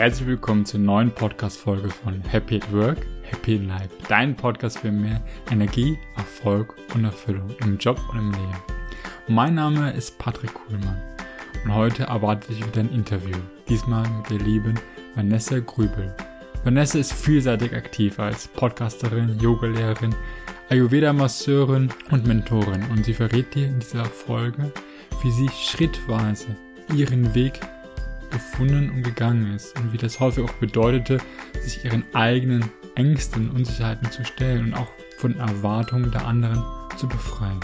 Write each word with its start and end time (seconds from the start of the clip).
Herzlich 0.00 0.28
willkommen 0.28 0.64
zur 0.64 0.80
neuen 0.80 1.10
Podcast-Folge 1.10 1.90
von 1.90 2.22
Happy 2.22 2.56
at 2.56 2.72
Work, 2.72 3.04
Happy 3.20 3.56
in 3.56 3.68
Life. 3.68 3.90
Dein 4.08 4.34
Podcast 4.34 4.78
für 4.78 4.90
mehr 4.90 5.20
Energie, 5.50 5.98
Erfolg 6.16 6.74
und 6.94 7.04
Erfüllung 7.04 7.50
im 7.60 7.76
Job 7.76 8.00
und 8.10 8.18
im 8.18 8.30
Leben. 8.30 8.56
Mein 9.28 9.56
Name 9.56 9.92
ist 9.92 10.16
Patrick 10.16 10.54
Kuhlmann 10.54 11.02
und 11.64 11.74
heute 11.74 12.04
erwartet 12.04 12.48
dich 12.48 12.66
wieder 12.66 12.80
ein 12.80 12.94
Interview. 12.94 13.36
Diesmal 13.68 14.08
mit 14.08 14.30
der 14.30 14.38
lieben 14.38 14.80
Vanessa 15.16 15.58
Grübel. 15.58 16.16
Vanessa 16.64 16.98
ist 16.98 17.12
vielseitig 17.12 17.74
aktiv 17.74 18.18
als 18.18 18.48
Podcasterin, 18.48 19.38
Yogalehrerin, 19.38 20.14
Ayurveda-Masseurin 20.70 21.90
und 22.10 22.26
Mentorin 22.26 22.84
und 22.90 23.04
sie 23.04 23.12
verrät 23.12 23.54
dir 23.54 23.66
in 23.66 23.80
dieser 23.80 24.06
Folge, 24.06 24.72
wie 25.22 25.30
sie 25.30 25.50
schrittweise 25.50 26.56
ihren 26.90 27.34
Weg 27.34 27.60
gefunden 28.30 28.90
und 28.90 29.02
gegangen 29.02 29.54
ist 29.54 29.78
und 29.78 29.92
wie 29.92 29.98
das 29.98 30.20
häufig 30.20 30.44
auch 30.44 30.52
bedeutete, 30.54 31.18
sich 31.60 31.84
ihren 31.84 32.04
eigenen 32.14 32.70
Ängsten, 32.94 33.50
Unsicherheiten 33.50 34.10
zu 34.10 34.24
stellen 34.24 34.66
und 34.66 34.74
auch 34.74 34.88
von 35.18 35.36
Erwartungen 35.38 36.10
der 36.10 36.26
anderen 36.26 36.62
zu 36.96 37.08
befreien. 37.08 37.60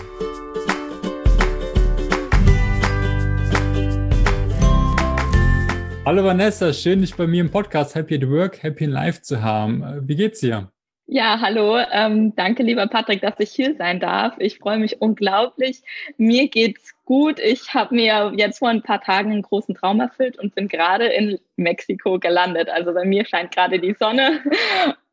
Hallo 6.04 6.24
Vanessa, 6.24 6.72
schön 6.72 7.00
dich 7.00 7.16
bei 7.16 7.26
mir 7.26 7.40
im 7.40 7.50
Podcast 7.50 7.96
Happy 7.96 8.14
at 8.14 8.30
Work, 8.30 8.62
Happy 8.62 8.84
in 8.84 8.90
Life 8.90 9.22
zu 9.22 9.42
haben. 9.42 9.82
Wie 10.06 10.14
geht's 10.14 10.38
dir? 10.38 10.70
Ja, 11.08 11.38
hallo. 11.40 11.78
Ähm, 11.92 12.34
danke, 12.34 12.64
lieber 12.64 12.88
Patrick, 12.88 13.20
dass 13.20 13.38
ich 13.38 13.50
hier 13.50 13.76
sein 13.76 14.00
darf. 14.00 14.34
Ich 14.38 14.58
freue 14.58 14.78
mich 14.78 15.00
unglaublich. 15.00 15.82
Mir 16.16 16.48
geht's 16.48 16.94
gut. 17.04 17.38
Ich 17.38 17.72
habe 17.74 17.94
mir 17.94 18.32
jetzt 18.36 18.58
vor 18.58 18.70
ein 18.70 18.82
paar 18.82 19.00
Tagen 19.00 19.30
einen 19.30 19.42
großen 19.42 19.76
Traum 19.76 20.00
erfüllt 20.00 20.36
und 20.36 20.56
bin 20.56 20.66
gerade 20.66 21.06
in 21.06 21.38
Mexiko 21.54 22.18
gelandet. 22.18 22.68
Also 22.68 22.92
bei 22.92 23.04
mir 23.04 23.24
scheint 23.24 23.54
gerade 23.54 23.78
die 23.78 23.94
Sonne. 23.98 24.40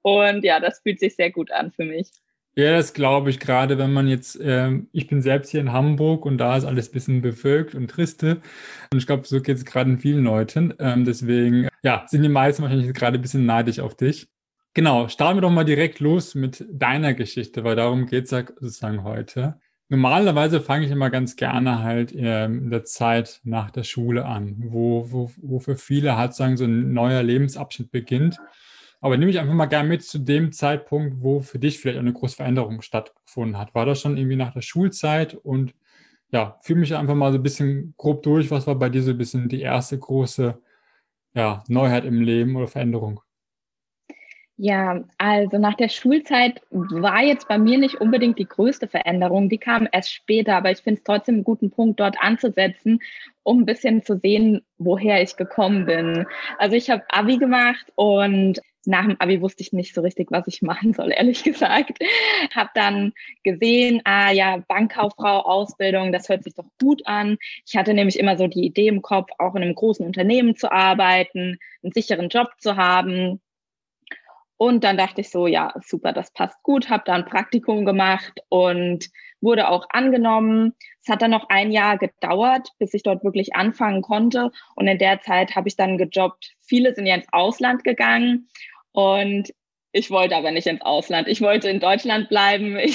Und 0.02 0.44
ja, 0.44 0.59
das 0.59 0.80
fühlt 0.80 0.99
sich 0.99 1.16
sehr 1.16 1.31
gut 1.31 1.52
an 1.52 1.71
für 1.71 1.86
mich. 1.86 2.09
Ja, 2.55 2.75
das 2.75 2.94
glaube 2.94 3.30
ich 3.30 3.39
gerade, 3.39 3.77
wenn 3.77 3.94
man 3.94 4.08
jetzt, 4.08 4.39
ähm, 4.44 4.88
ich 4.91 5.08
bin 5.08 5.21
selbst 5.21 5.49
hier 5.49 5.61
in 5.61 5.71
Hamburg 5.71 6.25
und 6.25 6.38
da 6.38 6.58
ist 6.58 6.66
alles 6.66 6.89
ein 6.89 6.91
bisschen 6.91 7.21
bewölkt 7.21 7.73
und 7.73 7.88
triste. 7.88 8.41
Und 8.91 8.97
ich 8.97 9.08
glaube, 9.08 9.25
so 9.25 9.41
geht 9.41 9.58
es 9.58 9.66
gerade 9.66 9.89
in 9.91 9.97
vielen 9.97 10.23
Leuten. 10.23 10.73
Ähm, 10.77 11.05
deswegen, 11.05 11.69
ja, 11.83 12.05
sind 12.08 12.21
die 12.21 12.30
meisten 12.30 12.64
wahrscheinlich 12.64 12.94
gerade 12.94 13.17
ein 13.17 13.21
bisschen 13.21 13.45
neidisch 13.45 13.80
auf 13.80 13.95
dich. 13.95 14.27
Genau, 14.75 15.07
starten 15.07 15.38
wir 15.38 15.41
doch 15.41 15.52
mal 15.52 15.66
direkt 15.66 15.99
los 15.99 16.33
mit 16.33 16.66
deiner 16.71 17.13
Geschichte, 17.13 17.63
weil 17.63 17.75
darum 17.75 18.07
geht 18.07 18.25
es 18.25 18.31
ja 18.31 18.43
sozusagen 18.59 19.03
heute. 19.03 19.59
Normalerweise 19.89 20.61
fange 20.61 20.85
ich 20.85 20.91
immer 20.91 21.11
ganz 21.11 21.35
gerne 21.35 21.83
halt 21.83 22.11
ähm, 22.15 22.63
in 22.63 22.69
der 22.71 22.83
Zeit 22.83 23.39
nach 23.43 23.69
der 23.69 23.83
Schule 23.83 24.25
an, 24.25 24.55
wo, 24.57 25.11
wo, 25.11 25.31
wo 25.38 25.59
für 25.59 25.75
viele 25.75 26.17
halt 26.17 26.33
sagen 26.33 26.57
so 26.57 26.63
ein 26.63 26.91
neuer 26.91 27.21
Lebensabschnitt 27.21 27.91
beginnt. 27.91 28.39
Aber 28.99 29.17
nehme 29.17 29.30
ich 29.30 29.39
einfach 29.39 29.53
mal 29.53 29.67
gerne 29.67 29.89
mit 29.89 30.03
zu 30.03 30.17
dem 30.17 30.52
Zeitpunkt, 30.52 31.21
wo 31.21 31.41
für 31.41 31.59
dich 31.59 31.80
vielleicht 31.80 31.99
eine 31.99 32.13
große 32.13 32.37
Veränderung 32.37 32.81
stattgefunden 32.81 33.59
hat. 33.59 33.75
War 33.75 33.85
das 33.85 34.02
schon 34.02 34.17
irgendwie 34.17 34.37
nach 34.37 34.53
der 34.53 34.61
Schulzeit? 34.61 35.35
Und 35.35 35.75
ja, 36.31 36.58
fühle 36.63 36.80
mich 36.80 36.95
einfach 36.95 37.13
mal 37.15 37.31
so 37.31 37.37
ein 37.37 37.43
bisschen 37.43 37.93
grob 37.97 38.23
durch. 38.23 38.49
Was 38.49 38.65
war 38.65 38.75
bei 38.75 38.89
dir 38.89 39.03
so 39.03 39.11
ein 39.11 39.17
bisschen 39.19 39.49
die 39.49 39.61
erste 39.61 39.99
große 39.99 40.58
ja, 41.35 41.63
Neuheit 41.67 42.05
im 42.05 42.21
Leben 42.21 42.55
oder 42.55 42.67
Veränderung? 42.67 43.21
Ja, 44.66 45.03
also 45.17 45.58
nach 45.58 45.73
der 45.73 45.89
Schulzeit 45.89 46.61
war 46.72 47.22
jetzt 47.22 47.50
bei 47.50 47.58
mir 47.58 47.78
nicht 47.78 48.00
unbedingt 48.00 48.39
die 48.39 48.47
größte 48.47 48.88
Veränderung. 48.88 49.50
Die 49.50 49.58
kam 49.58 49.89
erst 49.92 50.14
später, 50.14 50.55
aber 50.55 50.72
ich 50.72 50.78
finde 50.78 51.00
es 51.00 51.03
trotzdem 51.03 51.36
einen 51.36 51.44
guten 51.44 51.70
Punkt, 51.70 52.00
dort 52.00 52.16
anzusetzen, 52.22 53.00
um 53.44 53.59
ein 53.59 53.66
bisschen 53.66 54.03
zu 54.03 54.17
sehen, 54.20 54.61
woher 54.78 55.22
ich 55.22 55.36
gekommen 55.36 55.86
bin. 55.86 56.25
Also 56.59 56.78
ich 56.78 56.89
habe 56.89 57.03
Abi 57.09 57.39
gemacht 57.39 57.92
und 57.95 58.61
nach 58.86 59.05
dem 59.05 59.20
Abi 59.20 59.42
wusste 59.42 59.64
ich 59.64 59.73
nicht 59.73 59.93
so 59.93 59.99
richtig, 59.99 60.32
was 60.32 60.48
ich 60.48 60.61
machen 60.61 60.93
soll, 60.93 61.11
ehrlich 61.14 61.43
gesagt. 61.43 61.99
Habe 62.55 62.70
dann 62.73 63.11
gesehen, 63.43 63.99
ah 64.05 64.32
ja, 64.32 64.64
Bankkauffrau, 64.70 65.42
Ausbildung, 65.42 66.14
das 66.14 66.30
hört 66.30 66.45
sich 66.45 66.54
doch 66.55 66.70
gut 66.80 67.05
an. 67.05 67.37
Ich 67.67 67.76
hatte 67.76 67.93
nämlich 67.93 68.17
immer 68.17 68.37
so 68.37 68.48
die 68.48 68.66
Idee 68.66 68.87
im 68.87 69.02
Kopf, 69.02 69.30
auch 69.39 69.55
in 69.55 69.64
einem 69.64 69.76
großen 69.76 70.05
Unternehmen 70.05 70.55
zu 70.55 70.71
arbeiten, 70.71 71.58
einen 71.83 71.92
sicheren 71.92 72.30
Job 72.30 72.48
zu 72.60 72.77
haben 72.77 73.42
und 74.58 74.83
dann 74.83 74.97
dachte 74.97 75.21
ich 75.21 75.30
so, 75.30 75.47
ja, 75.47 75.73
super, 75.83 76.14
das 76.14 76.31
passt 76.31 76.61
gut, 76.64 76.89
habe 76.89 77.03
da 77.05 77.14
ein 77.14 77.25
Praktikum 77.25 77.86
gemacht 77.86 78.39
und 78.49 79.09
wurde 79.41 79.67
auch 79.67 79.87
angenommen. 79.89 80.73
Es 81.02 81.09
hat 81.09 81.21
dann 81.21 81.31
noch 81.31 81.49
ein 81.49 81.71
Jahr 81.71 81.97
gedauert, 81.97 82.69
bis 82.80 82.93
ich 82.93 83.03
dort 83.03 83.23
wirklich 83.23 83.55
anfangen 83.55 84.02
konnte. 84.02 84.52
Und 84.75 84.87
in 84.87 84.99
der 84.99 85.21
Zeit 85.21 85.55
habe 85.55 85.67
ich 85.67 85.75
dann 85.75 85.97
gejobbt. 85.97 86.53
Viele 86.61 86.93
sind 86.95 87.05
ja 87.05 87.15
ins 87.15 87.27
Ausland 87.31 87.83
gegangen 87.83 88.47
und 88.93 89.53
ich 89.92 90.09
wollte 90.09 90.36
aber 90.36 90.52
nicht 90.52 90.67
ins 90.67 90.81
Ausland. 90.81 91.27
Ich 91.27 91.42
wollte 91.42 91.69
in 91.69 91.80
Deutschland 91.80 92.30
bleiben. 92.30 92.77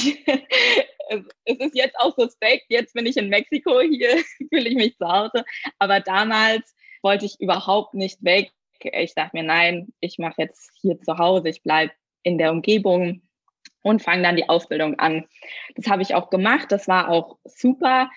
Ich, 1.11 1.25
es 1.47 1.57
ist 1.57 1.75
jetzt 1.75 1.99
auch 1.99 2.15
suspekt. 2.19 2.67
Jetzt 2.69 2.93
bin 2.93 3.07
ich 3.07 3.17
in 3.17 3.31
Mexiko. 3.31 3.81
Hier 3.81 4.11
fühle 4.51 4.69
ich 4.69 4.75
mich 4.75 4.99
zu 4.99 5.09
Hause. 5.09 5.43
Aber 5.79 6.01
damals 6.01 6.77
wollte 7.01 7.25
ich 7.25 7.41
überhaupt 7.41 7.95
nicht 7.95 8.23
weg 8.23 8.51
ich 8.81 9.15
dachte 9.15 9.37
mir, 9.37 9.43
nein, 9.43 9.93
ich 10.01 10.19
mache 10.19 10.43
jetzt 10.43 10.71
hier 10.81 11.01
zu 11.01 11.19
Hause, 11.19 11.49
ich 11.49 11.63
bleibe 11.63 11.93
in 12.23 12.39
der 12.39 12.53
Umgebung 12.53 13.23
und 13.83 14.03
fange 14.03 14.23
dann 14.23 14.37
die 14.37 14.49
Ausbildung 14.49 14.99
an. 14.99 15.27
Das 15.77 15.89
habe 15.89 16.03
ich 16.03 16.15
auch 16.15 16.31
gemacht, 16.31 16.71
das 16.71 16.89
war 16.89 17.09
auch 17.09 17.39
super. 17.45 18.11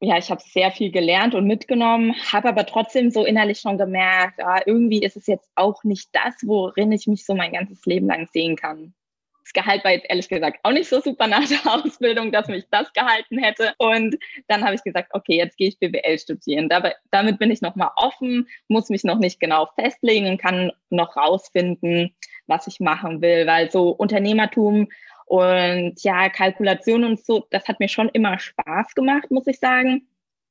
Ja, 0.00 0.18
ich 0.18 0.30
habe 0.30 0.42
sehr 0.44 0.70
viel 0.70 0.90
gelernt 0.90 1.34
und 1.34 1.46
mitgenommen, 1.46 2.14
habe 2.32 2.48
aber 2.48 2.66
trotzdem 2.66 3.10
so 3.10 3.24
innerlich 3.24 3.60
schon 3.60 3.78
gemerkt, 3.78 4.42
ah, 4.42 4.60
irgendwie 4.66 5.02
ist 5.02 5.16
es 5.16 5.26
jetzt 5.26 5.50
auch 5.54 5.82
nicht 5.84 6.10
das, 6.12 6.34
worin 6.44 6.92
ich 6.92 7.06
mich 7.06 7.24
so 7.24 7.34
mein 7.34 7.52
ganzes 7.52 7.86
Leben 7.86 8.06
lang 8.06 8.28
sehen 8.32 8.56
kann. 8.56 8.94
Das 9.44 9.52
Gehalt 9.52 9.84
war 9.84 9.92
jetzt 9.92 10.06
ehrlich 10.08 10.28
gesagt 10.28 10.58
auch 10.62 10.72
nicht 10.72 10.88
so 10.88 11.00
super 11.00 11.26
nach 11.26 11.46
der 11.46 11.60
Ausbildung, 11.72 12.32
dass 12.32 12.48
mich 12.48 12.64
das 12.70 12.92
gehalten 12.92 13.38
hätte. 13.38 13.74
Und 13.78 14.16
dann 14.48 14.64
habe 14.64 14.74
ich 14.74 14.82
gesagt, 14.82 15.10
okay, 15.12 15.36
jetzt 15.36 15.56
gehe 15.58 15.68
ich 15.68 15.78
BWL 15.78 16.18
studieren. 16.18 16.68
Dabei, 16.68 16.96
damit 17.10 17.38
bin 17.38 17.50
ich 17.50 17.60
nochmal 17.60 17.90
offen, 17.96 18.48
muss 18.68 18.88
mich 18.88 19.04
noch 19.04 19.18
nicht 19.18 19.40
genau 19.40 19.68
festlegen 19.78 20.28
und 20.28 20.40
kann 20.40 20.72
noch 20.88 21.16
rausfinden, 21.16 22.14
was 22.46 22.66
ich 22.66 22.80
machen 22.80 23.20
will, 23.20 23.46
weil 23.46 23.70
so 23.70 23.90
Unternehmertum 23.90 24.88
und 25.26 26.02
ja, 26.02 26.28
Kalkulation 26.28 27.04
und 27.04 27.24
so, 27.24 27.46
das 27.50 27.66
hat 27.68 27.80
mir 27.80 27.88
schon 27.88 28.08
immer 28.10 28.38
Spaß 28.38 28.94
gemacht, 28.94 29.30
muss 29.30 29.46
ich 29.46 29.58
sagen. 29.58 30.06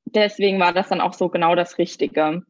Deswegen 0.06 0.60
war 0.60 0.74
das 0.74 0.90
dann 0.90 1.02
auch 1.02 1.14
so 1.14 1.30
genau 1.30 1.56
das 1.56 1.78
Richtige. 1.78 2.44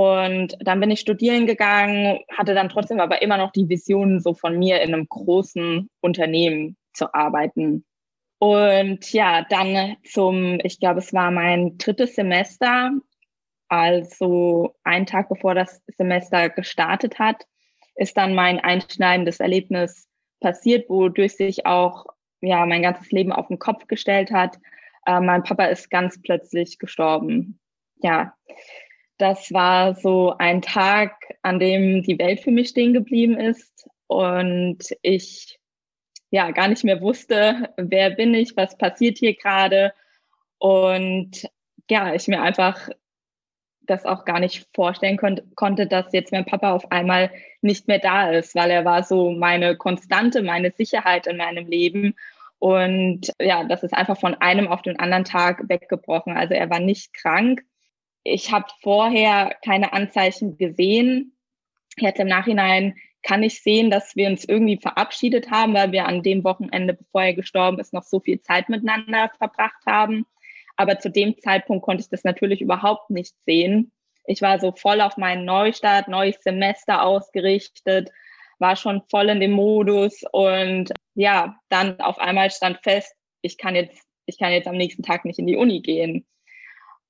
Und 0.00 0.56
dann 0.60 0.80
bin 0.80 0.90
ich 0.90 1.00
studieren 1.00 1.46
gegangen, 1.46 2.20
hatte 2.34 2.54
dann 2.54 2.70
trotzdem 2.70 3.00
aber 3.00 3.20
immer 3.20 3.36
noch 3.36 3.52
die 3.52 3.68
Vision, 3.68 4.18
so 4.18 4.32
von 4.32 4.58
mir 4.58 4.80
in 4.80 4.94
einem 4.94 5.06
großen 5.06 5.90
Unternehmen 6.00 6.78
zu 6.94 7.12
arbeiten. 7.12 7.84
Und 8.38 9.12
ja, 9.12 9.44
dann 9.50 9.96
zum, 10.02 10.58
ich 10.62 10.80
glaube, 10.80 11.00
es 11.00 11.12
war 11.12 11.30
mein 11.30 11.76
drittes 11.76 12.14
Semester, 12.14 12.92
also 13.68 14.74
einen 14.84 15.04
Tag 15.04 15.28
bevor 15.28 15.54
das 15.54 15.82
Semester 15.98 16.48
gestartet 16.48 17.18
hat, 17.18 17.44
ist 17.94 18.16
dann 18.16 18.34
mein 18.34 18.58
einschneidendes 18.58 19.38
Erlebnis 19.38 20.08
passiert, 20.40 20.88
wodurch 20.88 21.36
sich 21.36 21.66
auch 21.66 22.06
ja 22.40 22.64
mein 22.64 22.80
ganzes 22.80 23.10
Leben 23.10 23.32
auf 23.32 23.48
den 23.48 23.58
Kopf 23.58 23.86
gestellt 23.86 24.30
hat. 24.30 24.56
Äh, 25.04 25.20
mein 25.20 25.42
Papa 25.42 25.66
ist 25.66 25.90
ganz 25.90 26.22
plötzlich 26.22 26.78
gestorben. 26.78 27.60
Ja, 28.02 28.32
das 29.20 29.52
war 29.52 29.94
so 29.94 30.34
ein 30.38 30.62
Tag, 30.62 31.12
an 31.42 31.58
dem 31.58 32.02
die 32.02 32.18
Welt 32.18 32.40
für 32.40 32.50
mich 32.50 32.70
stehen 32.70 32.92
geblieben 32.92 33.38
ist 33.38 33.88
und 34.06 34.78
ich 35.02 35.58
ja 36.30 36.50
gar 36.52 36.68
nicht 36.68 36.84
mehr 36.84 37.00
wusste, 37.00 37.72
wer 37.76 38.10
bin 38.10 38.34
ich, 38.34 38.56
was 38.56 38.78
passiert 38.78 39.18
hier 39.18 39.34
gerade 39.34 39.92
und 40.58 41.48
ja, 41.90 42.14
ich 42.14 42.28
mir 42.28 42.40
einfach 42.42 42.88
das 43.82 44.04
auch 44.06 44.24
gar 44.24 44.40
nicht 44.40 44.68
vorstellen 44.74 45.16
konnte, 45.16 45.44
konnte, 45.56 45.86
dass 45.86 46.12
jetzt 46.12 46.32
mein 46.32 46.46
Papa 46.46 46.72
auf 46.72 46.92
einmal 46.92 47.30
nicht 47.60 47.88
mehr 47.88 47.98
da 47.98 48.30
ist, 48.30 48.54
weil 48.54 48.70
er 48.70 48.84
war 48.84 49.02
so 49.02 49.32
meine 49.32 49.76
Konstante, 49.76 50.42
meine 50.42 50.70
Sicherheit 50.70 51.26
in 51.26 51.36
meinem 51.36 51.66
Leben. 51.66 52.14
Und 52.60 53.32
ja, 53.40 53.64
das 53.64 53.82
ist 53.82 53.94
einfach 53.94 54.18
von 54.18 54.34
einem 54.34 54.68
auf 54.68 54.82
den 54.82 54.98
anderen 55.00 55.24
Tag 55.24 55.68
weggebrochen. 55.68 56.36
Also 56.36 56.54
er 56.54 56.70
war 56.70 56.78
nicht 56.78 57.12
krank, 57.14 57.62
ich 58.24 58.52
habe 58.52 58.66
vorher 58.82 59.56
keine 59.64 59.92
Anzeichen 59.92 60.56
gesehen. 60.58 61.36
Jetzt 61.96 62.20
im 62.20 62.28
Nachhinein 62.28 62.94
kann 63.22 63.42
ich 63.42 63.62
sehen, 63.62 63.90
dass 63.90 64.16
wir 64.16 64.28
uns 64.28 64.44
irgendwie 64.44 64.78
verabschiedet 64.78 65.50
haben, 65.50 65.74
weil 65.74 65.92
wir 65.92 66.06
an 66.06 66.22
dem 66.22 66.44
Wochenende, 66.44 66.94
bevor 66.94 67.22
er 67.22 67.34
gestorben 67.34 67.78
ist, 67.78 67.92
noch 67.92 68.04
so 68.04 68.20
viel 68.20 68.40
Zeit 68.40 68.68
miteinander 68.68 69.30
verbracht 69.38 69.84
haben. 69.86 70.26
Aber 70.76 70.98
zu 70.98 71.10
dem 71.10 71.38
Zeitpunkt 71.38 71.84
konnte 71.84 72.02
ich 72.02 72.08
das 72.08 72.24
natürlich 72.24 72.60
überhaupt 72.60 73.10
nicht 73.10 73.34
sehen. 73.44 73.92
Ich 74.24 74.40
war 74.42 74.58
so 74.58 74.72
voll 74.72 75.00
auf 75.00 75.16
meinen 75.16 75.44
Neustart, 75.44 76.08
neues 76.08 76.40
Semester 76.42 77.02
ausgerichtet, 77.02 78.10
war 78.58 78.76
schon 78.76 79.02
voll 79.10 79.28
in 79.28 79.40
dem 79.40 79.52
Modus 79.52 80.22
und 80.32 80.92
ja, 81.14 81.58
dann 81.68 82.00
auf 82.00 82.18
einmal 82.18 82.50
stand 82.50 82.78
fest, 82.82 83.14
ich 83.42 83.58
kann 83.58 83.74
jetzt, 83.74 84.02
ich 84.26 84.38
kann 84.38 84.52
jetzt 84.52 84.68
am 84.68 84.76
nächsten 84.76 85.02
Tag 85.02 85.24
nicht 85.24 85.38
in 85.38 85.46
die 85.46 85.56
Uni 85.56 85.80
gehen. 85.80 86.26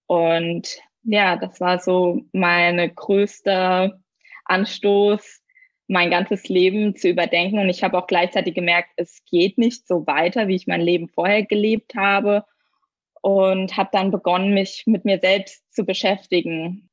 Und 0.07 0.81
ja, 1.03 1.37
das 1.37 1.61
war 1.61 1.79
so 1.79 2.23
meine 2.33 2.93
größte 2.93 4.01
Anstoß, 4.45 5.43
mein 5.89 6.11
ganzes 6.11 6.49
Leben 6.49 6.95
zu 6.97 7.09
überdenken. 7.09 7.59
Und 7.59 7.69
ich 7.69 7.83
habe 7.83 7.99
auch 7.99 8.07
gleichzeitig 8.07 8.55
gemerkt, 8.55 8.91
es 8.97 9.25
geht 9.25 9.59
nicht 9.59 9.87
so 9.87 10.07
weiter, 10.07 10.49
wie 10.49 10.57
ich 10.57 10.67
mein 10.67 10.81
Leben 10.81 11.09
vorher 11.09 11.45
gelebt 11.45 11.95
habe. 11.95 12.45
Und 13.23 13.77
habe 13.77 13.91
dann 13.93 14.11
begonnen, 14.11 14.55
mich 14.55 14.85
mit 14.87 15.05
mir 15.05 15.19
selbst 15.19 15.63
zu 15.75 15.85
beschäftigen. 15.85 16.90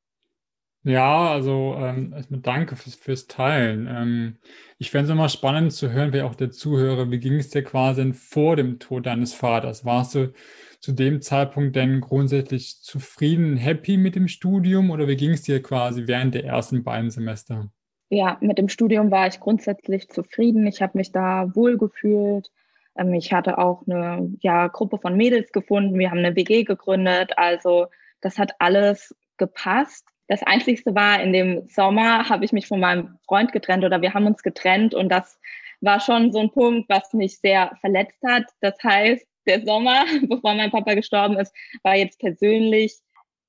Ja, 0.88 1.32
also 1.32 1.76
ähm, 1.78 2.14
erstmal 2.14 2.40
danke 2.40 2.78
fürs, 2.78 2.96
fürs 2.96 3.28
Teilen. 3.28 3.90
Ähm, 3.92 4.38
ich 4.78 4.90
fände 4.90 5.08
es 5.08 5.12
immer 5.12 5.28
spannend 5.28 5.74
zu 5.74 5.92
hören, 5.92 6.14
wer 6.14 6.26
auch 6.26 6.34
der 6.34 6.50
Zuhörer, 6.50 7.12
wie 7.12 7.20
ging 7.20 7.34
es 7.34 7.50
dir 7.50 7.62
quasi 7.62 8.14
vor 8.14 8.56
dem 8.56 8.80
Tod 8.80 9.06
deines 9.06 9.34
Vaters? 9.34 9.84
Warst 9.84 10.16
du 10.16 10.32
zu 10.80 10.94
dem 10.94 11.22
Zeitpunkt 11.22 11.76
denn 11.76 12.00
grundsätzlich 12.00 12.80
zufrieden, 12.82 13.58
happy 13.58 13.98
mit 13.98 14.16
dem 14.16 14.30
Studium 14.30 14.90
oder 14.90 15.10
wie 15.10 15.18
ging 15.18 15.32
es 15.32 15.42
dir 15.42 15.62
quasi 15.62 16.08
während 16.08 16.36
der 16.36 16.46
ersten 16.46 16.86
beiden 16.86 17.12
Semester? 17.12 17.70
Ja, 18.08 18.38
mit 18.40 18.58
dem 18.58 18.70
Studium 18.70 19.12
war 19.12 19.28
ich 19.28 19.42
grundsätzlich 19.42 20.08
zufrieden. 20.08 20.66
Ich 20.68 20.82
habe 20.82 20.98
mich 20.98 21.12
da 21.12 21.54
wohl 21.54 21.78
gefühlt. 21.78 22.50
Ähm, 22.96 23.14
ich 23.14 23.34
hatte 23.34 23.58
auch 23.58 23.86
eine 23.86 24.32
ja, 24.40 24.68
Gruppe 24.68 25.00
von 25.00 25.18
Mädels 25.18 25.52
gefunden. 25.52 26.00
Wir 26.00 26.12
haben 26.12 26.20
eine 26.20 26.38
WG 26.38 26.64
gegründet. 26.64 27.34
Also 27.36 27.88
das 28.22 28.40
hat 28.40 28.54
alles 28.60 29.14
gepasst. 29.36 30.08
Das 30.28 30.44
Einzigste 30.44 30.94
war, 30.94 31.22
in 31.22 31.32
dem 31.32 31.68
Sommer 31.68 32.28
habe 32.30 32.44
ich 32.44 32.52
mich 32.52 32.68
von 32.68 32.80
meinem 32.80 33.18
Freund 33.26 33.52
getrennt 33.54 33.86
oder 33.86 34.02
wir 34.02 34.14
haben 34.14 34.26
uns 34.26 34.44
getrennt 34.44 34.94
und 34.94 35.10
das 35.10 35.40
war 35.82 36.00
schon 36.00 36.32
so 36.32 36.40
ein 36.40 36.52
Punkt, 36.52 36.90
was 36.90 37.14
mich 37.14 37.40
sehr 37.40 37.72
verletzt 37.82 38.22
hat. 38.26 38.46
Das 38.62 38.76
heißt, 38.84 39.26
der 39.46 39.64
Sommer, 39.66 40.06
bevor 40.28 40.54
mein 40.54 40.72
Papa 40.72 40.94
gestorben 40.94 41.38
ist, 41.38 41.54
war 41.84 41.96
jetzt 41.96 42.20
persönlich 42.20 42.98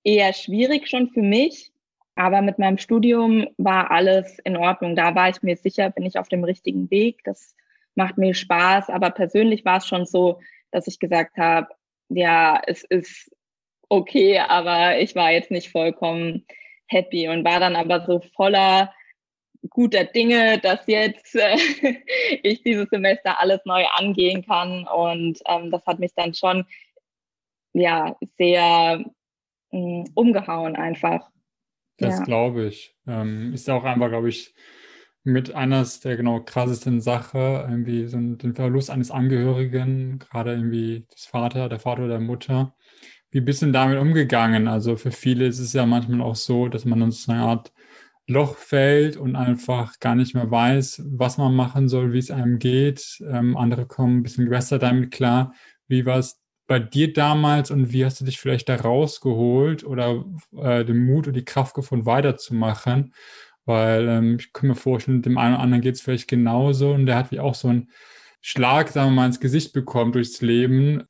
eher 0.05 0.33
schwierig 0.33 0.89
schon 0.89 1.09
für 1.11 1.23
mich. 1.23 1.73
Aber 2.15 2.43
mit 2.43 2.59
meinem 2.59 2.79
Studium 2.79 3.47
war 3.59 3.91
alles 3.93 4.39
in 4.41 4.57
Ordnung. 4.57 4.97
Da 4.97 5.15
war 5.15 5.29
ich 5.29 5.43
mir 5.43 5.57
sicher, 5.57 5.91
bin 5.91 6.05
ich 6.05 6.19
auf 6.19 6.29
dem 6.29 6.43
richtigen 6.43 6.91
Weg. 6.91 7.23
Das 7.25 7.55
macht 7.95 8.19
mir 8.19 8.35
Spaß. 8.35 8.91
Aber 8.91 9.11
persönlich 9.11 9.65
war 9.65 9.79
es 9.79 9.87
schon 9.87 10.05
so, 10.05 10.41
dass 10.73 10.89
ich 10.89 10.99
gesagt 10.99 11.37
habe, 11.37 11.69
ja, 12.09 12.61
es 12.67 12.83
ist 12.83 13.31
okay, 13.89 14.39
aber 14.41 14.99
ich 14.99 15.15
war 15.15 15.31
jetzt 15.31 15.51
nicht 15.51 15.71
vollkommen 15.71 16.45
happy 16.89 17.29
und 17.29 17.45
war 17.45 17.61
dann 17.61 17.77
aber 17.77 18.05
so 18.07 18.21
voller 18.35 18.93
guter 19.71 20.05
Dinge, 20.05 20.59
dass 20.59 20.87
jetzt 20.87 21.35
äh, 21.35 21.57
ich 22.43 22.63
dieses 22.63 22.89
Semester 22.91 23.41
alles 23.41 23.61
neu 23.65 23.85
angehen 23.95 24.45
kann. 24.45 24.87
Und 24.87 25.39
ähm, 25.47 25.71
das 25.71 25.85
hat 25.87 25.99
mich 25.99 26.13
dann 26.15 26.35
schon 26.35 26.65
ja 27.73 28.17
sehr 28.37 29.05
mh, 29.71 29.81
mm, 29.81 30.05
umgehauen 30.15 30.77
einfach. 30.77 31.29
Das 31.99 32.19
ja. 32.19 32.25
glaube 32.25 32.67
ich. 32.67 32.95
Ähm, 33.07 33.53
ist 33.53 33.69
auch 33.69 33.85
einfach, 33.85 34.09
glaube 34.09 34.29
ich, 34.29 34.55
mit 35.25 35.55
eines 35.55 36.01
der 36.01 36.17
genau 36.17 36.41
krassesten 36.41 37.01
Sache, 37.01 37.67
irgendwie 37.69 38.07
so 38.07 38.19
den 38.19 38.55
Verlust 38.55 38.91
eines 38.91 39.11
Angehörigen, 39.11 40.19
gerade 40.19 40.53
irgendwie 40.53 41.07
des 41.13 41.27
Vater, 41.27 41.69
der 41.69 41.81
Vater 41.81 42.03
oder 42.03 42.13
der 42.13 42.21
Mutter. 42.21 42.75
Wie 43.31 43.41
bist 43.41 43.61
du 43.61 43.67
denn 43.67 43.73
damit 43.75 43.99
umgegangen? 43.99 44.69
Also 44.69 44.97
für 44.97 45.13
viele 45.13 45.47
ist 45.47 45.59
es 45.59 45.75
ja 45.75 45.85
manchmal 45.85 46.23
auch 46.23 46.37
so, 46.37 46.69
dass 46.69 46.85
man 46.85 47.03
uns 47.03 47.29
eine 47.29 47.41
Art 47.41 47.73
Loch 48.27 48.57
fällt 48.57 49.17
und 49.17 49.37
einfach 49.37 49.99
gar 50.01 50.15
nicht 50.15 50.35
mehr 50.35 50.51
weiß, 50.51 51.03
was 51.07 51.39
man 51.39 51.55
machen 51.55 51.89
soll, 51.89 52.13
wie 52.13 52.19
es 52.19 52.31
einem 52.31 52.59
geht. 52.59 53.23
Ähm, 53.27 53.57
andere 53.57 53.87
kommen 53.87 54.19
ein 54.19 54.23
bisschen 54.23 54.51
besser 54.51 54.79
damit 54.79 55.11
klar. 55.11 55.55
Wie 55.89 56.05
war 56.05 56.19
es 56.19 56.41
bei 56.67 56.79
dir 56.79 57.13
damals 57.15 57.71
und 57.71 57.93
wie 57.93 58.05
hast 58.05 58.21
du 58.21 58.27
dich 58.27 58.39
vielleicht 58.39 58.69
da 58.69 58.77
rausgeholt 58.77 59.85
oder 59.85 60.25
äh, 60.57 60.85
den 60.85 61.07
Mut 61.07 61.27
und 61.27 61.35
die 61.35 61.45
Kraft 61.45 61.75
gefunden, 61.75 62.05
weiterzumachen? 62.05 63.15
Weil 63.65 64.09
ähm, 64.09 64.37
ich 64.39 64.53
kann 64.53 64.69
mir 64.69 64.75
vorstellen, 64.75 65.23
dem 65.23 65.39
einen 65.39 65.55
oder 65.55 65.63
anderen 65.63 65.83
geht 65.83 65.95
es 65.95 66.03
vielleicht 66.03 66.29
genauso 66.29 66.93
und 66.93 67.07
der 67.07 67.17
hat 67.17 67.31
wie 67.31 67.41
auch 67.41 67.55
so 67.55 67.69
einen 67.69 67.91
Schlag, 68.43 68.89
sagen 68.91 69.11
wir 69.11 69.17
mal, 69.17 69.27
ins 69.27 69.41
Gesicht 69.41 69.73
bekommen 69.73 70.13
durchs 70.13 70.43
Leben 70.43 71.05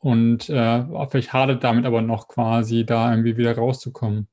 und 0.00 0.48
äh, 0.48 0.84
vielleicht 1.08 1.32
hadert 1.32 1.62
damit 1.62 1.84
aber 1.84 2.02
noch 2.02 2.26
quasi 2.28 2.84
da 2.84 3.10
irgendwie 3.10 3.36
wieder 3.36 3.56
rauszukommen. 3.56 4.28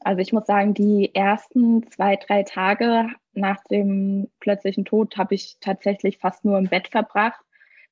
Also 0.00 0.20
ich 0.20 0.32
muss 0.32 0.46
sagen, 0.46 0.74
die 0.74 1.14
ersten 1.14 1.86
zwei, 1.90 2.16
drei 2.16 2.44
Tage 2.44 3.08
nach 3.32 3.62
dem 3.64 4.28
plötzlichen 4.40 4.84
Tod 4.84 5.16
habe 5.16 5.34
ich 5.34 5.58
tatsächlich 5.60 6.18
fast 6.18 6.44
nur 6.44 6.56
im 6.56 6.68
Bett 6.68 6.88
verbracht, 6.88 7.40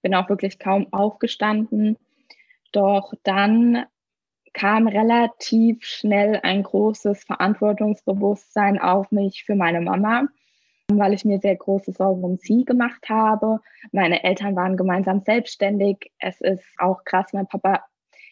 bin 0.02 0.14
auch 0.14 0.28
wirklich 0.28 0.58
kaum 0.58 0.92
aufgestanden. 0.92 1.98
Doch 2.72 3.12
dann 3.24 3.84
kam 4.52 4.86
relativ 4.86 5.84
schnell 5.84 6.40
ein 6.42 6.62
großes 6.62 7.24
Verantwortungsbewusstsein 7.24 8.78
auf 8.80 9.10
mich 9.10 9.44
für 9.44 9.56
meine 9.56 9.80
Mama, 9.80 10.28
weil 10.92 11.14
ich 11.14 11.24
mir 11.24 11.38
sehr 11.40 11.56
große 11.56 11.92
Sorgen 11.92 12.22
um 12.22 12.36
sie 12.36 12.64
gemacht 12.64 13.08
habe. 13.08 13.60
Meine 13.92 14.22
Eltern 14.22 14.54
waren 14.56 14.76
gemeinsam 14.76 15.20
selbstständig. 15.20 16.12
Es 16.18 16.40
ist 16.40 16.64
auch 16.78 17.04
krass, 17.04 17.32
mein 17.32 17.48
Papa 17.48 17.84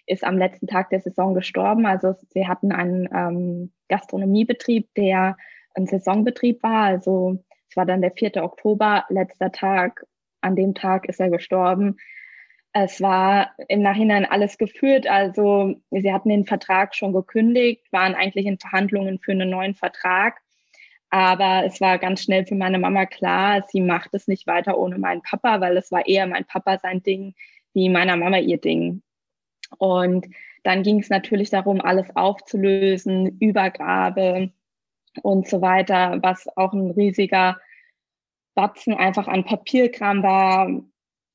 ist 0.07 0.25
am 0.25 0.39
letzten 0.39 0.67
Tag 0.67 0.91
der 0.91 1.01
Saison 1.01 1.35
gestorben. 1.35 1.87
Also 1.87 2.15
sie 2.31 2.47
hatten 2.47 2.73
einen 2.73 3.09
ähm, 3.13 3.73
Gastronomiebetrieb, 3.89 4.89
der 4.95 5.37
ein 5.75 5.87
Saisonbetrieb 5.87 6.63
war. 6.63 6.85
Also 6.85 7.43
es 7.69 7.77
war 7.77 7.87
dann 7.87 8.03
der 8.03 8.13
4. 8.13 8.37
Oktober, 8.45 9.05
letzter 9.09 9.51
Tag. 9.51 10.07
An 10.41 10.57
dem 10.57 10.75
Tag 10.75 11.09
ist 11.09 11.21
er 11.21 11.31
gestorben. 11.31 11.97
Es 12.73 13.01
war 13.01 13.53
im 13.69 13.83
Nachhinein 13.83 14.27
alles 14.27 14.59
geführt. 14.59 15.07
Also 15.09 15.75
sie 15.91 16.13
hatten 16.13 16.29
den 16.29 16.45
Vertrag 16.45 16.95
schon 16.95 17.13
gekündigt, 17.13 17.91
waren 17.93 18.15
eigentlich 18.15 18.47
in 18.47 18.59
Verhandlungen 18.59 19.19
für 19.21 19.33
einen 19.33 19.51
neuen 19.51 19.75
Vertrag. 19.75 20.44
Aber 21.15 21.65
es 21.65 21.81
war 21.81 21.99
ganz 21.99 22.25
schnell 22.25 22.45
für 22.45 22.57
meine 22.57 22.81
Mama 22.81 23.07
klar, 23.07 23.65
sie 23.69 23.81
macht 23.81 24.15
es 24.15 24.27
nicht 24.27 24.49
weiter 24.49 24.77
ohne 24.77 24.99
meinen 24.99 25.23
Papa, 25.23 25.61
weil 25.61 25.77
es 25.77 25.93
war 25.93 26.05
eher 26.09 26.27
mein 26.27 26.45
Papa 26.45 26.81
sein 26.81 27.05
Ding, 27.05 27.37
wie 27.73 27.89
meiner 27.89 28.17
Mama 28.17 28.39
ihr 28.39 28.59
Ding. 28.59 29.01
Und 29.79 30.27
dann 30.65 30.83
ging 30.83 30.99
es 30.99 31.11
natürlich 31.11 31.51
darum, 31.51 31.81
alles 31.81 32.17
aufzulösen, 32.17 33.39
Übergabe 33.39 34.51
und 35.23 35.47
so 35.47 35.63
weiter, 35.63 36.19
was 36.21 36.49
auch 36.57 36.73
ein 36.73 36.91
riesiger 36.91 37.61
Batzen 38.57 38.95
einfach 38.95 39.29
an 39.29 39.45
Papierkram 39.45 40.25
war. 40.25 40.69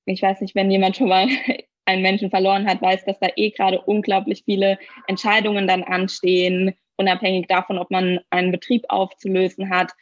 Ich 0.04 0.22
weiß 0.22 0.42
nicht, 0.42 0.56
wenn 0.56 0.70
jemand 0.70 0.98
schon 0.98 1.08
mal 1.08 1.30
einen 1.86 2.02
Menschen 2.02 2.32
verloren 2.32 2.68
hat, 2.68 2.82
weiß, 2.82 3.06
dass 3.06 3.20
da 3.20 3.30
eh 3.38 3.52
gerade 3.52 3.80
unglaublich 3.80 4.44
viele 4.44 4.78
Entscheidungen 5.08 5.70
dann 5.70 5.84
anstehen, 5.84 6.76
unabhängig 7.00 7.48
davon, 7.48 7.80
ob 7.80 7.90
man 7.90 8.20
einen 8.30 8.52
Betrieb 8.52 8.86
aufzulösen 8.90 9.70
hat. 9.70 9.94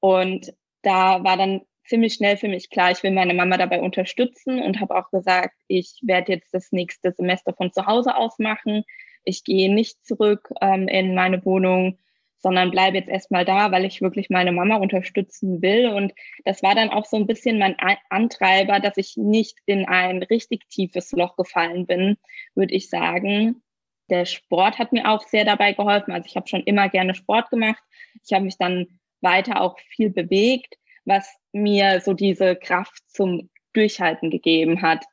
Und 0.00 0.52
da 0.82 1.22
war 1.22 1.36
dann 1.36 1.60
ziemlich 1.84 2.14
schnell 2.14 2.36
für 2.36 2.48
mich 2.48 2.70
klar, 2.70 2.90
ich 2.90 3.02
will 3.02 3.10
meine 3.12 3.34
Mama 3.34 3.56
dabei 3.56 3.80
unterstützen 3.80 4.60
und 4.60 4.80
habe 4.80 4.96
auch 4.96 5.10
gesagt, 5.10 5.54
ich 5.68 6.00
werde 6.02 6.32
jetzt 6.32 6.52
das 6.52 6.72
nächste 6.72 7.12
Semester 7.12 7.52
von 7.54 7.72
zu 7.72 7.86
Hause 7.86 8.16
aus 8.16 8.38
machen. 8.38 8.84
Ich 9.24 9.44
gehe 9.44 9.72
nicht 9.72 10.04
zurück 10.04 10.50
ähm, 10.60 10.88
in 10.88 11.14
meine 11.14 11.44
Wohnung, 11.44 11.98
sondern 12.38 12.70
bleibe 12.70 12.98
jetzt 12.98 13.08
erstmal 13.08 13.44
da, 13.44 13.72
weil 13.72 13.84
ich 13.84 14.00
wirklich 14.00 14.30
meine 14.30 14.52
Mama 14.52 14.76
unterstützen 14.76 15.60
will. 15.60 15.88
Und 15.88 16.14
das 16.44 16.62
war 16.62 16.74
dann 16.74 16.90
auch 16.90 17.04
so 17.04 17.16
ein 17.16 17.26
bisschen 17.26 17.58
mein 17.58 17.76
Antreiber, 18.10 18.80
dass 18.80 18.96
ich 18.96 19.16
nicht 19.16 19.58
in 19.66 19.86
ein 19.86 20.22
richtig 20.22 20.68
tiefes 20.68 21.12
Loch 21.12 21.36
gefallen 21.36 21.86
bin, 21.86 22.16
würde 22.54 22.74
ich 22.74 22.88
sagen. 22.88 23.62
Der 24.10 24.24
Sport 24.24 24.78
hat 24.78 24.92
mir 24.92 25.10
auch 25.10 25.22
sehr 25.22 25.44
dabei 25.44 25.72
geholfen. 25.72 26.12
Also 26.12 26.26
ich 26.26 26.36
habe 26.36 26.48
schon 26.48 26.62
immer 26.64 26.88
gerne 26.88 27.14
Sport 27.14 27.50
gemacht. 27.50 27.82
Ich 28.24 28.32
habe 28.32 28.44
mich 28.44 28.56
dann 28.56 28.86
weiter 29.20 29.60
auch 29.60 29.78
viel 29.90 30.10
bewegt 30.10 30.76
was 31.08 31.26
mir 31.52 32.00
so 32.00 32.12
diese 32.12 32.54
Kraft 32.54 33.02
zum 33.08 33.50
Durchhalten 33.72 34.30
gegeben 34.30 34.82
hat. 34.82 35.04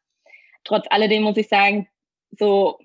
Trotz 0.64 0.86
alledem 0.90 1.24
muss 1.24 1.38
ich 1.38 1.48
sagen, 1.48 1.88
so 2.32 2.80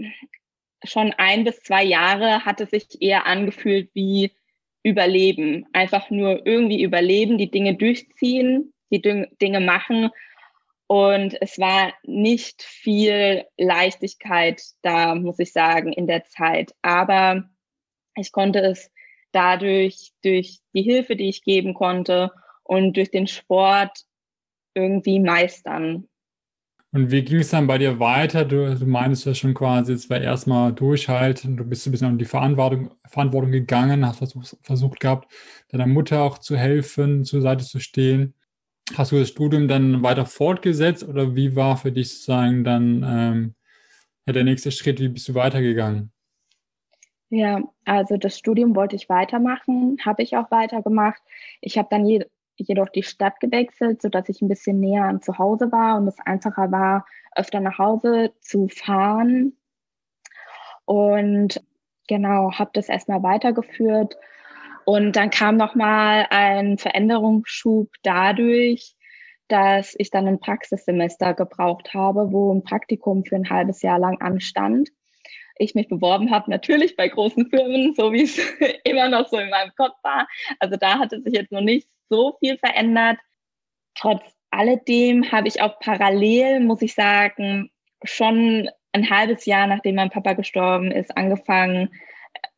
schon 0.85 1.13
ein 1.19 1.45
bis 1.45 1.61
zwei 1.63 1.85
Jahre 1.85 2.45
hat 2.45 2.61
es 2.61 2.71
sich 2.71 3.03
eher 3.03 3.27
angefühlt 3.27 3.91
wie 3.95 4.33
Überleben. 4.83 5.67
Einfach 5.75 6.09
nur 6.09 6.47
irgendwie 6.47 6.83
überleben, 6.83 7.37
die 7.37 7.51
Dinge 7.51 7.75
durchziehen, 7.75 8.73
die 8.91 9.03
Dinge 9.03 9.61
machen. 9.61 10.11
Und 10.91 11.41
es 11.41 11.57
war 11.61 11.95
nicht 12.03 12.65
viel 12.65 13.45
Leichtigkeit 13.57 14.61
da, 14.83 15.15
muss 15.15 15.39
ich 15.39 15.53
sagen, 15.53 15.93
in 15.93 16.09
der 16.09 16.25
Zeit. 16.25 16.75
Aber 16.83 17.45
ich 18.17 18.33
konnte 18.33 18.59
es 18.59 18.91
dadurch, 19.31 20.11
durch 20.25 20.59
die 20.75 20.83
Hilfe, 20.83 21.15
die 21.15 21.29
ich 21.29 21.45
geben 21.45 21.75
konnte 21.75 22.33
und 22.65 22.97
durch 22.97 23.13
den 23.13 23.29
Sport 23.29 24.01
irgendwie 24.75 25.21
meistern. 25.21 26.09
Und 26.91 27.13
wie 27.13 27.23
ging 27.23 27.39
es 27.39 27.51
dann 27.51 27.69
bei 27.69 27.79
dir 27.79 28.01
weiter? 28.01 28.45
Du, 28.45 28.77
du 28.77 28.85
meinst 28.85 29.27
ja 29.27 29.35
schon 29.37 29.55
quasi, 29.55 29.93
es 29.93 30.11
war 30.11 30.21
erstmal 30.21 30.73
durchhalten, 30.73 31.57
du 31.57 31.63
bist 31.63 31.87
ein 31.87 31.93
bisschen 31.93 32.09
an 32.09 32.19
die 32.19 32.25
Verantwortung, 32.25 32.91
Verantwortung 33.07 33.53
gegangen, 33.53 34.05
hast 34.05 34.19
versucht, 34.19 34.57
versucht 34.63 34.99
gehabt, 34.99 35.33
deiner 35.69 35.87
Mutter 35.87 36.25
auch 36.25 36.39
zu 36.39 36.57
helfen, 36.57 37.25
zur 37.25 37.43
Seite 37.43 37.65
zu 37.65 37.79
stehen. 37.79 38.35
Hast 38.97 39.13
du 39.13 39.19
das 39.19 39.29
Studium 39.29 39.69
dann 39.69 40.03
weiter 40.03 40.27
fortgesetzt 40.27 41.07
oder 41.07 41.35
wie 41.35 41.57
war 41.57 41.77
für 41.77 41.93
dich 41.93 42.11
sozusagen 42.11 42.65
dann 42.65 43.05
ähm, 43.07 43.55
der 44.27 44.45
nächste 44.45 44.71
Schritt? 44.73 45.01
Wie 45.01 45.09
bist 45.09 45.29
du 45.29 45.35
weitergegangen? 45.35 46.13
Ja, 47.31 47.63
also 47.85 48.17
das 48.17 48.37
Studium 48.37 48.75
wollte 48.75 48.97
ich 48.97 49.09
weitermachen, 49.09 49.99
habe 50.05 50.23
ich 50.23 50.37
auch 50.37 50.51
weitergemacht. 50.51 51.23
Ich 51.61 51.79
habe 51.79 51.87
dann 51.89 52.05
je, 52.05 52.25
jedoch 52.57 52.89
die 52.89 53.05
Stadt 53.05 53.39
gewechselt, 53.39 54.03
sodass 54.03 54.29
ich 54.29 54.43
ein 54.43 54.49
bisschen 54.49 54.81
näher 54.81 55.05
an 55.05 55.23
zu 55.23 55.39
Hause 55.39 55.71
war 55.71 55.97
und 55.97 56.09
es 56.09 56.19
einfacher 56.27 56.73
war, 56.73 57.07
öfter 57.37 57.61
nach 57.61 57.79
Hause 57.79 58.33
zu 58.41 58.69
fahren. 58.69 59.57
Und 60.85 61.65
genau, 62.09 62.53
habe 62.53 62.71
das 62.75 62.89
erstmal 62.89 63.23
weitergeführt. 63.23 64.17
Und 64.91 65.15
dann 65.15 65.31
kam 65.31 65.57
nochmal 65.57 66.27
ein 66.31 66.77
Veränderungsschub 66.77 67.93
dadurch, 68.03 68.97
dass 69.47 69.95
ich 69.97 70.11
dann 70.11 70.27
ein 70.27 70.41
Praxissemester 70.41 71.33
gebraucht 71.35 71.95
habe, 71.95 72.33
wo 72.33 72.53
ein 72.53 72.65
Praktikum 72.65 73.25
für 73.25 73.37
ein 73.37 73.49
halbes 73.49 73.83
Jahr 73.83 74.01
lang 74.01 74.21
anstand 74.21 74.89
ich 75.59 75.77
mich 75.77 75.87
beworben 75.89 76.33
habe, 76.33 76.51
natürlich 76.51 76.97
bei 76.97 77.07
großen 77.07 77.51
Firmen, 77.51 77.95
so 77.95 78.13
wie 78.13 78.23
es 78.23 78.37
immer 78.85 79.09
noch 79.09 79.29
so 79.29 79.39
in 79.39 79.51
meinem 79.51 79.71
Kopf 79.77 79.95
war. 80.03 80.27
Also 80.59 80.77
da 80.77 80.99
hatte 80.99 81.23
sich 81.23 81.35
jetzt 81.35 81.53
noch 81.53 81.61
nicht 81.61 81.87
so 82.09 82.37
viel 82.41 82.59
verändert. 82.59 83.19
Trotz 83.95 84.23
alledem 84.51 85.31
habe 85.31 85.47
ich 85.47 85.63
auch 85.63 85.79
parallel, 85.79 86.61
muss 86.61 86.83
ich 86.83 86.95
sagen, 86.95 87.71
schon 88.03 88.69
ein 88.91 89.09
halbes 89.09 89.47
Jahr, 89.47 89.69
nachdem 89.69 89.95
mein 89.95 90.11
Papa 90.11 90.33
gestorben 90.33 90.91
ist, 90.91 91.17
angefangen, 91.17 91.91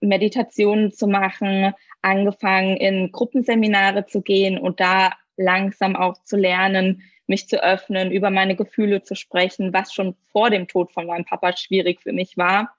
Meditationen 0.01 0.93
zu 0.93 1.07
machen, 1.07 1.75
angefangen, 2.03 2.77
in 2.77 3.13
Gruppenseminare 3.13 4.07
zu 4.07 4.23
gehen 4.23 4.59
und 4.59 4.81
da 4.81 5.13
langsam 5.37 5.97
auch 5.97 6.23
zu 6.23 6.37
lernen, 6.37 7.03
mich 7.27 7.49
zu 7.49 7.63
öffnen, 7.63 8.11
über 8.11 8.31
meine 8.31 8.57
Gefühle 8.57 9.03
zu 9.03 9.15
sprechen, 9.15 9.73
was 9.73 9.93
schon 9.95 10.15
vor 10.33 10.51
dem 10.51 10.69
Tod 10.69 10.93
von 10.93 11.07
meinem 11.07 11.25
Papa 11.25 11.57
schwierig 11.57 12.01
für 12.01 12.13
mich 12.13 12.37
war 12.37 12.75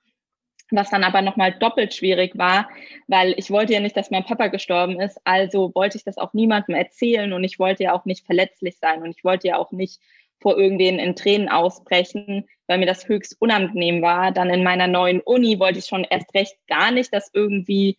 was 0.75 0.89
dann 0.89 1.03
aber 1.03 1.21
nochmal 1.21 1.53
doppelt 1.53 1.93
schwierig 1.93 2.37
war, 2.37 2.69
weil 3.07 3.33
ich 3.37 3.51
wollte 3.51 3.73
ja 3.73 3.79
nicht, 3.79 3.95
dass 3.95 4.11
mein 4.11 4.25
Papa 4.25 4.47
gestorben 4.47 4.99
ist, 4.99 5.19
also 5.23 5.71
wollte 5.75 5.97
ich 5.97 6.03
das 6.03 6.17
auch 6.17 6.33
niemandem 6.33 6.75
erzählen 6.75 7.33
und 7.33 7.43
ich 7.43 7.59
wollte 7.59 7.83
ja 7.83 7.93
auch 7.93 8.05
nicht 8.05 8.25
verletzlich 8.25 8.77
sein 8.77 9.01
und 9.01 9.15
ich 9.15 9.23
wollte 9.23 9.47
ja 9.47 9.57
auch 9.57 9.71
nicht 9.71 9.99
vor 10.39 10.57
irgendwen 10.57 10.99
in 10.99 11.15
Tränen 11.15 11.47
ausbrechen, 11.47 12.45
weil 12.67 12.79
mir 12.79 12.85
das 12.85 13.07
höchst 13.07 13.39
unangenehm 13.39 14.01
war. 14.01 14.31
Dann 14.31 14.49
in 14.49 14.63
meiner 14.63 14.87
neuen 14.87 15.21
Uni 15.21 15.59
wollte 15.59 15.79
ich 15.79 15.85
schon 15.85 16.05
erst 16.09 16.33
recht 16.33 16.57
gar 16.67 16.91
nicht, 16.91 17.13
dass 17.13 17.31
irgendwie 17.33 17.97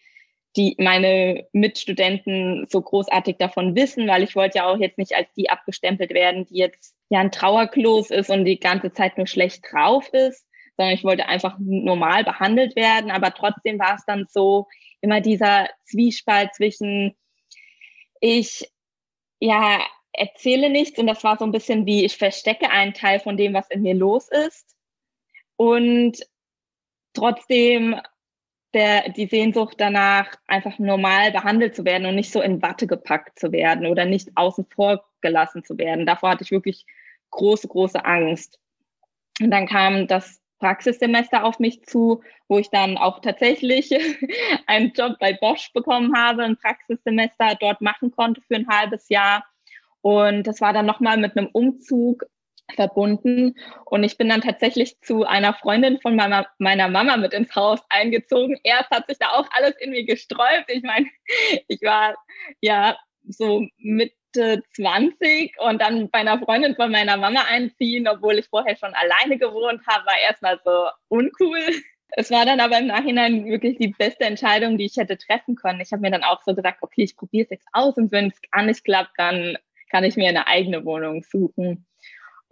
die 0.57 0.77
meine 0.79 1.47
Mitstudenten 1.53 2.67
so 2.69 2.81
großartig 2.81 3.37
davon 3.39 3.75
wissen, 3.75 4.07
weil 4.07 4.23
ich 4.23 4.37
wollte 4.37 4.59
ja 4.59 4.67
auch 4.67 4.79
jetzt 4.79 4.99
nicht 4.99 5.15
als 5.15 5.33
die 5.37 5.51
abgestempelt 5.51 6.11
werden, 6.15 6.47
die 6.47 6.59
jetzt 6.59 6.95
ja 7.09 7.21
ein 7.21 7.33
Trauerklos 7.33 8.11
ist 8.11 8.31
und 8.31 8.45
die 8.45 8.61
ganze 8.61 8.93
Zeit 8.93 9.19
nur 9.19 9.27
schlecht 9.27 9.65
drauf 9.71 10.09
ist 10.13 10.47
sondern 10.77 10.95
ich 10.95 11.05
wollte 11.05 11.27
einfach 11.27 11.57
normal 11.59 12.25
behandelt 12.25 12.77
werden. 12.77 13.11
Aber 13.11 13.33
trotzdem 13.33 13.79
war 13.79 13.95
es 13.95 14.05
dann 14.07 14.27
so 14.29 14.67
immer 15.01 15.21
dieser 15.21 15.69
Zwiespalt 15.85 16.55
zwischen 16.55 17.17
ich 18.21 18.71
ja 19.41 19.81
erzähle 20.13 20.71
nichts 20.71 20.99
und 20.99 21.07
das 21.07 21.25
war 21.25 21.37
so 21.37 21.45
ein 21.45 21.53
bisschen 21.53 21.87
wie 21.87 22.05
ich 22.05 22.17
verstecke 22.17 22.71
einen 22.71 22.95
Teil 22.95 23.21
von 23.21 23.37
dem, 23.37 23.53
was 23.53 23.69
in 23.71 23.83
mir 23.83 23.95
los 23.95 24.29
ist 24.29 24.75
und 25.57 26.19
trotzdem 27.13 28.01
der, 28.75 29.09
die 29.11 29.27
Sehnsucht 29.27 29.77
danach, 29.79 30.35
einfach 30.47 30.79
normal 30.79 31.33
behandelt 31.33 31.75
zu 31.75 31.85
werden 31.85 32.07
und 32.07 32.17
nicht 32.17 32.33
so 32.33 32.43
in 32.43 32.61
Watte 32.63 32.87
gepackt 32.87 33.39
zu 33.39 33.53
werden 33.53 33.87
oder 33.87 34.05
nicht 34.05 34.31
außen 34.35 34.67
vor 34.67 35.05
gelassen 35.21 35.65
zu 35.65 35.79
werden. 35.79 36.07
Davor 36.07 36.31
hatte 36.31 36.45
ich 36.45 36.51
wirklich 36.51 36.85
große, 37.31 37.69
große 37.69 38.05
Angst. 38.05 38.59
Und 39.41 39.51
dann 39.51 39.67
kam 39.67 40.07
das 40.07 40.41
Praxissemester 40.59 41.45
auf 41.45 41.59
mich 41.59 41.85
zu, 41.85 42.23
wo 42.49 42.59
ich 42.59 42.71
dann 42.71 42.97
auch 42.97 43.21
tatsächlich 43.21 43.91
einen 44.67 44.93
Job 44.93 45.17
bei 45.19 45.33
Bosch 45.33 45.73
bekommen 45.73 46.17
habe, 46.17 46.45
ein 46.45 46.57
Praxissemester 46.57 47.57
dort 47.61 47.81
machen 47.81 48.11
konnte 48.11 48.41
für 48.43 48.57
ein 48.57 48.69
halbes 48.69 49.09
Jahr. 49.09 49.45
Und 50.01 50.47
das 50.47 50.61
war 50.61 50.73
dann 50.73 50.87
nochmal 50.87 51.17
mit 51.17 51.37
einem 51.37 51.49
Umzug 51.53 52.27
verbunden. 52.75 53.55
Und 53.85 54.05
ich 54.05 54.17
bin 54.17 54.29
dann 54.29 54.41
tatsächlich 54.41 55.01
zu 55.01 55.25
einer 55.25 55.55
Freundin 55.55 56.01
von 56.01 56.17
meiner, 56.17 56.47
meiner 56.59 56.89
Mama 56.89 57.17
mit 57.17 57.35
ins 57.35 57.55
Haus 57.55 57.81
eingezogen. 57.89 58.59
Erst 58.65 58.91
hat 58.91 59.07
sich 59.07 59.19
da 59.19 59.31
auch 59.31 59.47
alles 59.53 59.75
in 59.81 59.91
mir 59.91 60.05
gesträubt. 60.05 60.69
Ich 60.69 60.83
meine, 60.83 61.07
ich 61.69 61.83
war 61.83 62.17
ja 62.61 62.97
so 63.27 63.67
mit 63.79 64.13
20 64.35 65.55
und 65.61 65.81
dann 65.81 66.11
bei 66.11 66.19
einer 66.19 66.39
Freundin 66.41 66.75
von 66.75 66.91
meiner 66.91 67.17
Mama 67.17 67.45
einziehen, 67.49 68.09
obwohl 68.09 68.39
ich 68.39 68.49
vorher 68.49 68.77
schon 68.77 68.93
alleine 68.95 69.39
gewohnt 69.39 69.81
habe, 69.87 70.07
war 70.07 70.19
erstmal 70.27 70.61
so 70.65 70.87
uncool. 71.09 71.59
Es 72.17 72.31
war 72.31 72.47
dann 72.47 72.61
aber 72.61 72.79
im 72.79 72.87
Nachhinein 72.87 73.45
wirklich 73.45 73.77
die 73.79 73.89
beste 73.89 74.25
Entscheidung, 74.25 74.79
die 74.79 74.85
ich 74.85 74.97
hätte 74.97 75.19
treffen 75.19 75.57
können. 75.57 75.81
Ich 75.81 75.91
habe 75.91 76.03
mir 76.03 76.13
dann 76.13 76.23
auch 76.23 76.41
so 76.45 76.55
gesagt, 76.55 76.81
okay, 76.81 77.03
ich 77.03 77.17
probiere 77.17 77.45
es 77.45 77.51
jetzt 77.51 77.67
aus 77.73 77.97
und 77.97 78.13
wenn 78.13 78.29
es 78.29 78.41
gar 78.53 78.63
nicht 78.63 78.85
klappt, 78.85 79.11
dann 79.17 79.59
kann 79.91 80.05
ich 80.05 80.15
mir 80.15 80.29
eine 80.29 80.47
eigene 80.47 80.85
Wohnung 80.85 81.25
suchen. 81.25 81.87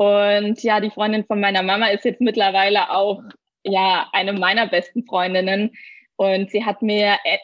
Und 0.02 0.62
ja, 0.62 0.80
die 0.80 0.90
Freundin 0.90 1.24
von 1.24 1.40
meiner 1.40 1.62
Mama 1.62 1.88
ist 1.88 2.04
jetzt 2.04 2.20
mittlerweile 2.20 2.90
auch 2.90 3.22
ja 3.64 4.08
eine 4.12 4.32
meiner 4.32 4.66
besten 4.66 5.04
Freundinnen 5.04 5.70
und 6.16 6.50
sie 6.50 6.64
hat 6.64 6.82
mir 6.82 7.18
e-, 7.24 7.38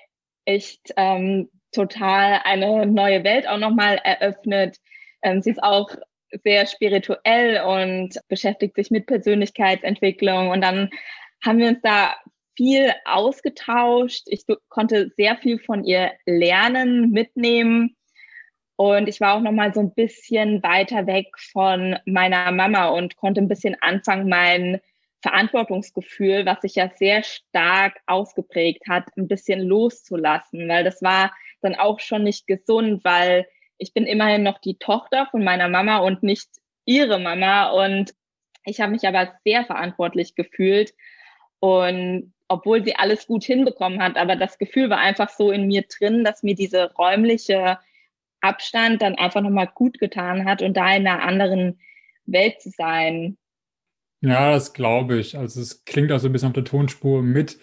echt 0.45 0.93
ähm, 0.97 1.49
total 1.73 2.41
eine 2.45 2.87
neue 2.87 3.23
Welt 3.23 3.47
auch 3.47 3.59
nochmal 3.59 4.01
eröffnet. 4.03 4.79
Ähm, 5.23 5.41
sie 5.43 5.51
ist 5.51 5.63
auch 5.63 5.91
sehr 6.45 6.67
spirituell 6.67 7.63
und 7.63 8.19
beschäftigt 8.29 8.75
sich 8.77 8.91
mit 8.91 9.07
Persönlichkeitsentwicklung. 9.07 10.51
Und 10.51 10.63
dann 10.63 10.91
haben 11.45 11.59
wir 11.59 11.69
uns 11.69 11.81
da 11.83 12.15
viel 12.57 12.93
ausgetauscht. 13.05 14.23
Ich 14.27 14.45
konnte 14.69 15.13
sehr 15.17 15.37
viel 15.37 15.59
von 15.61 15.85
ihr 15.85 16.13
lernen, 16.27 17.11
mitnehmen. 17.11 17.97
Und 18.81 19.09
ich 19.09 19.21
war 19.21 19.35
auch 19.35 19.41
nochmal 19.41 19.75
so 19.75 19.81
ein 19.81 19.93
bisschen 19.93 20.63
weiter 20.63 21.09
weg 21.09 21.37
von 21.37 21.99
meiner 22.07 22.53
Mama 22.53 22.91
und 22.91 23.17
konnte 23.17 23.41
ein 23.41 23.49
bisschen 23.49 23.77
anfangen, 23.81 24.29
mein 24.29 24.81
Verantwortungsgefühl, 25.21 26.47
was 26.47 26.61
sich 26.61 26.77
ja 26.77 26.89
sehr 26.95 27.25
stark 27.25 27.99
ausgeprägt 28.07 28.85
hat, 28.89 29.09
ein 29.17 29.27
bisschen 29.27 29.59
loszulassen, 29.63 30.69
weil 30.69 30.85
das 30.85 31.03
war 31.03 31.35
dann 31.61 31.75
auch 31.75 31.99
schon 31.99 32.23
nicht 32.23 32.47
gesund, 32.47 33.05
weil 33.05 33.49
ich 33.79 33.95
bin 33.95 34.07
immerhin 34.07 34.45
noch 34.45 34.59
die 34.59 34.79
Tochter 34.79 35.27
von 35.33 35.43
meiner 35.43 35.69
Mama 35.69 35.99
und 35.99 36.23
nicht 36.23 36.49
ihre 36.85 37.19
Mama. 37.19 37.71
Und 37.71 38.15
ich 38.65 38.81
habe 38.81 38.93
mich 38.93 39.09
aber 39.09 39.33
sehr 39.45 39.65
verantwortlich 39.65 40.37
gefühlt. 40.37 40.95
Und 41.59 42.33
obwohl 42.47 42.85
sie 42.85 42.95
alles 42.95 43.27
gut 43.27 43.43
hinbekommen 43.43 44.01
hat, 44.01 44.17
aber 44.17 44.37
das 44.37 44.57
Gefühl 44.57 44.89
war 44.89 44.99
einfach 44.99 45.31
so 45.31 45.51
in 45.51 45.67
mir 45.67 45.83
drin, 45.83 46.23
dass 46.23 46.45
mir 46.45 46.55
diese 46.55 46.95
räumliche 46.95 47.81
Abstand 48.41 49.03
dann 49.03 49.17
einfach 49.17 49.41
nochmal 49.41 49.69
gut 49.75 49.99
getan 49.99 50.45
hat 50.45 50.63
und 50.63 50.77
da 50.77 50.95
in 50.95 51.07
einer 51.07 51.23
anderen 51.23 51.81
Welt 52.27 52.61
zu 52.61 52.71
sein. 52.71 53.37
Ja, 54.21 54.51
das 54.51 54.73
glaube 54.73 55.19
ich. 55.19 55.39
Also 55.39 55.61
es 55.61 55.85
klingt 55.85 56.11
auch 56.11 56.19
so 56.19 56.29
ein 56.29 56.33
bisschen 56.33 56.49
auf 56.49 56.55
der 56.55 56.65
Tonspur 56.65 57.23
mit, 57.23 57.59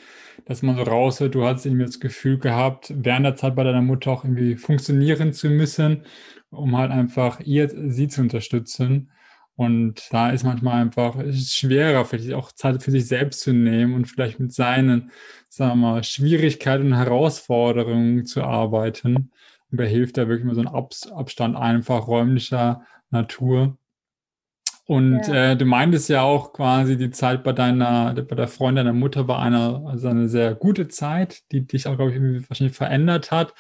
dass 0.46 0.62
man 0.62 0.78
so 0.78 0.84
raushört, 0.84 1.36
du 1.36 1.46
hast 1.46 1.66
irgendwie 1.66 1.86
das 1.86 2.00
Gefühl 2.00 2.40
gehabt, 2.40 2.94
während 2.96 3.26
der 3.26 3.36
Zeit 3.36 3.56
bei 3.56 3.64
deiner 3.64 3.82
Mutter 3.82 4.12
auch 4.12 4.24
irgendwie 4.24 4.56
funktionieren 4.56 5.34
zu 5.34 5.50
müssen, 5.50 6.06
um 6.50 6.78
halt 6.78 6.92
einfach 6.92 7.42
ihr, 7.42 7.70
sie 7.70 8.08
zu 8.08 8.22
unterstützen. 8.22 9.12
Und 9.58 10.08
da 10.12 10.32
ist 10.32 10.44
manchmal 10.44 10.82
einfach 10.82 11.16
schwerer, 11.34 12.06
vielleicht 12.06 12.34
auch 12.34 12.52
Zeit 12.52 12.84
für 12.84 12.92
sich 12.92 13.08
selbst 13.08 13.42
zu 13.42 13.54
nehmen 13.54 13.94
und 13.94 14.06
vielleicht 14.06 14.40
mit 14.40 14.54
seinen, 14.54 15.12
sagen 15.50 15.80
wir 15.80 15.94
mal, 15.94 16.04
Schwierigkeiten 16.04 16.88
und 16.88 16.98
Herausforderungen 16.98 18.26
zu 18.26 18.44
arbeiten. 18.44 19.32
Da 19.78 19.84
hilft 19.84 20.18
da 20.18 20.28
wirklich 20.28 20.46
mal 20.46 20.56
so 20.56 20.62
ein 20.62 20.68
Abstand 20.68 21.56
einfach 21.56 22.08
räumlicher 22.08 22.86
Natur. 23.10 23.78
Und 24.88 25.28
ja. 25.28 25.52
äh, 25.52 25.58
du 25.58 25.66
meintest 25.66 26.10
ja 26.10 26.22
auch 26.22 26.54
quasi, 26.54 26.96
die 26.98 27.10
Zeit 27.10 27.44
bei 27.44 27.54
deiner, 27.54 28.14
bei 28.14 28.36
der 28.36 28.48
Freundin 28.48 28.86
deiner 28.86 28.98
Mutter 28.98 29.28
war 29.28 29.42
eine, 29.42 29.84
also 29.88 30.08
eine 30.10 30.28
sehr 30.28 30.54
gute 30.54 30.88
Zeit, 30.88 31.52
die 31.52 31.66
dich 31.66 31.88
auch, 31.88 31.96
glaube 31.96 32.12
ich, 32.12 32.50
wahrscheinlich 32.50 32.78
verändert 32.78 33.32
hat. 33.32 33.54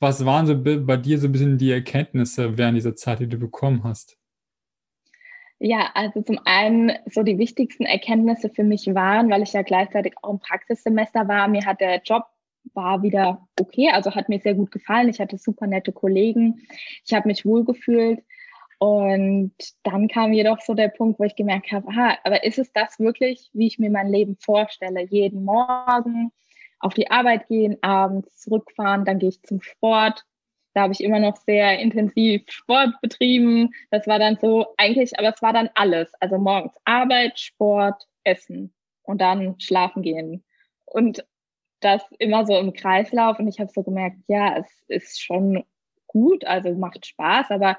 Was 0.00 0.24
waren 0.26 0.46
so 0.46 0.60
bei 0.60 0.96
dir 0.96 1.18
so 1.18 1.28
ein 1.28 1.32
bisschen 1.32 1.56
die 1.56 1.70
Erkenntnisse 1.70 2.58
während 2.58 2.76
dieser 2.76 2.96
Zeit, 2.96 3.20
die 3.20 3.28
du 3.28 3.38
bekommen 3.38 3.84
hast? 3.84 4.18
Ja, 5.58 5.90
also 5.94 6.20
zum 6.20 6.38
einen 6.44 6.92
so 7.06 7.22
die 7.22 7.38
wichtigsten 7.38 7.84
Erkenntnisse 7.84 8.50
für 8.50 8.64
mich 8.64 8.86
waren, 8.94 9.30
weil 9.30 9.42
ich 9.42 9.54
ja 9.54 9.62
gleichzeitig 9.62 10.14
auch 10.20 10.30
im 10.30 10.38
Praxissemester 10.38 11.28
war, 11.28 11.48
mir 11.48 11.64
hat 11.64 11.80
der 11.80 12.02
Job 12.02 12.24
war 12.76 13.02
wieder 13.02 13.46
okay, 13.58 13.90
also 13.90 14.14
hat 14.14 14.28
mir 14.28 14.40
sehr 14.40 14.54
gut 14.54 14.70
gefallen. 14.70 15.08
Ich 15.08 15.20
hatte 15.20 15.38
super 15.38 15.66
nette 15.66 15.92
Kollegen. 15.92 16.66
Ich 17.04 17.14
habe 17.14 17.28
mich 17.28 17.44
wohlgefühlt. 17.44 18.22
Und 18.78 19.54
dann 19.84 20.06
kam 20.08 20.32
jedoch 20.34 20.60
so 20.60 20.74
der 20.74 20.88
Punkt, 20.88 21.18
wo 21.18 21.24
ich 21.24 21.34
gemerkt 21.34 21.72
habe, 21.72 21.88
aha, 21.88 22.18
aber 22.24 22.44
ist 22.44 22.58
es 22.58 22.72
das 22.72 22.98
wirklich, 22.98 23.50
wie 23.54 23.66
ich 23.66 23.78
mir 23.78 23.90
mein 23.90 24.08
Leben 24.08 24.36
vorstelle? 24.38 25.06
Jeden 25.08 25.44
Morgen 25.44 26.30
auf 26.78 26.92
die 26.92 27.10
Arbeit 27.10 27.48
gehen, 27.48 27.78
abends 27.82 28.36
zurückfahren, 28.36 29.06
dann 29.06 29.18
gehe 29.18 29.30
ich 29.30 29.42
zum 29.42 29.62
Sport. 29.62 30.24
Da 30.74 30.82
habe 30.82 30.92
ich 30.92 31.02
immer 31.02 31.20
noch 31.20 31.36
sehr 31.36 31.78
intensiv 31.78 32.42
Sport 32.50 33.00
betrieben. 33.00 33.70
Das 33.90 34.06
war 34.06 34.18
dann 34.18 34.36
so 34.38 34.66
eigentlich, 34.76 35.18
aber 35.18 35.32
es 35.34 35.40
war 35.40 35.54
dann 35.54 35.70
alles. 35.74 36.12
Also 36.20 36.36
morgens 36.36 36.74
Arbeit, 36.84 37.40
Sport, 37.40 38.06
Essen 38.24 38.74
und 39.02 39.22
dann 39.22 39.58
schlafen 39.58 40.02
gehen. 40.02 40.44
Und 40.84 41.24
das 41.80 42.02
immer 42.18 42.46
so 42.46 42.56
im 42.58 42.72
Kreislauf 42.72 43.38
und 43.38 43.48
ich 43.48 43.60
habe 43.60 43.70
so 43.72 43.82
gemerkt, 43.82 44.18
ja, 44.28 44.56
es 44.56 44.66
ist 44.88 45.22
schon 45.22 45.64
gut, 46.06 46.44
also 46.44 46.72
macht 46.74 47.06
Spaß, 47.06 47.50
aber 47.50 47.76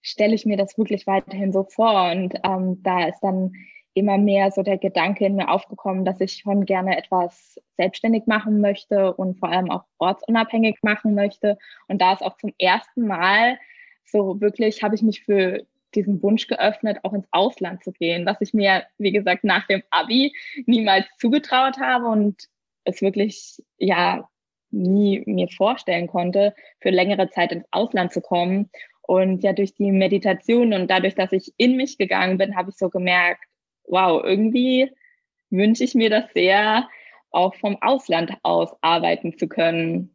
stelle 0.00 0.34
ich 0.34 0.46
mir 0.46 0.56
das 0.56 0.78
wirklich 0.78 1.06
weiterhin 1.06 1.52
so 1.52 1.64
vor 1.64 2.10
und 2.10 2.34
ähm, 2.44 2.82
da 2.82 3.06
ist 3.06 3.20
dann 3.20 3.52
immer 3.94 4.16
mehr 4.16 4.50
so 4.50 4.62
der 4.62 4.78
Gedanke 4.78 5.26
in 5.26 5.34
mir 5.34 5.50
aufgekommen, 5.50 6.04
dass 6.04 6.20
ich 6.20 6.36
schon 6.36 6.64
gerne 6.64 6.96
etwas 6.96 7.60
selbstständig 7.76 8.26
machen 8.26 8.60
möchte 8.60 9.12
und 9.14 9.38
vor 9.38 9.50
allem 9.50 9.70
auch 9.70 9.84
ortsunabhängig 9.98 10.78
machen 10.82 11.14
möchte. 11.14 11.58
Und 11.88 12.00
da 12.00 12.12
ist 12.12 12.22
auch 12.22 12.36
zum 12.36 12.52
ersten 12.58 13.06
Mal 13.06 13.58
so 14.04 14.40
wirklich, 14.40 14.82
habe 14.82 14.94
ich 14.94 15.02
mich 15.02 15.24
für 15.24 15.66
diesen 15.94 16.22
Wunsch 16.22 16.46
geöffnet, 16.46 16.98
auch 17.02 17.12
ins 17.12 17.26
Ausland 17.32 17.82
zu 17.82 17.92
gehen, 17.92 18.24
was 18.24 18.40
ich 18.40 18.54
mir, 18.54 18.84
wie 18.98 19.12
gesagt, 19.12 19.42
nach 19.42 19.66
dem 19.66 19.82
Abi 19.90 20.32
niemals 20.66 21.06
zugetraut 21.18 21.78
habe 21.80 22.06
und 22.06 22.48
es 22.88 23.02
wirklich, 23.02 23.62
ja, 23.78 24.28
nie 24.70 25.22
mir 25.26 25.48
vorstellen 25.48 26.08
konnte, 26.08 26.54
für 26.80 26.90
längere 26.90 27.30
Zeit 27.30 27.52
ins 27.52 27.64
Ausland 27.70 28.12
zu 28.12 28.20
kommen. 28.20 28.70
Und 29.02 29.42
ja, 29.42 29.52
durch 29.52 29.74
die 29.74 29.90
Meditation 29.90 30.74
und 30.74 30.90
dadurch, 30.90 31.14
dass 31.14 31.32
ich 31.32 31.54
in 31.56 31.76
mich 31.76 31.96
gegangen 31.96 32.36
bin, 32.36 32.56
habe 32.56 32.70
ich 32.70 32.76
so 32.76 32.90
gemerkt, 32.90 33.42
wow, 33.84 34.22
irgendwie 34.22 34.90
wünsche 35.50 35.84
ich 35.84 35.94
mir 35.94 36.10
das 36.10 36.24
sehr, 36.34 36.88
auch 37.30 37.54
vom 37.54 37.76
Ausland 37.80 38.32
aus 38.42 38.70
arbeiten 38.80 39.36
zu 39.36 39.48
können. 39.48 40.10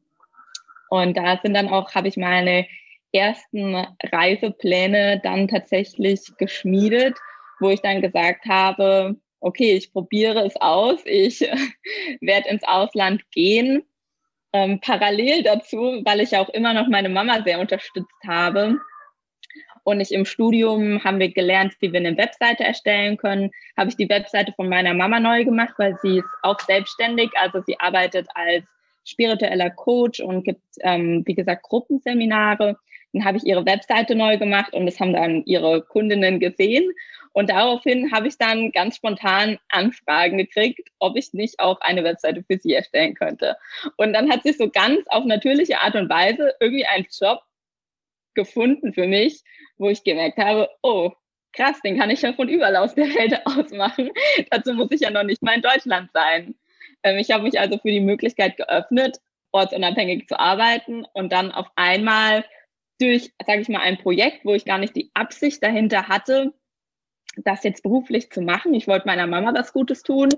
Und 0.90 1.18
da 1.18 1.40
sind 1.42 1.56
dann 1.56 1.70
auch, 1.70 1.94
habe 1.96 2.08
ich 2.08 2.18
meine 2.18 2.68
ersten 3.12 3.76
Reisepläne 4.04 5.20
dann 5.24 5.48
tatsächlich 5.48 6.22
geschmiedet, 6.38 7.18
wo 7.60 7.70
ich 7.70 7.82
dann 7.82 8.02
gesagt 8.02 8.46
habe, 8.46 9.16
okay, 9.44 9.74
ich 9.74 9.92
probiere 9.92 10.46
es 10.46 10.56
aus, 10.58 11.00
ich 11.06 11.42
werde 12.22 12.50
ins 12.50 12.64
Ausland 12.64 13.30
gehen. 13.32 13.84
Ähm, 14.54 14.80
parallel 14.82 15.44
dazu, 15.44 16.02
weil 16.06 16.22
ich 16.22 16.36
auch 16.38 16.50
immer 16.50 16.74
noch 16.74 16.88
meine 16.88 17.10
Mama 17.10 17.42
sehr 17.44 17.60
unterstützt 17.60 18.12
habe, 18.28 18.78
und 19.84 20.00
ich 20.00 20.14
im 20.14 20.26
Studium 20.26 21.04
haben 21.04 21.20
wir 21.20 21.32
gelernt, 21.32 21.76
wie 21.80 21.92
wir 21.92 22.00
eine 22.00 22.18
Webseite 22.18 22.64
erstellen 22.64 23.18
können. 23.18 23.52
Habe 23.78 23.90
ich 23.90 23.98
die 23.98 24.08
Webseite 24.08 24.54
von 24.54 24.70
meiner 24.70 24.94
Mama 24.94 25.20
neu 25.20 25.44
gemacht, 25.44 25.74
weil 25.78 25.98
sie 26.02 26.20
ist 26.20 26.26
auch 26.42 26.60
selbstständig. 26.62 27.32
Also 27.36 27.62
sie 27.66 27.78
arbeitet 27.80 28.28
als 28.34 28.64
spiritueller 29.04 29.70
Coach 29.72 30.22
und 30.22 30.46
gibt, 30.46 30.64
ähm, 30.82 31.24
wie 31.26 31.36
gesagt, 31.36 31.64
Gruppenseminare. 31.64 32.78
Dann 33.14 33.26
habe 33.26 33.38
ich 33.38 33.46
ihre 33.46 33.66
Webseite 33.66 34.16
neu 34.16 34.38
gemacht 34.38 34.74
und 34.74 34.86
das 34.86 35.00
haben 35.00 35.14
dann 35.14 35.44
ihre 35.46 35.84
Kundinnen 35.84 36.40
gesehen. 36.40 36.92
Und 37.32 37.50
daraufhin 37.50 38.12
habe 38.12 38.28
ich 38.28 38.38
dann 38.38 38.72
ganz 38.72 38.96
spontan 38.96 39.58
Anfragen 39.70 40.38
gekriegt, 40.38 40.90
ob 41.00 41.16
ich 41.18 41.34
nicht 41.34 41.60
auch 41.60 41.80
eine 41.82 42.04
Webseite 42.04 42.44
für 42.44 42.60
sie 42.60 42.74
erstellen 42.74 43.16
könnte. 43.16 43.58
Und 43.98 44.14
dann 44.14 44.30
hat 44.32 44.44
sich 44.44 44.58
so 44.58 44.70
ganz 44.70 45.02
auf 45.08 45.26
natürliche 45.26 45.80
Art 45.80 45.96
und 45.96 46.10
Weise 46.10 46.54
irgendwie 46.60 46.86
ein 46.86 47.08
Job 47.20 47.42
gefunden 48.36 48.94
für 48.94 49.08
mich, 49.08 49.42
wo 49.78 49.90
ich 49.90 50.04
gemerkt 50.04 50.38
habe, 50.38 50.70
oh, 50.82 51.12
krass, 51.54 51.80
den 51.82 51.98
kann 51.98 52.10
ich 52.10 52.22
ja 52.22 52.34
von 52.34 52.50
überall 52.50 52.76
aus 52.76 52.96
der 52.96 53.08
Welt 53.08 53.40
aus 53.46 53.72
machen. 53.72 54.12
Dazu 54.50 54.74
muss 54.74 54.92
ich 54.92 55.02
ja 55.02 55.12
noch 55.12 55.24
nicht 55.24 55.42
mal 55.42 55.56
in 55.56 55.62
Deutschland 55.62 56.12
sein. 56.14 56.56
Ähm, 57.04 57.18
ich 57.18 57.32
habe 57.32 57.44
mich 57.44 57.60
also 57.60 57.78
für 57.78 57.92
die 57.92 58.00
Möglichkeit 58.00 58.58
geöffnet, 58.58 59.20
ortsunabhängig 59.52 60.28
zu 60.28 60.40
arbeiten 60.40 61.06
und 61.14 61.32
dann 61.32 61.52
auf 61.52 61.68
einmal 61.76 62.44
durch, 63.00 63.34
sage 63.46 63.62
ich 63.62 63.70
mal, 63.70 63.82
ein 63.82 63.98
Projekt, 63.98 64.46
wo 64.46 64.54
ich 64.54 64.66
gar 64.66 64.78
nicht 64.78 64.96
die 64.96 65.12
Absicht 65.14 65.64
dahinter 65.64 66.08
hatte, 66.08 66.54
das 67.38 67.64
jetzt 67.64 67.84
beruflich 67.84 68.32
zu 68.32 68.42
machen. 68.42 68.74
Ich 68.74 68.88
wollte 68.88 69.08
meiner 69.08 69.28
Mama 69.28 69.54
was 69.54 69.74
Gutes 69.74 70.04
tun, 70.04 70.30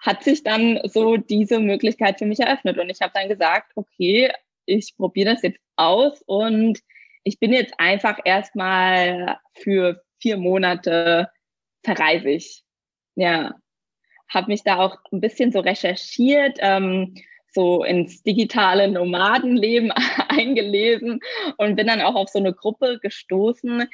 hat 0.00 0.24
sich 0.24 0.42
dann 0.42 0.80
so 0.84 1.16
diese 1.16 1.60
Möglichkeit 1.60 2.18
für 2.18 2.26
mich 2.26 2.40
eröffnet. 2.40 2.78
Und 2.78 2.90
ich 2.90 3.00
habe 3.00 3.12
dann 3.14 3.28
gesagt, 3.28 3.72
okay, 3.76 4.32
ich 4.66 4.96
probiere 4.96 5.34
das 5.34 5.42
jetzt 5.42 5.60
aus 5.76 6.22
und 6.26 6.80
ich 7.24 7.38
bin 7.38 7.52
jetzt 7.52 7.74
einfach 7.78 8.18
erstmal 8.24 9.38
für 9.54 10.02
vier 10.18 10.36
Monate 10.36 11.30
verreisig. 11.84 12.62
Ja, 13.14 13.54
habe 14.28 14.50
mich 14.50 14.62
da 14.62 14.78
auch 14.78 14.98
ein 15.12 15.20
bisschen 15.20 15.52
so 15.52 15.60
recherchiert, 15.60 16.58
ähm, 16.60 17.14
so 17.52 17.84
ins 17.84 18.22
digitale 18.22 18.90
Nomadenleben 18.90 19.92
eingelesen 20.28 21.20
und 21.56 21.76
bin 21.76 21.86
dann 21.86 22.00
auch 22.00 22.14
auf 22.14 22.28
so 22.28 22.38
eine 22.38 22.52
Gruppe 22.52 22.98
gestoßen, 23.00 23.88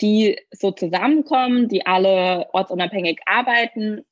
die 0.00 0.38
so 0.50 0.70
zusammenkommen, 0.70 1.68
die 1.68 1.86
alle 1.86 2.48
ortsunabhängig 2.52 3.20
arbeiten 3.26 4.04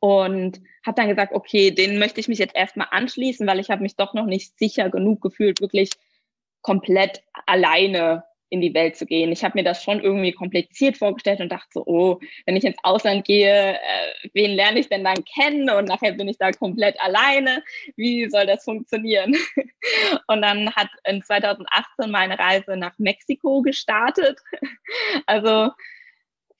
und 0.00 0.60
habe 0.84 0.96
dann 0.96 1.08
gesagt, 1.08 1.32
okay, 1.34 1.70
denen 1.70 1.98
möchte 1.98 2.20
ich 2.20 2.28
mich 2.28 2.38
jetzt 2.38 2.54
erstmal 2.54 2.88
anschließen, 2.90 3.46
weil 3.46 3.60
ich 3.60 3.70
habe 3.70 3.82
mich 3.82 3.96
doch 3.96 4.14
noch 4.14 4.26
nicht 4.26 4.58
sicher 4.58 4.90
genug 4.90 5.20
gefühlt, 5.20 5.60
wirklich 5.60 5.90
komplett 6.60 7.22
alleine 7.46 8.24
in 8.48 8.60
die 8.60 8.74
Welt 8.74 8.96
zu 8.96 9.06
gehen. 9.06 9.32
Ich 9.32 9.42
habe 9.44 9.58
mir 9.58 9.64
das 9.64 9.82
schon 9.82 10.00
irgendwie 10.00 10.32
kompliziert 10.32 10.96
vorgestellt 10.96 11.40
und 11.40 11.50
dachte 11.50 11.68
so, 11.72 11.84
oh, 11.86 12.20
wenn 12.44 12.56
ich 12.56 12.64
ins 12.64 12.78
Ausland 12.82 13.24
gehe, 13.24 13.74
äh, 13.74 14.28
wen 14.34 14.52
lerne 14.52 14.78
ich 14.78 14.88
denn 14.88 15.04
dann 15.04 15.24
kennen? 15.24 15.68
Und 15.70 15.88
nachher 15.88 16.12
bin 16.12 16.28
ich 16.28 16.38
da 16.38 16.52
komplett 16.52 17.00
alleine. 17.00 17.62
Wie 17.96 18.28
soll 18.30 18.46
das 18.46 18.64
funktionieren? 18.64 19.34
Und 20.28 20.42
dann 20.42 20.74
hat 20.74 20.88
in 21.04 21.22
2018 21.22 22.10
meine 22.10 22.38
Reise 22.38 22.76
nach 22.76 22.98
Mexiko 22.98 23.62
gestartet. 23.62 24.38
Also 25.26 25.70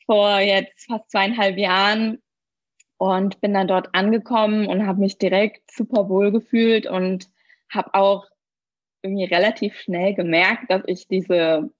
vor 0.07 0.39
jetzt 0.39 0.87
fast 0.87 1.11
zweieinhalb 1.11 1.59
Jahren 1.59 2.23
und 2.99 3.41
bin 3.41 3.53
dann 3.53 3.69
dort 3.69 3.95
angekommen 3.95 4.67
und 4.67 4.87
habe 4.87 5.01
mich 5.01 5.19
direkt 5.19 5.71
super 5.71 6.09
wohl 6.09 6.33
gefühlt 6.33 6.87
und 6.87 7.29
habe 7.69 7.93
auch 7.95 8.27
irgendwie 9.03 9.25
relativ 9.25 9.79
schnell 9.79 10.15
gemerkt, 10.15 10.71
dass 10.71 10.83
ich 10.87 11.07
diese 11.09 11.71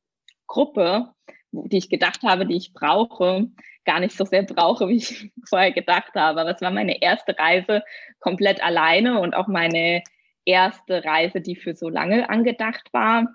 Gruppe, 0.47 1.11
die 1.53 1.79
ich 1.79 1.89
gedacht 1.89 2.23
habe, 2.23 2.47
die 2.47 2.57
ich 2.57 2.73
brauche, 2.73 3.49
gar 3.85 4.01
nicht 4.01 4.17
so 4.17 4.25
sehr 4.25 4.43
brauche, 4.43 4.89
wie 4.89 4.97
ich 4.97 5.31
vorher 5.49 5.73
gedacht 5.73 6.15
habe. 6.15 6.41
Aber 6.41 6.51
es 6.51 6.61
war 6.61 6.71
meine 6.71 7.01
erste 7.01 7.39
Reise 7.39 7.83
komplett 8.21 8.63
alleine 8.63 9.21
und 9.21 9.35
auch 9.35 9.47
meine 9.49 10.03
erste 10.45 11.05
Reise, 11.05 11.41
die 11.41 11.57
für 11.57 11.75
so 11.75 11.89
lange 11.89 12.29
angedacht 12.29 12.89
war. 12.93 13.27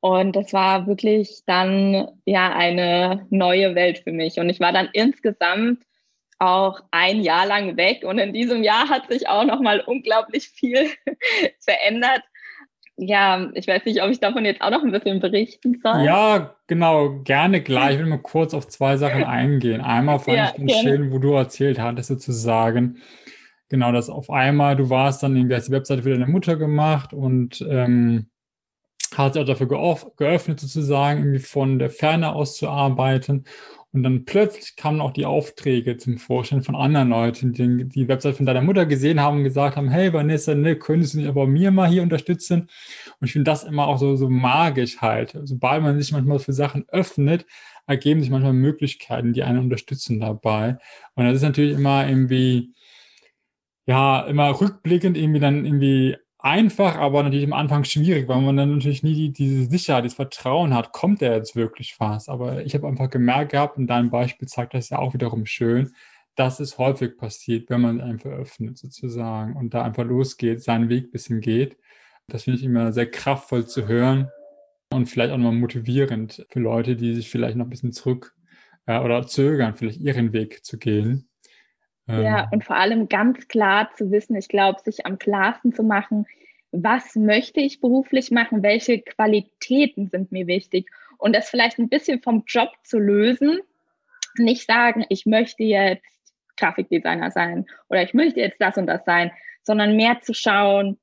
Und 0.00 0.36
das 0.36 0.52
war 0.52 0.86
wirklich 0.86 1.42
dann 1.46 2.08
ja 2.24 2.54
eine 2.54 3.26
neue 3.30 3.74
Welt 3.74 3.98
für 3.98 4.12
mich. 4.12 4.38
Und 4.38 4.48
ich 4.50 4.60
war 4.60 4.72
dann 4.72 4.88
insgesamt 4.92 5.84
auch 6.38 6.80
ein 6.90 7.22
Jahr 7.22 7.46
lang 7.46 7.76
weg. 7.76 8.04
Und 8.04 8.18
in 8.18 8.32
diesem 8.32 8.62
Jahr 8.62 8.88
hat 8.88 9.10
sich 9.10 9.28
auch 9.28 9.44
noch 9.44 9.60
mal 9.60 9.80
unglaublich 9.80 10.48
viel 10.48 10.90
verändert 11.60 12.22
ja, 12.96 13.50
ich 13.54 13.66
weiß 13.66 13.84
nicht, 13.84 14.02
ob 14.02 14.10
ich 14.10 14.20
davon 14.20 14.44
jetzt 14.44 14.60
auch 14.60 14.70
noch 14.70 14.82
ein 14.82 14.92
bisschen 14.92 15.20
berichten 15.20 15.80
soll. 15.82 16.04
Ja, 16.04 16.54
genau, 16.66 17.20
gerne 17.24 17.60
gleich. 17.60 17.94
Ich 17.94 17.98
will 17.98 18.06
mal 18.06 18.18
kurz 18.18 18.54
auf 18.54 18.68
zwei 18.68 18.96
Sachen 18.96 19.24
eingehen. 19.24 19.80
Einmal 19.80 20.20
fand 20.20 20.36
ja, 20.36 20.44
ich 20.46 20.56
ganz 20.56 20.72
gerne. 20.72 20.88
schön, 20.88 21.12
wo 21.12 21.18
du 21.18 21.32
erzählt 21.32 21.80
hattest, 21.80 22.08
sozusagen, 22.08 22.98
genau, 23.68 23.90
dass 23.90 24.08
auf 24.08 24.30
einmal 24.30 24.76
du 24.76 24.90
warst 24.90 25.22
dann 25.22 25.36
irgendwie 25.36 25.56
hast 25.56 25.68
die 25.68 25.72
Webseite 25.72 26.02
für 26.04 26.10
deine 26.10 26.28
Mutter 26.28 26.56
gemacht 26.56 27.12
und 27.12 27.66
ähm, 27.68 28.26
hat 29.16 29.34
sich 29.34 29.42
auch 29.42 29.46
dafür 29.46 29.68
geöffnet, 30.16 30.60
sozusagen, 30.60 31.20
irgendwie 31.20 31.40
von 31.40 31.78
der 31.78 31.90
Ferne 31.90 32.32
aus 32.32 32.56
zu 32.56 32.68
arbeiten. 32.68 33.44
Und 33.94 34.02
dann 34.02 34.24
plötzlich 34.24 34.74
kamen 34.74 35.00
auch 35.00 35.12
die 35.12 35.24
Aufträge 35.24 35.96
zum 35.96 36.18
Vorstellen 36.18 36.64
von 36.64 36.74
anderen 36.74 37.10
Leuten, 37.10 37.52
die 37.52 37.88
die 37.88 38.08
Website 38.08 38.36
von 38.36 38.44
deiner 38.44 38.60
Mutter 38.60 38.86
gesehen 38.86 39.20
haben 39.20 39.38
und 39.38 39.44
gesagt 39.44 39.76
haben, 39.76 39.88
hey 39.88 40.12
Vanessa, 40.12 40.52
ne, 40.56 40.74
könntest 40.74 41.14
du 41.14 41.18
mich 41.18 41.28
aber 41.28 41.46
mir 41.46 41.70
mal 41.70 41.88
hier 41.88 42.02
unterstützen? 42.02 42.62
Und 43.20 43.26
ich 43.26 43.32
finde 43.32 43.48
das 43.52 43.62
immer 43.62 43.86
auch 43.86 43.98
so, 43.98 44.16
so 44.16 44.28
magisch 44.28 44.98
halt. 45.00 45.38
Sobald 45.44 45.84
man 45.84 45.96
sich 46.00 46.10
manchmal 46.10 46.40
für 46.40 46.52
Sachen 46.52 46.86
öffnet, 46.88 47.46
ergeben 47.86 48.20
sich 48.20 48.30
manchmal 48.30 48.52
Möglichkeiten, 48.52 49.32
die 49.32 49.44
einen 49.44 49.60
unterstützen 49.60 50.18
dabei. 50.18 50.76
Und 51.14 51.26
das 51.26 51.36
ist 51.36 51.42
natürlich 51.42 51.76
immer 51.76 52.08
irgendwie, 52.08 52.74
ja, 53.86 54.22
immer 54.22 54.60
rückblickend 54.60 55.16
irgendwie 55.16 55.40
dann 55.40 55.64
irgendwie 55.64 56.16
einfach, 56.44 56.96
aber 56.96 57.22
natürlich 57.22 57.46
am 57.46 57.54
Anfang 57.54 57.84
schwierig, 57.84 58.28
weil 58.28 58.42
man 58.42 58.56
dann 58.56 58.76
natürlich 58.76 59.02
nie 59.02 59.14
die, 59.14 59.32
diese 59.32 59.70
Sicherheit, 59.70 60.04
das 60.04 60.14
Vertrauen 60.14 60.74
hat, 60.74 60.92
kommt 60.92 61.22
der 61.22 61.36
jetzt 61.36 61.56
wirklich 61.56 61.96
was. 61.98 62.28
Aber 62.28 62.64
ich 62.64 62.74
habe 62.74 62.86
einfach 62.86 63.08
gemerkt 63.08 63.52
gehabt, 63.52 63.78
und 63.78 63.86
dein 63.86 64.10
Beispiel 64.10 64.46
zeigt 64.46 64.74
das 64.74 64.90
ja 64.90 64.98
auch 64.98 65.14
wiederum 65.14 65.46
schön, 65.46 65.94
dass 66.36 66.60
es 66.60 66.76
häufig 66.78 67.16
passiert, 67.16 67.70
wenn 67.70 67.80
man 67.80 68.00
einfach 68.00 68.30
öffnet 68.30 68.76
sozusagen 68.76 69.56
und 69.56 69.72
da 69.72 69.82
einfach 69.82 70.04
losgeht, 70.04 70.62
seinen 70.62 70.88
Weg 70.90 71.06
ein 71.06 71.10
bisschen 71.12 71.40
geht. 71.40 71.78
Das 72.28 72.44
finde 72.44 72.60
ich 72.60 72.64
immer 72.64 72.92
sehr 72.92 73.10
kraftvoll 73.10 73.66
zu 73.66 73.88
hören 73.88 74.28
und 74.92 75.06
vielleicht 75.06 75.32
auch 75.32 75.38
nochmal 75.38 75.52
motivierend 75.52 76.46
für 76.50 76.60
Leute, 76.60 76.96
die 76.96 77.14
sich 77.14 77.30
vielleicht 77.30 77.56
noch 77.56 77.66
ein 77.66 77.70
bisschen 77.70 77.92
zurück 77.92 78.34
äh, 78.86 78.98
oder 78.98 79.26
zögern, 79.26 79.76
vielleicht 79.76 80.00
ihren 80.00 80.32
Weg 80.32 80.64
zu 80.64 80.78
gehen. 80.78 81.28
Ja, 82.06 82.44
ähm. 82.44 82.48
und 82.52 82.64
vor 82.64 82.76
allem 82.76 83.08
ganz 83.08 83.48
klar 83.48 83.90
zu 83.94 84.10
wissen, 84.10 84.36
ich 84.36 84.48
glaube, 84.48 84.80
sich 84.80 85.06
am 85.06 85.18
klarsten 85.18 85.72
zu 85.72 85.82
machen, 85.82 86.26
was 86.70 87.14
möchte 87.14 87.60
ich 87.60 87.80
beruflich 87.80 88.30
machen, 88.30 88.62
welche 88.62 89.00
Qualitäten 89.00 90.08
sind 90.08 90.32
mir 90.32 90.46
wichtig 90.46 90.90
und 91.18 91.34
das 91.34 91.48
vielleicht 91.48 91.78
ein 91.78 91.88
bisschen 91.88 92.20
vom 92.20 92.44
Job 92.46 92.70
zu 92.82 92.98
lösen. 92.98 93.60
Nicht 94.36 94.66
sagen, 94.66 95.04
ich 95.08 95.24
möchte 95.24 95.62
jetzt 95.62 96.04
Grafikdesigner 96.56 97.30
sein 97.30 97.66
oder 97.88 98.02
ich 98.02 98.12
möchte 98.12 98.40
jetzt 98.40 98.60
das 98.60 98.76
und 98.76 98.86
das 98.86 99.04
sein, 99.04 99.30
sondern 99.62 99.96
mehr 99.96 100.20
zu 100.20 100.34
schauen, 100.34 100.98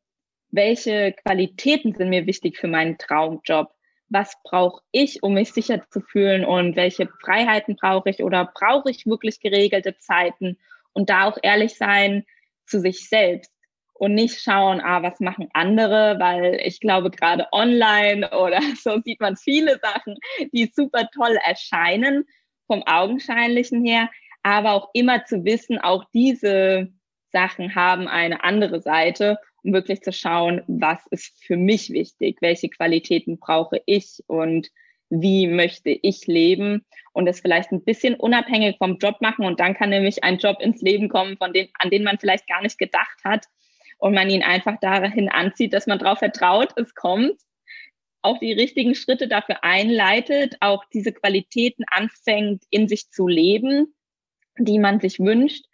welche 0.51 1.13
Qualitäten 1.13 1.93
sind 1.93 2.09
mir 2.09 2.27
wichtig 2.27 2.57
für 2.57 2.67
meinen 2.67 2.97
Traumjob? 2.97 3.73
Was 4.09 4.35
brauche 4.43 4.83
ich, 4.91 5.23
um 5.23 5.35
mich 5.35 5.53
sicher 5.53 5.81
zu 5.89 6.01
fühlen 6.01 6.43
und 6.43 6.75
welche 6.75 7.07
Freiheiten 7.07 7.77
brauche 7.77 8.09
ich 8.09 8.21
oder 8.21 8.51
brauche 8.53 8.91
ich 8.91 9.05
wirklich 9.05 9.39
geregelte 9.39 9.97
Zeiten? 9.97 10.57
Und 10.93 11.09
da 11.09 11.25
auch 11.25 11.37
ehrlich 11.41 11.77
sein 11.77 12.25
zu 12.65 12.79
sich 12.79 13.07
selbst 13.07 13.51
und 13.93 14.15
nicht 14.15 14.41
schauen, 14.41 14.81
ah, 14.81 15.03
was 15.03 15.19
machen 15.19 15.49
andere, 15.53 16.15
weil 16.19 16.59
ich 16.63 16.79
glaube, 16.79 17.11
gerade 17.11 17.47
online 17.51 18.29
oder 18.39 18.59
so 18.81 18.99
sieht 19.01 19.21
man 19.21 19.37
viele 19.37 19.79
Sachen, 19.79 20.17
die 20.51 20.71
super 20.73 21.07
toll 21.13 21.37
erscheinen 21.45 22.25
vom 22.65 22.83
Augenscheinlichen 22.83 23.85
her, 23.85 24.09
aber 24.43 24.71
auch 24.71 24.89
immer 24.93 25.25
zu 25.25 25.45
wissen, 25.45 25.77
auch 25.77 26.05
diese 26.13 26.87
Sachen 27.31 27.75
haben 27.75 28.07
eine 28.07 28.43
andere 28.43 28.81
Seite, 28.81 29.37
um 29.63 29.73
wirklich 29.73 30.01
zu 30.01 30.11
schauen, 30.11 30.63
was 30.67 31.05
ist 31.11 31.43
für 31.45 31.57
mich 31.57 31.91
wichtig, 31.91 32.37
welche 32.41 32.69
Qualitäten 32.69 33.37
brauche 33.37 33.81
ich 33.85 34.23
und 34.25 34.69
wie 35.11 35.47
möchte 35.47 35.89
ich 35.89 36.25
leben 36.25 36.85
und 37.13 37.27
es 37.27 37.41
vielleicht 37.41 37.71
ein 37.71 37.83
bisschen 37.83 38.15
unabhängig 38.15 38.77
vom 38.77 38.97
Job 38.97 39.21
machen 39.21 39.45
und 39.45 39.59
dann 39.59 39.75
kann 39.75 39.89
nämlich 39.89 40.23
ein 40.23 40.37
Job 40.37 40.61
ins 40.61 40.81
Leben 40.81 41.09
kommen, 41.09 41.37
von 41.37 41.53
dem, 41.53 41.67
an 41.77 41.89
den 41.89 42.03
man 42.03 42.17
vielleicht 42.17 42.47
gar 42.47 42.61
nicht 42.61 42.79
gedacht 42.79 43.19
hat 43.23 43.45
und 43.97 44.13
man 44.13 44.29
ihn 44.29 44.41
einfach 44.41 44.79
dahin 44.79 45.29
anzieht, 45.29 45.73
dass 45.73 45.87
man 45.87 45.99
darauf 45.99 46.19
vertraut, 46.19 46.73
es 46.77 46.95
kommt, 46.95 47.39
auch 48.23 48.39
die 48.39 48.53
richtigen 48.53 48.95
Schritte 48.95 49.27
dafür 49.27 49.63
einleitet, 49.63 50.55
auch 50.59 50.85
diese 50.93 51.11
Qualitäten 51.11 51.83
anfängt 51.91 52.63
in 52.69 52.87
sich 52.87 53.09
zu 53.09 53.27
leben, 53.27 53.93
die 54.57 54.79
man 54.79 54.99
sich 54.99 55.19
wünscht 55.19 55.65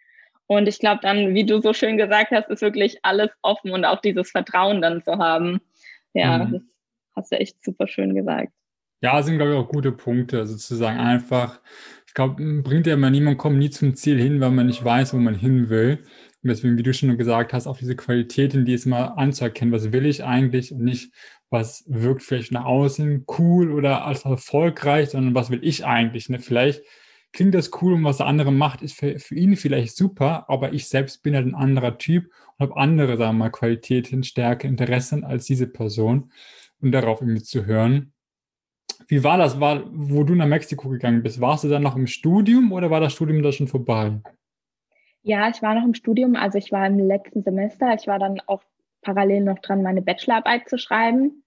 und 0.48 0.66
ich 0.66 0.78
glaube 0.78 1.00
dann, 1.02 1.34
wie 1.34 1.44
du 1.44 1.60
so 1.60 1.74
schön 1.74 1.98
gesagt 1.98 2.30
hast, 2.30 2.48
ist 2.48 2.62
wirklich 2.62 2.98
alles 3.02 3.28
offen 3.42 3.70
und 3.70 3.84
auch 3.84 4.00
dieses 4.00 4.30
Vertrauen 4.30 4.80
dann 4.80 5.04
zu 5.04 5.18
haben. 5.18 5.60
Ja, 6.14 6.38
mhm. 6.38 6.52
das 6.52 6.62
hast 7.14 7.32
du 7.32 7.38
echt 7.38 7.62
super 7.62 7.86
schön 7.86 8.14
gesagt. 8.14 8.50
Ja, 9.00 9.22
sind, 9.22 9.36
glaube 9.36 9.52
ich, 9.52 9.58
auch 9.58 9.68
gute 9.68 9.92
Punkte. 9.92 10.46
Sozusagen 10.46 10.98
also 10.98 11.10
einfach, 11.10 11.60
ich 12.06 12.14
glaube, 12.14 12.62
bringt 12.62 12.86
ja 12.86 12.94
immer 12.94 13.10
niemand, 13.10 13.38
kommt 13.38 13.58
nie 13.58 13.70
zum 13.70 13.94
Ziel 13.94 14.20
hin, 14.20 14.40
weil 14.40 14.50
man 14.50 14.66
nicht 14.66 14.84
weiß, 14.84 15.14
wo 15.14 15.18
man 15.18 15.34
hin 15.34 15.68
will. 15.68 16.02
Und 16.42 16.48
deswegen, 16.50 16.76
wie 16.78 16.82
du 16.82 16.92
schon 16.94 17.16
gesagt 17.18 17.52
hast, 17.52 17.66
auch 17.66 17.78
diese 17.78 17.96
Qualitäten, 17.96 18.64
die 18.64 18.74
ist 18.74 18.86
mal 18.86 19.06
anzuerkennen, 19.06 19.72
was 19.72 19.92
will 19.92 20.06
ich 20.06 20.24
eigentlich 20.24 20.72
und 20.72 20.82
nicht, 20.84 21.12
was 21.50 21.84
wirkt 21.88 22.22
vielleicht 22.22 22.52
nach 22.52 22.64
außen 22.64 23.24
cool 23.38 23.72
oder 23.72 24.04
als 24.04 24.24
erfolgreich, 24.24 25.10
sondern 25.10 25.34
was 25.34 25.50
will 25.50 25.60
ich 25.62 25.84
eigentlich. 25.84 26.28
Ne? 26.28 26.38
Vielleicht 26.40 26.82
klingt 27.32 27.54
das 27.54 27.70
cool 27.82 27.94
und 27.94 28.04
was 28.04 28.18
der 28.18 28.26
andere 28.26 28.52
macht, 28.52 28.82
ist 28.82 28.98
für, 28.98 29.18
für 29.18 29.34
ihn 29.34 29.56
vielleicht 29.56 29.96
super, 29.96 30.48
aber 30.48 30.72
ich 30.72 30.88
selbst 30.88 31.22
bin 31.22 31.34
halt 31.34 31.46
ein 31.46 31.54
anderer 31.54 31.98
Typ 31.98 32.26
und 32.56 32.68
habe 32.68 32.80
andere, 32.80 33.16
sagen 33.16 33.36
wir 33.36 33.44
mal, 33.44 33.50
Qualitäten, 33.50 34.24
Stärke, 34.24 34.66
Interessen 34.66 35.24
als 35.24 35.44
diese 35.44 35.66
Person 35.66 36.32
und 36.80 36.92
darauf 36.92 37.20
irgendwie 37.20 37.42
zu 37.42 37.66
hören. 37.66 38.12
Wie 39.08 39.24
war 39.24 39.38
das, 39.38 39.58
war, 39.58 39.84
wo 39.90 40.22
du 40.22 40.34
nach 40.34 40.46
Mexiko 40.46 40.90
gegangen 40.90 41.22
bist? 41.22 41.40
Warst 41.40 41.64
du 41.64 41.68
dann 41.68 41.82
noch 41.82 41.96
im 41.96 42.06
Studium 42.06 42.72
oder 42.72 42.90
war 42.90 43.00
das 43.00 43.14
Studium 43.14 43.42
da 43.42 43.52
schon 43.52 43.66
vorbei? 43.66 44.20
Ja, 45.22 45.48
ich 45.48 45.62
war 45.62 45.74
noch 45.74 45.84
im 45.84 45.94
Studium, 45.94 46.36
also 46.36 46.58
ich 46.58 46.70
war 46.72 46.86
im 46.86 46.98
letzten 46.98 47.42
Semester. 47.42 47.94
Ich 47.98 48.06
war 48.06 48.18
dann 48.18 48.40
auch 48.46 48.62
parallel 49.00 49.44
noch 49.44 49.58
dran, 49.60 49.82
meine 49.82 50.02
Bachelorarbeit 50.02 50.68
zu 50.68 50.78
schreiben. 50.78 51.42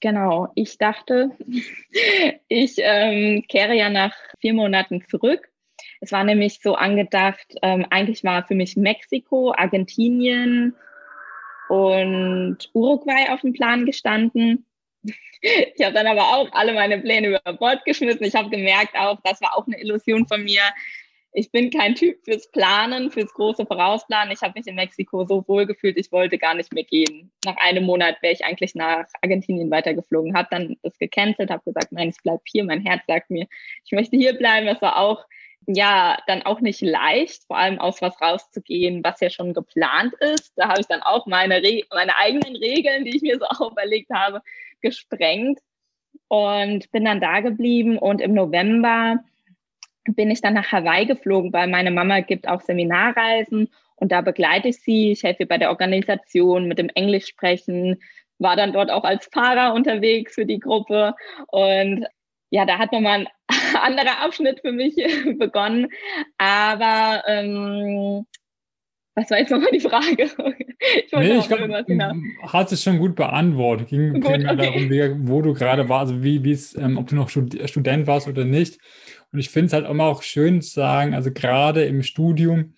Genau, 0.00 0.48
ich 0.54 0.78
dachte, 0.78 1.30
ich 2.48 2.76
ähm, 2.78 3.44
kehre 3.46 3.74
ja 3.74 3.90
nach 3.90 4.14
vier 4.40 4.54
Monaten 4.54 5.04
zurück. 5.06 5.48
Es 6.00 6.12
war 6.12 6.24
nämlich 6.24 6.60
so 6.60 6.74
angedacht, 6.74 7.54
ähm, 7.62 7.86
eigentlich 7.90 8.24
war 8.24 8.44
für 8.46 8.54
mich 8.54 8.76
Mexiko, 8.76 9.52
Argentinien 9.54 10.74
und 11.68 12.58
Uruguay 12.72 13.28
auf 13.30 13.42
dem 13.42 13.52
Plan 13.52 13.84
gestanden. 13.84 14.66
Ich 15.40 15.84
habe 15.84 15.94
dann 15.94 16.06
aber 16.06 16.22
auch 16.22 16.48
alle 16.52 16.72
meine 16.72 16.98
Pläne 16.98 17.28
über 17.28 17.52
Bord 17.54 17.84
geschmissen. 17.84 18.24
Ich 18.24 18.34
habe 18.34 18.48
gemerkt 18.48 18.96
auch, 18.96 19.18
das 19.24 19.40
war 19.40 19.56
auch 19.56 19.66
eine 19.66 19.80
Illusion 19.80 20.26
von 20.26 20.44
mir, 20.44 20.62
ich 21.34 21.50
bin 21.50 21.70
kein 21.70 21.94
Typ 21.94 22.22
fürs 22.24 22.50
Planen, 22.50 23.10
fürs 23.10 23.32
große 23.32 23.64
Vorausplanen. 23.64 24.34
Ich 24.34 24.42
habe 24.42 24.52
mich 24.58 24.66
in 24.66 24.74
Mexiko 24.74 25.24
so 25.24 25.42
wohl 25.48 25.66
gefühlt, 25.66 25.96
ich 25.96 26.12
wollte 26.12 26.36
gar 26.36 26.54
nicht 26.54 26.74
mehr 26.74 26.84
gehen. 26.84 27.32
Nach 27.46 27.56
einem 27.56 27.84
Monat 27.84 28.16
wäre 28.20 28.34
ich 28.34 28.44
eigentlich 28.44 28.74
nach 28.74 29.06
Argentinien 29.22 29.70
weitergeflogen, 29.70 30.36
habe 30.36 30.48
dann 30.50 30.76
das 30.82 30.98
gecancelt, 30.98 31.50
habe 31.50 31.64
gesagt, 31.64 31.90
nein, 31.90 32.10
ich 32.10 32.22
bleib 32.22 32.42
hier. 32.44 32.64
Mein 32.64 32.84
Herz 32.84 33.02
sagt 33.06 33.30
mir, 33.30 33.46
ich 33.84 33.92
möchte 33.92 34.16
hier 34.16 34.34
bleiben. 34.34 34.66
Das 34.66 34.82
war 34.82 34.98
auch 34.98 35.24
ja 35.66 36.18
dann 36.26 36.42
auch 36.42 36.60
nicht 36.60 36.80
leicht, 36.80 37.44
vor 37.44 37.56
allem 37.56 37.78
aus 37.78 38.02
was 38.02 38.20
rauszugehen, 38.20 39.04
was 39.04 39.20
ja 39.20 39.30
schon 39.30 39.54
geplant 39.54 40.14
ist. 40.20 40.52
Da 40.56 40.68
habe 40.68 40.80
ich 40.80 40.86
dann 40.86 41.02
auch 41.02 41.26
meine, 41.26 41.62
Re 41.62 41.82
meine 41.92 42.16
eigenen 42.16 42.56
Regeln, 42.56 43.04
die 43.04 43.16
ich 43.16 43.22
mir 43.22 43.38
so 43.38 43.46
auferlegt 43.66 44.10
habe, 44.12 44.42
gesprengt 44.80 45.60
und 46.28 46.90
bin 46.90 47.04
dann 47.04 47.20
da 47.20 47.40
geblieben. 47.40 47.98
Und 47.98 48.20
im 48.20 48.34
November 48.34 49.18
bin 50.04 50.30
ich 50.30 50.40
dann 50.40 50.54
nach 50.54 50.72
Hawaii 50.72 51.06
geflogen, 51.06 51.52
weil 51.52 51.68
meine 51.68 51.90
Mama 51.90 52.20
gibt 52.20 52.48
auch 52.48 52.60
Seminarreisen 52.60 53.68
und 53.96 54.10
da 54.10 54.20
begleite 54.20 54.68
ich 54.68 54.80
sie. 54.80 55.12
Ich 55.12 55.22
helfe 55.22 55.44
ihr 55.44 55.48
bei 55.48 55.58
der 55.58 55.70
Organisation, 55.70 56.66
mit 56.66 56.78
dem 56.78 56.88
Englisch 56.88 57.26
sprechen, 57.26 58.02
war 58.38 58.56
dann 58.56 58.72
dort 58.72 58.90
auch 58.90 59.04
als 59.04 59.26
Fahrer 59.32 59.74
unterwegs 59.74 60.34
für 60.34 60.46
die 60.46 60.58
Gruppe 60.58 61.14
und 61.48 62.06
ja, 62.50 62.66
da 62.66 62.78
hat 62.78 62.92
nochmal 62.92 63.20
ein 63.20 63.28
anderer 63.80 64.20
Abschnitt 64.22 64.60
für 64.60 64.72
mich 64.72 64.96
begonnen. 65.38 65.88
Aber 66.38 67.22
ähm, 67.26 68.26
was 69.14 69.30
war 69.30 69.38
jetzt 69.38 69.50
nochmal 69.50 69.70
die 69.72 69.80
Frage? 69.80 70.30
Ich 70.84 71.12
nee, 71.12 71.38
ich 71.38 71.46
glaube, 71.46 71.72
hat 72.48 72.72
es 72.72 72.82
schon 72.82 72.98
gut 72.98 73.14
beantwortet. 73.14 73.86
Ging 73.86 74.14
gut, 74.14 74.24
okay. 74.24 74.56
darum, 74.56 75.28
wo 75.28 75.40
du 75.40 75.54
gerade 75.54 75.88
warst, 75.88 76.10
also 76.10 76.24
wie, 76.24 76.42
wie 76.42 76.50
es, 76.50 76.76
ähm, 76.76 76.98
ob 76.98 77.06
du 77.06 77.14
noch 77.14 77.28
Student 77.28 78.08
warst 78.08 78.26
oder 78.26 78.44
nicht. 78.44 78.80
Und 79.30 79.38
ich 79.38 79.48
finde 79.48 79.66
es 79.66 79.72
halt 79.74 79.88
immer 79.88 80.06
auch 80.06 80.24
schön 80.24 80.60
zu 80.60 80.70
sagen, 80.70 81.14
also 81.14 81.30
gerade 81.30 81.84
im 81.84 82.02
Studium, 82.02 82.74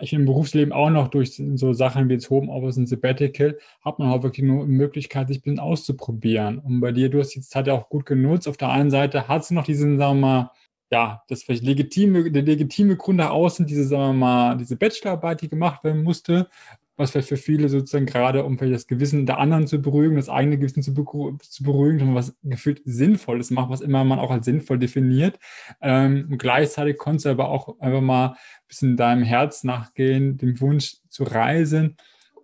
ich 0.00 0.12
im 0.12 0.26
Berufsleben 0.26 0.72
auch 0.72 0.90
noch 0.90 1.08
durch 1.08 1.40
so 1.54 1.72
Sachen 1.72 2.08
wie 2.08 2.14
jetzt 2.14 2.28
Homeoffice 2.28 2.76
und 2.76 2.86
Sabbatical, 2.86 3.58
hat 3.82 3.98
man 3.98 4.10
auch 4.10 4.22
wirklich 4.22 4.46
nur 4.46 4.66
die 4.66 4.72
Möglichkeit, 4.72 5.28
sich 5.28 5.38
ein 5.38 5.42
bisschen 5.42 5.58
auszuprobieren. 5.58 6.58
Und 6.58 6.80
bei 6.80 6.92
dir, 6.92 7.08
du 7.08 7.18
hast 7.18 7.34
die 7.34 7.40
Zeit 7.40 7.66
ja 7.66 7.74
auch 7.74 7.88
gut 7.88 8.04
genutzt. 8.06 8.46
Auf 8.48 8.58
der 8.58 8.70
einen 8.70 8.90
Seite 8.90 9.28
hat 9.28 9.42
es 9.42 9.50
noch 9.50 9.64
diesen, 9.64 9.98
sagen 9.98 10.20
wir 10.20 10.26
mal, 10.26 10.50
ja, 10.90 11.22
das 11.28 11.42
vielleicht 11.42 11.64
legitime, 11.64 12.30
der 12.30 12.42
legitime 12.42 12.96
Grund 12.96 13.18
nach 13.18 13.30
außen, 13.30 13.66
diese, 13.66 13.84
sagen 13.84 14.18
wir 14.18 14.26
mal, 14.26 14.56
diese 14.56 14.76
Bachelorarbeit, 14.76 15.40
die 15.42 15.48
gemacht 15.48 15.82
werden 15.82 16.02
musste, 16.02 16.48
was 16.96 17.10
vielleicht 17.10 17.28
für 17.28 17.36
viele 17.36 17.68
sozusagen 17.68 18.06
gerade, 18.06 18.44
um 18.44 18.58
vielleicht 18.58 18.74
das 18.74 18.86
Gewissen 18.86 19.26
der 19.26 19.38
anderen 19.38 19.66
zu 19.66 19.80
beruhigen, 19.82 20.16
das 20.16 20.28
eigene 20.28 20.58
Gewissen 20.58 20.82
zu, 20.82 20.92
zu 20.92 21.62
beruhigen, 21.62 22.06
man 22.06 22.14
was 22.14 22.36
gefühlt 22.42 22.80
Sinnvolles 22.84 23.50
macht, 23.50 23.70
was 23.70 23.80
immer 23.82 24.04
man 24.04 24.18
auch 24.18 24.30
als 24.30 24.46
sinnvoll 24.46 24.78
definiert. 24.78 25.38
Ähm, 25.80 26.28
und 26.30 26.38
gleichzeitig 26.38 26.96
konntest 26.96 27.26
du 27.26 27.30
aber 27.30 27.48
auch 27.48 27.78
einfach 27.80 28.00
mal 28.00 28.28
ein 28.28 28.36
bisschen 28.68 28.96
deinem 28.96 29.22
Herz 29.22 29.64
nachgehen, 29.64 30.38
dem 30.38 30.60
Wunsch 30.60 30.96
zu 31.08 31.24
reisen 31.24 31.96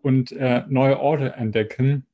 und 0.02 0.32
äh, 0.32 0.64
neue 0.68 1.00
Orte 1.00 1.32
entdecken. 1.32 2.06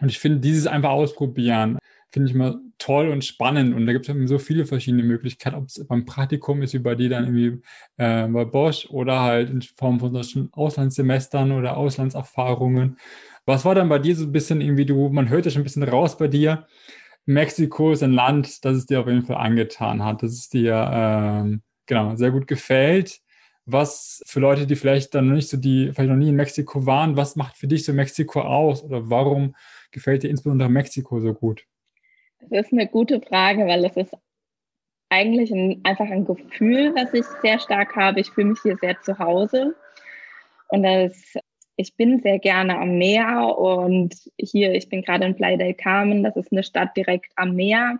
Und 0.00 0.10
ich 0.10 0.18
finde, 0.18 0.40
dieses 0.40 0.66
einfach 0.66 0.90
ausprobieren, 0.90 1.78
finde 2.10 2.28
ich 2.28 2.34
immer 2.34 2.60
toll 2.78 3.08
und 3.08 3.24
spannend. 3.24 3.74
Und 3.74 3.86
da 3.86 3.92
gibt 3.92 4.08
es 4.08 4.28
so 4.28 4.38
viele 4.38 4.64
verschiedene 4.66 5.02
Möglichkeiten, 5.02 5.56
ob 5.56 5.66
es 5.66 5.84
beim 5.86 6.04
Praktikum 6.06 6.62
ist, 6.62 6.74
über 6.74 6.96
die 6.96 7.08
dann 7.08 7.24
irgendwie 7.24 7.62
äh, 7.96 8.26
bei 8.28 8.44
Bosch 8.44 8.86
oder 8.90 9.20
halt 9.20 9.50
in 9.50 9.62
Form 9.62 10.00
von 10.00 10.12
solchen 10.12 10.52
Auslandssemestern 10.52 11.52
oder 11.52 11.76
Auslandserfahrungen. 11.76 12.98
Was 13.46 13.64
war 13.64 13.74
dann 13.74 13.88
bei 13.88 13.98
dir 13.98 14.16
so 14.16 14.24
ein 14.24 14.32
bisschen 14.32 14.60
irgendwie, 14.60 14.86
du, 14.86 15.08
man 15.10 15.28
hört 15.28 15.44
ja 15.44 15.50
schon 15.50 15.62
ein 15.62 15.64
bisschen 15.64 15.82
raus 15.82 16.16
bei 16.18 16.28
dir. 16.28 16.66
Mexiko 17.26 17.92
ist 17.92 18.02
ein 18.02 18.12
Land, 18.12 18.64
das 18.64 18.76
es 18.76 18.86
dir 18.86 19.00
auf 19.00 19.06
jeden 19.06 19.24
Fall 19.24 19.36
angetan 19.36 20.02
hat, 20.04 20.22
das 20.22 20.32
es 20.32 20.48
dir 20.48 20.90
ähm, 20.92 21.62
genau 21.86 22.16
sehr 22.16 22.30
gut 22.30 22.46
gefällt. 22.46 23.20
Was 23.66 24.22
für 24.26 24.40
Leute, 24.40 24.66
die 24.66 24.76
vielleicht 24.76 25.14
dann 25.14 25.28
noch 25.28 25.34
nicht 25.34 25.50
so 25.50 25.58
die, 25.58 25.92
vielleicht 25.92 26.08
noch 26.08 26.16
nie 26.16 26.30
in 26.30 26.36
Mexiko 26.36 26.86
waren, 26.86 27.18
was 27.18 27.36
macht 27.36 27.58
für 27.58 27.68
dich 27.68 27.84
so 27.84 27.92
Mexiko 27.92 28.40
aus 28.40 28.82
oder 28.82 29.10
warum 29.10 29.54
gefällt 29.90 30.22
dir 30.22 30.30
insbesondere 30.30 30.70
Mexiko 30.70 31.20
so 31.20 31.34
gut? 31.34 31.67
Das 32.40 32.66
ist 32.66 32.72
eine 32.72 32.86
gute 32.86 33.20
Frage, 33.20 33.66
weil 33.66 33.84
es 33.84 33.96
ist 33.96 34.16
eigentlich 35.10 35.50
ein, 35.50 35.80
einfach 35.84 36.08
ein 36.10 36.24
Gefühl, 36.24 36.94
was 36.94 37.12
ich 37.14 37.24
sehr 37.42 37.58
stark 37.58 37.96
habe. 37.96 38.20
Ich 38.20 38.30
fühle 38.30 38.48
mich 38.48 38.60
hier 38.62 38.76
sehr 38.76 39.00
zu 39.00 39.18
Hause. 39.18 39.74
Und 40.68 40.82
das, 40.82 41.34
ich 41.76 41.96
bin 41.96 42.20
sehr 42.20 42.38
gerne 42.38 42.78
am 42.78 42.98
Meer 42.98 43.56
und 43.56 44.14
hier, 44.38 44.74
ich 44.74 44.88
bin 44.88 45.02
gerade 45.02 45.24
in 45.24 45.36
Playa 45.36 45.56
del 45.56 45.74
Carmen, 45.74 46.22
das 46.22 46.36
ist 46.36 46.52
eine 46.52 46.62
Stadt 46.62 46.96
direkt 46.96 47.32
am 47.36 47.54
Meer. 47.54 47.98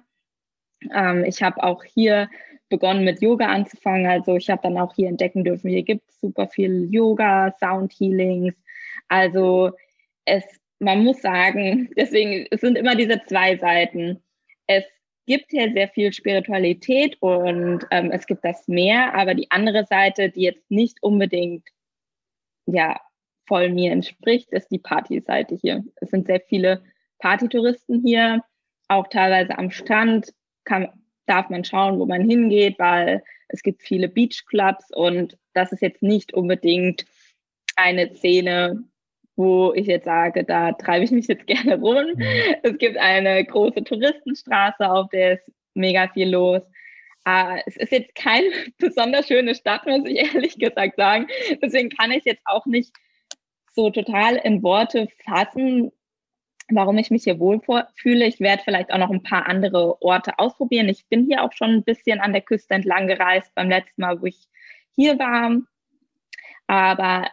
Ähm, 0.92 1.24
ich 1.24 1.42
habe 1.42 1.62
auch 1.62 1.83
hier 1.85 2.29
begonnen 2.68 3.05
mit 3.05 3.22
Yoga 3.22 3.46
anzufangen. 3.46 4.07
Also 4.07 4.37
ich 4.37 4.51
habe 4.51 4.62
dann 4.62 4.79
auch 4.79 4.94
hier 4.94 5.09
entdecken 5.09 5.44
dürfen, 5.44 5.70
hier 5.70 5.83
gibt 5.83 6.09
es 6.11 6.20
super 6.20 6.48
viel 6.48 6.88
Yoga, 6.92 7.55
Sound 7.59 7.92
Healings. 7.92 8.55
Also 9.09 9.72
es, 10.27 10.44
man 10.79 11.03
muss 11.05 11.22
sagen, 11.22 11.90
deswegen, 11.96 12.46
es 12.51 12.61
sind 12.61 12.77
immer 12.77 12.94
diese 12.94 13.22
zwei 13.27 13.57
Seiten 13.57 14.22
es 14.68 14.85
gibt 15.26 15.50
hier 15.50 15.72
sehr 15.72 15.88
viel 15.88 16.12
Spiritualität 16.12 17.16
und 17.20 17.85
ähm, 17.90 18.12
es 18.12 18.26
gibt 18.26 18.44
das 18.44 18.68
Meer, 18.68 19.14
aber 19.14 19.35
die 19.35 19.50
andere 19.50 19.85
Seite, 19.85 20.31
die 20.31 20.42
jetzt 20.42 20.70
nicht 20.70 21.02
unbedingt 21.02 21.68
ja 22.66 23.00
voll 23.46 23.70
mir 23.70 23.92
entspricht, 23.92 24.50
ist 24.52 24.70
die 24.70 24.78
Partyseite 24.78 25.54
hier. 25.54 25.85
Es 25.96 26.11
sind 26.11 26.26
sehr 26.26 26.40
viele 26.40 26.83
Partytouristen 27.18 28.02
hier, 28.04 28.44
auch 28.88 29.09
teilweise 29.09 29.59
am 29.59 29.70
Strand 29.70 30.33
kann, 30.64 30.88
darf 31.26 31.48
man 31.50 31.64
schauen, 31.64 31.98
wo 31.98 32.07
man 32.07 32.28
hingeht, 32.28 32.78
weil 32.78 33.22
es 33.48 33.62
gibt 33.62 33.83
viele 33.83 34.09
Beachclubs 34.09 34.90
und 34.94 35.38
das 35.54 35.72
ist 35.72 35.83
jetzt 35.83 36.02
nicht 36.02 36.33
unbedingt 36.35 37.07
eine 37.76 38.14
Szene, 38.14 38.85
wo 39.38 39.72
ich 39.72 39.87
jetzt 39.87 40.05
sage, 40.05 40.42
da 40.42 40.72
treibe 40.72 41.05
ich 41.05 41.12
mich 41.12 41.29
jetzt 41.29 41.46
gerne 41.46 41.77
rum. 41.79 42.12
Mhm. 42.16 42.22
Es 42.62 42.77
gibt 42.77 42.98
eine 42.98 43.44
große 43.44 43.85
Touristenstraße, 43.85 44.90
auf 44.90 45.09
der 45.11 45.35
ist 45.35 45.53
mega 45.74 46.09
viel 46.09 46.31
los. 46.31 46.62
Uh, 47.27 47.61
es 47.66 47.77
ist 47.77 47.92
jetzt 47.92 48.14
keine 48.14 48.48
besonders 48.79 49.29
schöne 49.29 49.55
Stadt, 49.55 49.87
muss 49.87 50.07
ich 50.07 50.16
ehrlich 50.35 50.59
gesagt 50.59 50.96
sagen. 50.96 51.29
Deswegen 51.62 51.88
kann 51.90 52.11
ich 52.11 52.24
jetzt 52.24 52.42
auch 52.46 52.66
nicht 52.66 52.92
so 53.72 53.90
total 53.90 54.37
in 54.37 54.62
Worte 54.62 55.09
fassen, 55.24 55.92
warum 56.70 56.98
ich 56.98 57.11
mich 57.11 57.24
hier 57.24 57.38
wohl 57.38 57.61
fühle. 57.94 58.27
Ich 58.27 58.40
werde 58.40 58.62
vielleicht 58.64 58.92
auch 58.92 58.98
noch 58.98 59.11
ein 59.11 59.22
paar 59.22 59.46
andere 59.46 60.03
Orte 60.03 60.38
ausprobieren. 60.38 60.88
Ich 60.88 61.07
bin 61.07 61.27
hier 61.27 61.44
auch 61.44 61.53
schon 61.53 61.70
ein 61.70 61.85
bisschen 61.85 62.18
an 62.18 62.33
der 62.33 62.42
Küste 62.42 62.74
entlang 62.74 63.07
gereist 63.07 63.55
beim 63.55 63.68
letzten 63.68 64.03
Mal, 64.03 64.20
wo 64.20 64.27
ich 64.27 64.48
hier 64.96 65.18
war. 65.18 65.59
Aber 66.66 67.31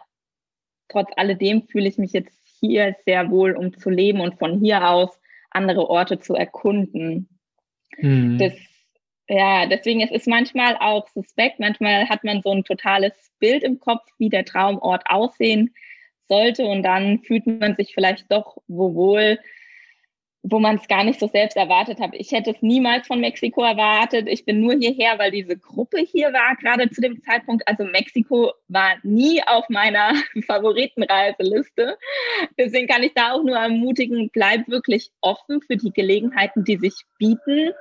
trotz 0.88 1.10
alledem 1.16 1.62
fühle 1.62 1.88
ich 1.88 1.98
mich 1.98 2.12
jetzt 2.12 2.38
hier 2.60 2.96
sehr 3.04 3.30
wohl, 3.30 3.52
um 3.52 3.76
zu 3.76 3.90
leben 3.90 4.20
und 4.20 4.38
von 4.38 4.60
hier 4.60 4.88
aus 4.88 5.18
andere 5.50 5.88
Orte 5.88 6.18
zu 6.18 6.34
erkunden. 6.34 7.28
Mhm. 7.98 8.38
Das, 8.38 8.52
ja, 9.28 9.66
deswegen 9.66 10.00
es 10.00 10.10
ist 10.10 10.28
manchmal 10.28 10.76
auch 10.76 11.08
suspekt. 11.08 11.60
Manchmal 11.60 12.08
hat 12.08 12.24
man 12.24 12.42
so 12.42 12.50
ein 12.50 12.64
totales 12.64 13.12
Bild 13.38 13.62
im 13.62 13.80
Kopf, 13.80 14.06
wie 14.18 14.28
der 14.28 14.44
Traumort 14.44 15.04
aussehen 15.06 15.74
sollte 16.28 16.64
und 16.66 16.82
dann 16.82 17.20
fühlt 17.20 17.46
man 17.46 17.76
sich 17.76 17.94
vielleicht 17.94 18.30
doch 18.30 18.58
wohl, 18.66 19.38
wo 20.48 20.60
man 20.60 20.76
es 20.76 20.86
gar 20.86 21.02
nicht 21.02 21.18
so 21.18 21.26
selbst 21.26 21.56
erwartet 21.56 21.98
hat. 21.98 22.10
Ich 22.12 22.30
hätte 22.30 22.50
es 22.50 22.62
niemals 22.62 23.08
von 23.08 23.20
Mexiko 23.20 23.64
erwartet. 23.64 24.28
Ich 24.28 24.44
bin 24.44 24.60
nur 24.60 24.74
hierher, 24.74 25.18
weil 25.18 25.32
diese 25.32 25.56
Gruppe 25.56 25.98
hier 25.98 26.32
war, 26.32 26.54
gerade 26.54 26.88
zu 26.88 27.00
dem 27.00 27.20
Zeitpunkt. 27.20 27.66
Also 27.66 27.82
Mexiko 27.82 28.52
war 28.68 28.94
nie 29.02 29.42
auf 29.44 29.68
meiner 29.68 30.12
Favoritenreiseliste. 30.46 31.98
Deswegen 32.56 32.86
kann 32.86 33.02
ich 33.02 33.12
da 33.14 33.32
auch 33.32 33.42
nur 33.42 33.56
ermutigen, 33.56 34.30
bleib 34.32 34.68
wirklich 34.68 35.10
offen 35.20 35.62
für 35.62 35.76
die 35.76 35.92
Gelegenheiten, 35.92 36.62
die 36.62 36.76
sich 36.76 36.94
bieten. 37.18 37.72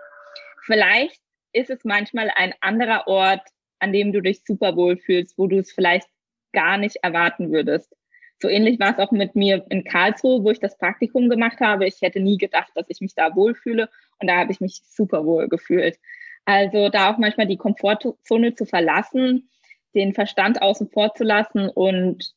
Vielleicht 0.63 1.21
ist 1.53 1.69
es 1.69 1.83
manchmal 1.83 2.31
ein 2.35 2.55
anderer 2.61 3.05
Ort, 3.05 3.47
an 3.77 3.93
dem 3.93 4.11
du 4.11 4.21
dich 4.21 4.41
super 4.43 4.75
wohl 4.75 4.97
fühlst, 4.97 5.37
wo 5.37 5.45
du 5.45 5.59
es 5.59 5.71
vielleicht 5.71 6.07
gar 6.51 6.77
nicht 6.77 6.95
erwarten 7.03 7.51
würdest. 7.51 7.93
So 8.41 8.49
ähnlich 8.49 8.79
war 8.79 8.91
es 8.91 8.99
auch 8.99 9.11
mit 9.11 9.35
mir 9.35 9.65
in 9.69 9.83
Karlsruhe, 9.83 10.43
wo 10.43 10.51
ich 10.51 10.59
das 10.59 10.77
Praktikum 10.77 11.29
gemacht 11.29 11.59
habe. 11.61 11.87
Ich 11.87 12.01
hätte 12.01 12.19
nie 12.19 12.37
gedacht, 12.37 12.71
dass 12.75 12.89
ich 12.89 13.01
mich 13.01 13.15
da 13.15 13.35
wohlfühle 13.35 13.89
und 14.19 14.27
da 14.27 14.37
habe 14.37 14.51
ich 14.51 14.59
mich 14.59 14.81
super 14.83 15.25
wohl 15.25 15.47
gefühlt. 15.47 15.97
Also 16.43 16.89
da 16.89 17.11
auch 17.11 17.17
manchmal 17.17 17.47
die 17.47 17.57
Komfortzone 17.57 18.53
zu 18.53 18.65
verlassen, 18.65 19.49
den 19.95 20.13
Verstand 20.13 20.61
außen 20.61 20.89
vor 20.89 21.13
zu 21.15 21.23
lassen 21.23 21.69
und 21.69 22.35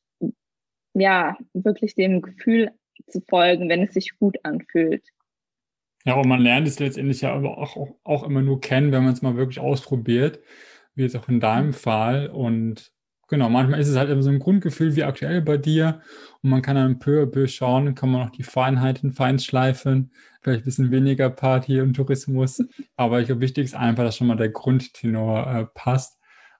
ja, 0.95 1.37
wirklich 1.53 1.95
dem 1.95 2.23
Gefühl 2.23 2.71
zu 3.09 3.21
folgen, 3.29 3.69
wenn 3.69 3.83
es 3.83 3.95
sich 3.95 4.19
gut 4.19 4.37
anfühlt. 4.45 5.05
Ja, 6.05 6.15
aber 6.15 6.27
man 6.27 6.41
lernt 6.41 6.67
es 6.67 6.79
letztendlich 6.79 7.21
ja 7.21 7.35
aber 7.35 7.59
auch, 7.59 7.77
auch 8.05 8.23
immer 8.23 8.43
nur 8.43 8.61
kennen, 8.61 8.93
wenn 8.93 9.05
man 9.05 9.13
es 9.13 9.23
mal 9.23 9.37
wirklich 9.37 9.61
ausprobiert, 9.61 10.41
wie 10.95 11.03
jetzt 11.03 11.17
auch 11.17 11.29
in 11.29 11.41
deinem 11.41 11.73
Fall. 11.73 12.29
Und 12.29 12.93
Genau, 13.31 13.51
manchmal 13.51 13.79
ist 13.79 13.89
es 13.89 13.97
halt 13.97 14.09
immer 14.09 14.23
so 14.23 14.31
ein 14.31 14.39
Grundgefühl 14.39 14.97
wie 14.97 15.05
aktuell 15.05 15.43
bei 15.43 15.59
dir 15.59 16.01
und 16.43 16.49
man 16.49 16.63
kann 16.63 16.77
dann 16.77 16.99
peu 16.99 17.23
à 17.23 17.27
peu 17.27 17.47
schauen, 17.47 17.95
kann 17.95 18.11
man 18.11 18.27
auch 18.27 18.31
die 18.31 18.43
Feinheiten 18.43 19.13
feinschleifen, 19.13 20.13
vielleicht 20.41 20.63
ein 20.63 20.65
bisschen 20.65 20.91
weniger 20.91 21.29
Party 21.29 21.81
und 21.83 21.93
Tourismus, 21.95 22.63
aber 22.97 23.21
ich 23.21 23.27
glaube, 23.27 23.43
wichtig 23.43 23.67
ist 23.67 23.75
einfach, 23.75 24.05
dass 24.05 24.17
schon 24.17 24.29
mal 24.29 24.37
der 24.37 24.49
Grundtenor 24.49 25.47
äh, 25.47 25.67
passt 25.75 26.19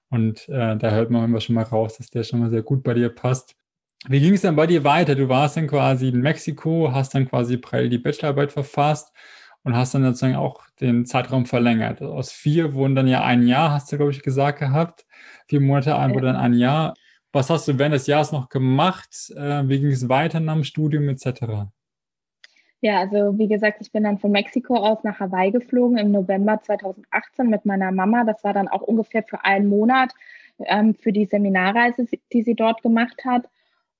und 0.09 0.47
äh, 0.49 0.77
da 0.77 0.91
hört 0.91 1.09
man 1.09 1.25
immer 1.25 1.41
schon 1.41 1.55
mal 1.55 1.63
raus, 1.63 1.97
dass 1.97 2.11
der 2.11 2.23
schon 2.23 2.39
mal 2.39 2.51
sehr 2.51 2.61
gut 2.61 2.83
bei 2.83 2.93
dir 2.93 3.09
passt. 3.09 3.55
Wie 4.07 4.19
ging 4.19 4.35
es 4.35 4.41
dann 4.41 4.55
bei 4.55 4.67
dir 4.67 4.83
weiter? 4.83 5.15
Du 5.15 5.27
warst 5.27 5.57
dann 5.57 5.67
quasi 5.67 6.09
in 6.09 6.21
Mexiko, 6.21 6.93
hast 6.93 7.15
dann 7.15 7.27
quasi 7.27 7.57
parallel 7.57 7.89
die 7.89 7.97
Bachelorarbeit 7.97 8.51
verfasst 8.51 9.11
und 9.63 9.75
hast 9.75 9.93
dann 9.93 10.03
sozusagen 10.03 10.35
auch 10.35 10.61
den 10.79 11.05
Zeitraum 11.05 11.45
verlängert. 11.45 12.01
Aus 12.01 12.31
vier 12.31 12.73
wurden 12.73 12.95
dann 12.95 13.07
ja 13.07 13.23
ein 13.23 13.45
Jahr, 13.47 13.71
hast 13.71 13.91
du, 13.91 13.97
glaube 13.97 14.11
ich, 14.11 14.23
gesagt 14.23 14.59
gehabt. 14.59 15.05
Vier 15.47 15.61
Monate 15.61 15.97
ein 15.97 16.13
wurde 16.13 16.27
dann 16.27 16.35
ein 16.35 16.53
Jahr. 16.53 16.93
Was 17.31 17.49
hast 17.49 17.67
du 17.67 17.77
während 17.77 17.93
des 17.93 18.07
Jahres 18.07 18.31
noch 18.31 18.49
gemacht? 18.49 19.31
Äh, 19.35 19.67
wie 19.67 19.79
ging 19.79 19.91
es 19.91 20.09
weiter 20.09 20.39
nach 20.39 20.53
dem 20.53 20.63
Studium 20.63 21.09
etc.? 21.09 21.69
Ja, 22.81 22.99
also 22.99 23.37
wie 23.37 23.47
gesagt, 23.47 23.81
ich 23.81 23.91
bin 23.91 24.03
dann 24.03 24.19
von 24.19 24.31
Mexiko 24.31 24.75
aus 24.77 25.03
nach 25.03 25.19
Hawaii 25.19 25.51
geflogen 25.51 25.97
im 25.97 26.11
November 26.11 26.61
2018 26.61 27.47
mit 27.47 27.65
meiner 27.65 27.91
Mama. 27.91 28.23
Das 28.23 28.43
war 28.43 28.53
dann 28.53 28.69
auch 28.69 28.81
ungefähr 28.81 29.23
für 29.23 29.43
einen 29.43 29.67
Monat 29.67 30.13
ähm, 30.59 30.95
für 30.95 31.11
die 31.11 31.25
Seminarreise, 31.25 32.07
die 32.31 32.41
sie 32.43 32.55
dort 32.55 32.81
gemacht 32.81 33.25
hat. 33.25 33.49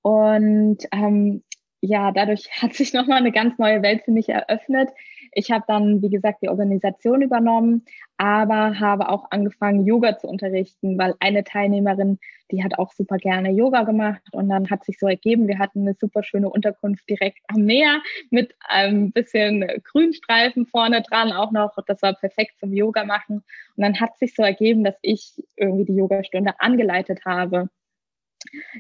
Und 0.01 0.77
ähm, 0.93 1.43
ja, 1.81 2.11
dadurch 2.11 2.49
hat 2.61 2.73
sich 2.73 2.93
nochmal 2.93 3.17
eine 3.17 3.31
ganz 3.31 3.57
neue 3.57 3.81
Welt 3.81 4.03
für 4.03 4.11
mich 4.11 4.29
eröffnet. 4.29 4.89
Ich 5.31 5.51
habe 5.51 5.63
dann, 5.67 6.01
wie 6.01 6.09
gesagt, 6.09 6.41
die 6.41 6.49
Organisation 6.49 7.21
übernommen, 7.21 7.85
aber 8.17 8.79
habe 8.79 9.09
auch 9.09 9.31
angefangen, 9.31 9.85
Yoga 9.85 10.17
zu 10.17 10.27
unterrichten, 10.27 10.97
weil 10.97 11.15
eine 11.19 11.43
Teilnehmerin, 11.43 12.19
die 12.51 12.63
hat 12.63 12.77
auch 12.79 12.91
super 12.91 13.17
gerne 13.17 13.51
Yoga 13.51 13.83
gemacht 13.83 14.21
und 14.31 14.49
dann 14.49 14.69
hat 14.69 14.83
sich 14.83 14.97
so 14.99 15.07
ergeben, 15.07 15.47
wir 15.47 15.59
hatten 15.59 15.81
eine 15.81 15.93
super 15.93 16.23
schöne 16.23 16.49
Unterkunft 16.49 17.07
direkt 17.09 17.39
am 17.47 17.63
Meer 17.63 18.01
mit 18.29 18.55
ein 18.67 19.11
bisschen 19.11 19.65
Grünstreifen 19.83 20.65
vorne 20.65 21.01
dran 21.01 21.31
auch 21.31 21.51
noch. 21.51 21.75
Das 21.87 22.01
war 22.01 22.13
perfekt 22.13 22.59
zum 22.59 22.73
Yoga 22.73 23.05
machen. 23.05 23.43
Und 23.75 23.83
dann 23.83 23.99
hat 23.99 24.17
sich 24.17 24.35
so 24.35 24.43
ergeben, 24.43 24.83
dass 24.83 24.95
ich 25.01 25.43
irgendwie 25.55 25.85
die 25.85 25.95
Yogastunde 25.95 26.59
angeleitet 26.59 27.19
habe. 27.25 27.69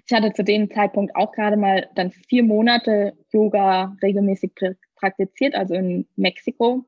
Ich 0.05 0.13
hatte 0.13 0.33
zu 0.33 0.43
dem 0.43 0.71
Zeitpunkt 0.71 1.15
auch 1.15 1.31
gerade 1.31 1.57
mal 1.57 1.89
dann 1.95 2.11
vier 2.11 2.43
Monate 2.43 3.13
Yoga 3.31 3.95
regelmäßig 4.01 4.51
praktiziert, 4.95 5.55
also 5.55 5.73
in 5.73 6.07
Mexiko. 6.15 6.85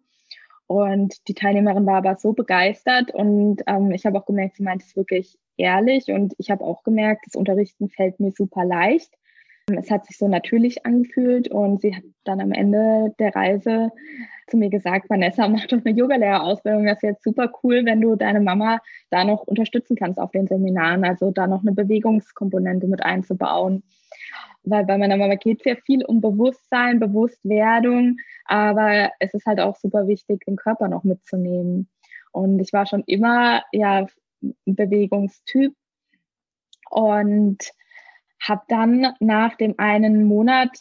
Und 0.68 1.28
die 1.28 1.34
Teilnehmerin 1.34 1.86
war 1.86 1.98
aber 1.98 2.16
so 2.16 2.32
begeistert 2.32 3.14
und 3.14 3.62
ähm, 3.68 3.92
ich 3.92 4.06
habe 4.06 4.18
auch 4.18 4.26
gemerkt, 4.26 4.56
sie 4.56 4.64
meint 4.64 4.82
es 4.82 4.96
wirklich 4.96 5.38
ehrlich 5.58 6.08
und 6.08 6.34
ich 6.38 6.50
habe 6.50 6.64
auch 6.64 6.84
gemerkt, 6.84 7.26
das 7.26 7.36
Unterrichten 7.36 7.90
fällt 7.90 8.22
mir 8.22 8.32
super 8.32 8.64
leicht. 8.64 9.14
Es 9.68 9.90
hat 9.90 10.06
sich 10.06 10.18
so 10.18 10.28
natürlich 10.28 10.86
angefühlt 10.86 11.50
und 11.50 11.82
sie 11.82 11.96
hat 11.96 12.04
dann 12.24 12.42
am 12.42 12.52
Ende 12.52 13.14
der 13.20 13.36
Reise 13.36 13.92
zu 14.48 14.58
mir 14.58 14.70
gesagt, 14.70 15.10
Vanessa, 15.10 15.48
mach 15.48 15.66
doch 15.68 15.84
eine 15.84 15.96
Yogalehrerausbildung. 15.96 16.86
Das 16.86 16.98
ist 16.98 17.04
jetzt 17.04 17.24
super 17.24 17.52
cool, 17.64 17.86
wenn 17.86 18.02
du 18.02 18.16
deine 18.16 18.42
Mama 18.42 18.80
da 19.10 19.24
noch 19.24 19.44
unterstützen 19.44 19.96
kannst 19.96 20.20
auf 20.20 20.32
den 20.32 20.48
Seminaren, 20.48 21.06
also 21.06 21.32
da 21.32 21.48
noch 21.48 21.62
eine 21.62 21.74
Bewegungskomponente 21.74 22.88
mit 22.88 23.04
einzubauen 23.04 23.84
weil 24.64 24.86
bei 24.86 24.98
meiner 24.98 25.18
Mama 25.18 25.36
geht 25.36 25.60
es 25.60 25.66
ja 25.66 25.76
viel 25.76 26.06
um 26.06 26.22
Bewusstsein, 26.22 27.00
Bewusstwerdung, 27.00 28.18
aber 28.46 29.12
es 29.20 29.34
ist 29.34 29.46
halt 29.46 29.60
auch 29.60 29.76
super 29.76 30.08
wichtig, 30.08 30.44
den 30.46 30.56
Körper 30.56 30.88
noch 30.88 31.04
mitzunehmen. 31.04 31.90
Und 32.32 32.60
ich 32.60 32.72
war 32.74 32.86
schon 32.86 33.04
immer 33.06 33.64
ja 33.72 34.06
Bewegungstyp 34.66 35.74
und 36.90 37.72
habe 38.42 38.64
dann 38.68 39.14
nach 39.20 39.56
dem 39.56 39.76
einen 39.78 40.26
Monat 40.26 40.76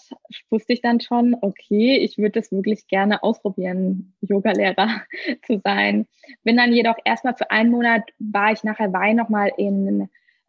wusste 0.48 0.72
ich 0.72 0.80
dann 0.80 1.00
schon, 1.00 1.36
okay, 1.42 1.98
ich 1.98 2.16
würde 2.16 2.40
das 2.40 2.50
wirklich 2.50 2.86
gerne 2.88 3.22
ausprobieren, 3.22 4.14
Yogalehrer 4.22 5.02
zu 5.46 5.60
sein. 5.62 6.06
Bin 6.42 6.56
dann 6.56 6.72
jedoch 6.72 6.96
erstmal 7.04 7.36
für 7.36 7.50
einen 7.50 7.70
Monat 7.70 8.02
war 8.18 8.52
ich 8.52 8.64
nachher 8.64 8.92
Weih 8.92 9.12
nochmal 9.12 9.52
in 9.58 10.08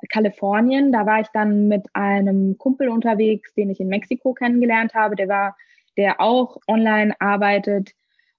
Kalifornien. 0.10 0.94
Da 0.94 1.06
war 1.06 1.20
ich 1.20 1.28
dann 1.34 1.68
mit 1.68 1.86
einem 1.94 2.58
Kumpel 2.58 2.88
unterwegs, 2.88 3.54
den 3.56 3.70
ich 3.70 3.82
in 3.82 3.90
Mexiko 3.90 4.34
kennengelernt 4.34 4.94
habe. 4.94 5.18
Der 5.18 5.28
war, 5.28 5.58
der 5.98 6.22
auch 6.22 6.58
online 6.68 7.14
arbeitet 7.20 7.92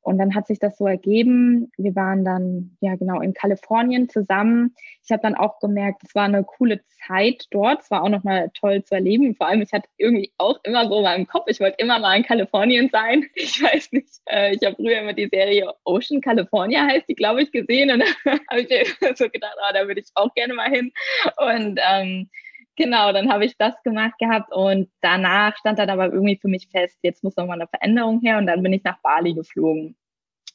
und 0.03 0.19
dann 0.19 0.35
hat 0.35 0.49
sich 0.49 0.59
das 0.59 0.77
so 0.77 0.87
ergeben. 0.87 1.71
Wir 1.77 1.95
waren 1.95 2.25
dann 2.25 2.77
ja 2.81 2.97
genau 2.97 3.21
in 3.21 3.35
Kalifornien 3.35 4.09
zusammen. 4.09 4.75
Ich 5.05 5.13
habe 5.13 5.23
dann 5.23 5.37
auch 5.37 5.61
gemerkt, 5.61 6.03
es 6.05 6.15
war 6.15 6.25
eine 6.25 6.43
coole 6.43 6.81
Zeit 7.07 7.47
dort. 7.53 7.83
Es 7.83 7.91
war 7.91 8.03
auch 8.03 8.09
nochmal 8.09 8.51
toll 8.55 8.83
zu 8.83 8.95
erleben. 8.97 9.37
Vor 9.37 9.47
allem, 9.47 9.63
ich 9.63 9.73
hatte 9.73 9.89
irgendwie 9.99 10.33
auch 10.39 10.59
immer 10.65 10.89
so 10.89 11.03
mal 11.03 11.15
im 11.15 11.27
Kopf, 11.29 11.45
ich 11.47 11.61
wollte 11.61 11.77
immer 11.79 12.01
mal 12.01 12.17
in 12.17 12.25
Kalifornien 12.25 12.89
sein. 12.91 13.25
Ich 13.35 13.63
weiß 13.63 13.93
nicht. 13.93 14.09
Äh, 14.27 14.55
ich 14.55 14.65
habe 14.65 14.77
früher 14.77 15.01
immer 15.01 15.13
die 15.13 15.29
Serie 15.29 15.73
Ocean 15.85 16.21
California 16.21 16.87
heißt 16.87 17.09
die, 17.09 17.15
glaube 17.15 17.43
ich, 17.43 17.53
gesehen. 17.53 17.91
Und 17.91 18.01
da 18.25 18.33
habe 18.51 18.61
ich 18.61 18.69
mir 19.01 19.17
so 19.17 19.29
gedacht, 19.29 19.57
oh, 19.57 19.73
da 19.73 19.87
würde 19.87 20.01
ich 20.01 20.09
auch 20.15 20.33
gerne 20.35 20.55
mal 20.55 20.71
hin. 20.71 20.93
Und 21.37 21.79
ähm, 21.91 22.29
Genau, 22.77 23.13
dann 23.13 23.31
habe 23.31 23.45
ich 23.45 23.57
das 23.59 23.75
gemacht 23.83 24.19
gehabt 24.19 24.51
und 24.51 24.91
danach 25.03 25.57
stand 25.59 25.79
dann 25.79 25.91
aber 25.91 26.07
irgendwie 26.07 26.39
für 26.41 26.49
mich 26.49 26.69
fest, 26.69 26.99
jetzt 27.03 27.23
muss 27.23 27.37
noch 27.37 27.47
mal 27.47 27.55
eine 27.55 27.69
Veränderung 27.69 28.21
her 28.21 28.39
und 28.39 28.47
dann 28.47 28.63
bin 28.63 28.73
ich 28.73 28.83
nach 28.83 28.99
Bali 29.03 29.35
geflogen. 29.35 29.97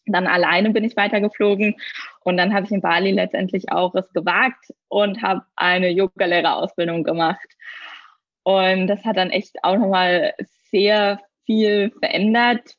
Dann 0.07 0.25
alleine 0.25 0.71
bin 0.71 0.83
ich 0.83 0.95
weitergeflogen 0.97 1.75
und 2.21 2.37
dann 2.37 2.53
habe 2.53 2.65
ich 2.65 2.71
in 2.71 2.81
Bali 2.81 3.11
letztendlich 3.11 3.71
auch 3.71 3.93
es 3.93 4.11
gewagt 4.13 4.73
und 4.87 5.21
habe 5.21 5.43
eine 5.55 5.89
Yogalehrerausbildung 5.89 7.03
gemacht. 7.03 7.55
Und 8.43 8.87
das 8.87 9.03
hat 9.05 9.17
dann 9.17 9.29
echt 9.29 9.57
auch 9.63 9.75
nochmal 9.77 10.33
sehr 10.71 11.19
viel 11.45 11.91
verändert 11.99 12.75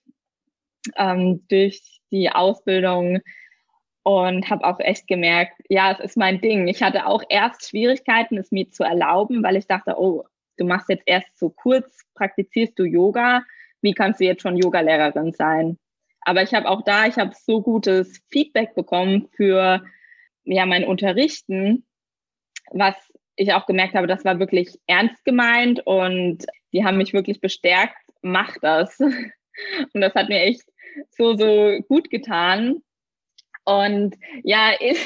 ähm, 0.97 1.47
durch 1.49 2.01
die 2.11 2.31
Ausbildung 2.31 3.21
und 4.09 4.49
habe 4.49 4.65
auch 4.65 4.81
echt 4.81 5.07
gemerkt, 5.07 5.53
ja, 5.69 5.93
es 5.93 6.01
ist 6.01 6.17
mein 6.17 6.41
Ding. 6.41 6.67
Ich 6.67 6.83
hatte 6.83 7.05
auch 7.05 7.23
erst 7.29 7.69
Schwierigkeiten, 7.69 8.39
es 8.39 8.51
mir 8.51 8.71
zu 8.71 8.83
erlauben, 8.83 9.43
weil 9.43 9.57
ich 9.57 9.67
dachte, 9.67 9.97
oh, 9.99 10.25
du 10.57 10.65
machst 10.65 10.89
jetzt 10.89 11.03
erst 11.05 11.39
so 11.39 11.51
kurz, 11.51 12.07
praktizierst 12.15 12.79
du 12.79 12.85
Yoga, 12.85 13.43
wie 13.83 13.93
kannst 13.93 14.19
du 14.19 14.25
jetzt 14.25 14.41
schon 14.41 14.57
Yogalehrerin 14.57 15.35
sein? 15.35 15.77
Aber 16.23 16.43
ich 16.43 16.55
habe 16.55 16.71
auch 16.71 16.83
da, 16.85 17.07
ich 17.07 17.17
habe 17.17 17.35
so 17.35 17.61
gutes 17.61 18.23
Feedback 18.31 18.75
bekommen 18.75 19.29
für 19.37 19.85
ja 20.45 20.65
mein 20.65 20.85
Unterrichten, 20.85 21.85
was 22.71 22.95
ich 23.37 23.53
auch 23.53 23.67
gemerkt 23.67 23.93
habe, 23.93 24.07
das 24.07 24.25
war 24.25 24.39
wirklich 24.39 24.79
ernst 24.87 25.23
gemeint 25.27 25.87
und 25.87 26.47
die 26.73 26.83
haben 26.83 26.97
mich 26.97 27.13
wirklich 27.13 27.43
bestärkt, 27.43 27.99
mach 28.23 28.57
das. 28.63 28.99
Und 29.93 30.01
das 30.01 30.15
hat 30.15 30.29
mir 30.29 30.41
echt 30.41 30.63
so, 31.11 31.37
so 31.37 31.81
gut 31.89 32.11
getan. 32.11 32.81
Und 33.69 34.17
ja, 34.45 34.73
ich, 34.81 34.99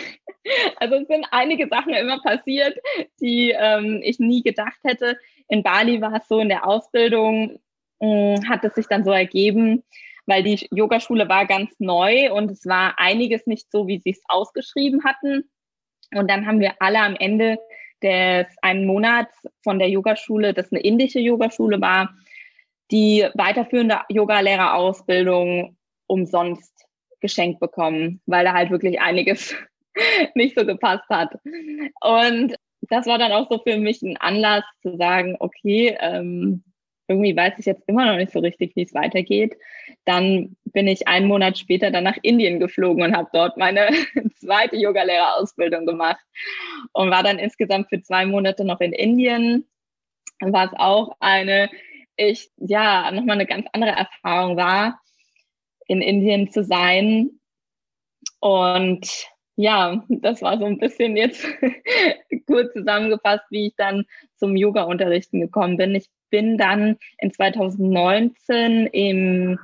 also 0.77 0.95
es 0.95 1.09
sind 1.09 1.27
einige 1.33 1.67
Sachen 1.67 1.95
immer 1.95 2.21
passiert, 2.21 2.79
die 3.21 3.51
ähm, 3.51 4.01
ich 4.05 4.21
nie 4.21 4.43
gedacht 4.45 4.79
hätte. 4.85 5.19
In 5.49 5.65
Bali 5.65 6.01
war 6.01 6.15
es 6.15 6.29
so, 6.29 6.39
in 6.39 6.49
der 6.49 6.65
Ausbildung 6.65 7.59
mh, 7.99 8.37
hm, 8.37 8.49
hat 8.49 8.65
es 8.65 8.77
sich 8.77 8.87
dann 8.87 9.05
so 9.05 9.11
ergeben, 9.11 9.83
weil 10.27 10.45
die 10.45 10.69
Yogaschule 10.71 11.29
war 11.29 11.47
ganz 11.47 11.75
neu 11.81 12.33
und 12.33 12.53
es 12.53 12.65
war 12.65 12.95
einiges 13.01 13.49
nicht 13.49 13.69
so, 13.73 13.89
wie 13.89 13.99
sie 13.99 14.11
es 14.11 14.23
ausgeschrieben 14.29 15.03
hatten. 15.05 15.51
Und 16.15 16.31
dann 16.31 16.47
haben 16.47 16.61
wir 16.61 16.75
alle 16.79 17.01
am 17.01 17.17
Ende 17.17 17.59
des 18.01 18.47
einen 18.63 18.87
Monats 18.87 19.35
von 19.65 19.81
der 19.81 19.89
Yogaschule, 19.89 20.55
das 20.55 20.71
eine 20.71 20.83
indische 20.83 21.19
Yogaschule 21.19 21.81
war, 21.81 22.15
die 22.93 23.27
weiterführende 23.35 24.03
Yogalehrerausbildung 24.09 25.77
umsonst 26.07 26.73
geschenkt 27.23 27.61
bekommen, 27.61 28.21
weil 28.27 28.45
da 28.45 28.53
halt 28.53 28.71
wirklich 28.71 29.01
einiges 29.01 29.55
nicht 30.35 30.59
so 30.59 30.67
gepasst 30.67 31.09
hat. 31.09 31.35
Und 32.03 32.55
das 32.83 33.07
war 33.07 33.19
dann 33.19 33.33
auch 33.33 33.49
so 33.51 33.59
für 33.59 33.79
mich 33.79 34.03
ein 34.03 34.17
Anlass 34.19 34.65
zu 34.83 34.97
sagen, 34.97 35.37
okay, 35.39 35.97
ähm, 36.01 36.65
irgendwie 37.09 37.37
weiß 37.37 37.55
ich 37.59 37.67
jetzt 37.67 37.83
immer 37.87 38.07
noch 38.07 38.17
nicht 38.17 38.33
so 38.33 38.39
richtig, 38.39 38.75
wie 38.75 38.83
es 38.83 38.95
weitergeht. 38.95 39.57
Dann 40.05 40.57
bin 40.65 40.89
ich 40.89 41.09
einen 41.09 41.27
Monat 41.27 41.59
später 41.59 41.91
dann 41.91 42.05
nach 42.05 42.17
Indien 42.23 42.59
geflogen 42.59 43.03
und 43.03 43.17
habe 43.17 43.29
dort 43.33 43.57
meine 43.57 43.89
zweite 44.41 44.77
Yogalehrerausbildung 44.77 45.87
gemacht 45.87 46.21
und 46.93 47.11
war 47.11 47.23
dann 47.23 47.39
insgesamt 47.39 47.89
für 47.89 48.03
zwei 48.03 48.27
Monate 48.27 48.65
noch 48.65 48.81
in 48.81 48.93
Indien. 48.93 49.67
War 50.41 50.67
es 50.67 50.73
auch 50.77 51.17
eine, 51.21 51.71
ich, 52.17 52.51
ja, 52.57 53.11
nochmal 53.13 53.37
eine 53.37 53.47
ganz 53.47 53.67
andere 53.73 53.93
Erfahrung 53.93 54.57
war, 54.57 55.01
in 55.93 56.01
Indien 56.01 56.51
zu 56.51 56.65
sein. 56.65 57.31
Und 58.41 59.29
ja, 59.57 60.03
das 60.09 60.41
war 60.41 60.59
so 60.59 60.65
ein 60.65 60.79
bisschen 60.79 61.17
jetzt 61.17 61.47
kurz 62.47 62.73
zusammengefasst, 62.73 63.45
wie 63.51 63.67
ich 63.67 63.75
dann 63.77 64.07
zum 64.37 64.57
Yoga-Unterrichten 64.57 65.41
gekommen 65.41 65.77
bin. 65.77 65.95
Ich 65.95 66.09
bin 66.31 66.57
dann 66.57 66.97
in 67.19 67.33
2019 67.33 68.87
im 68.87 69.59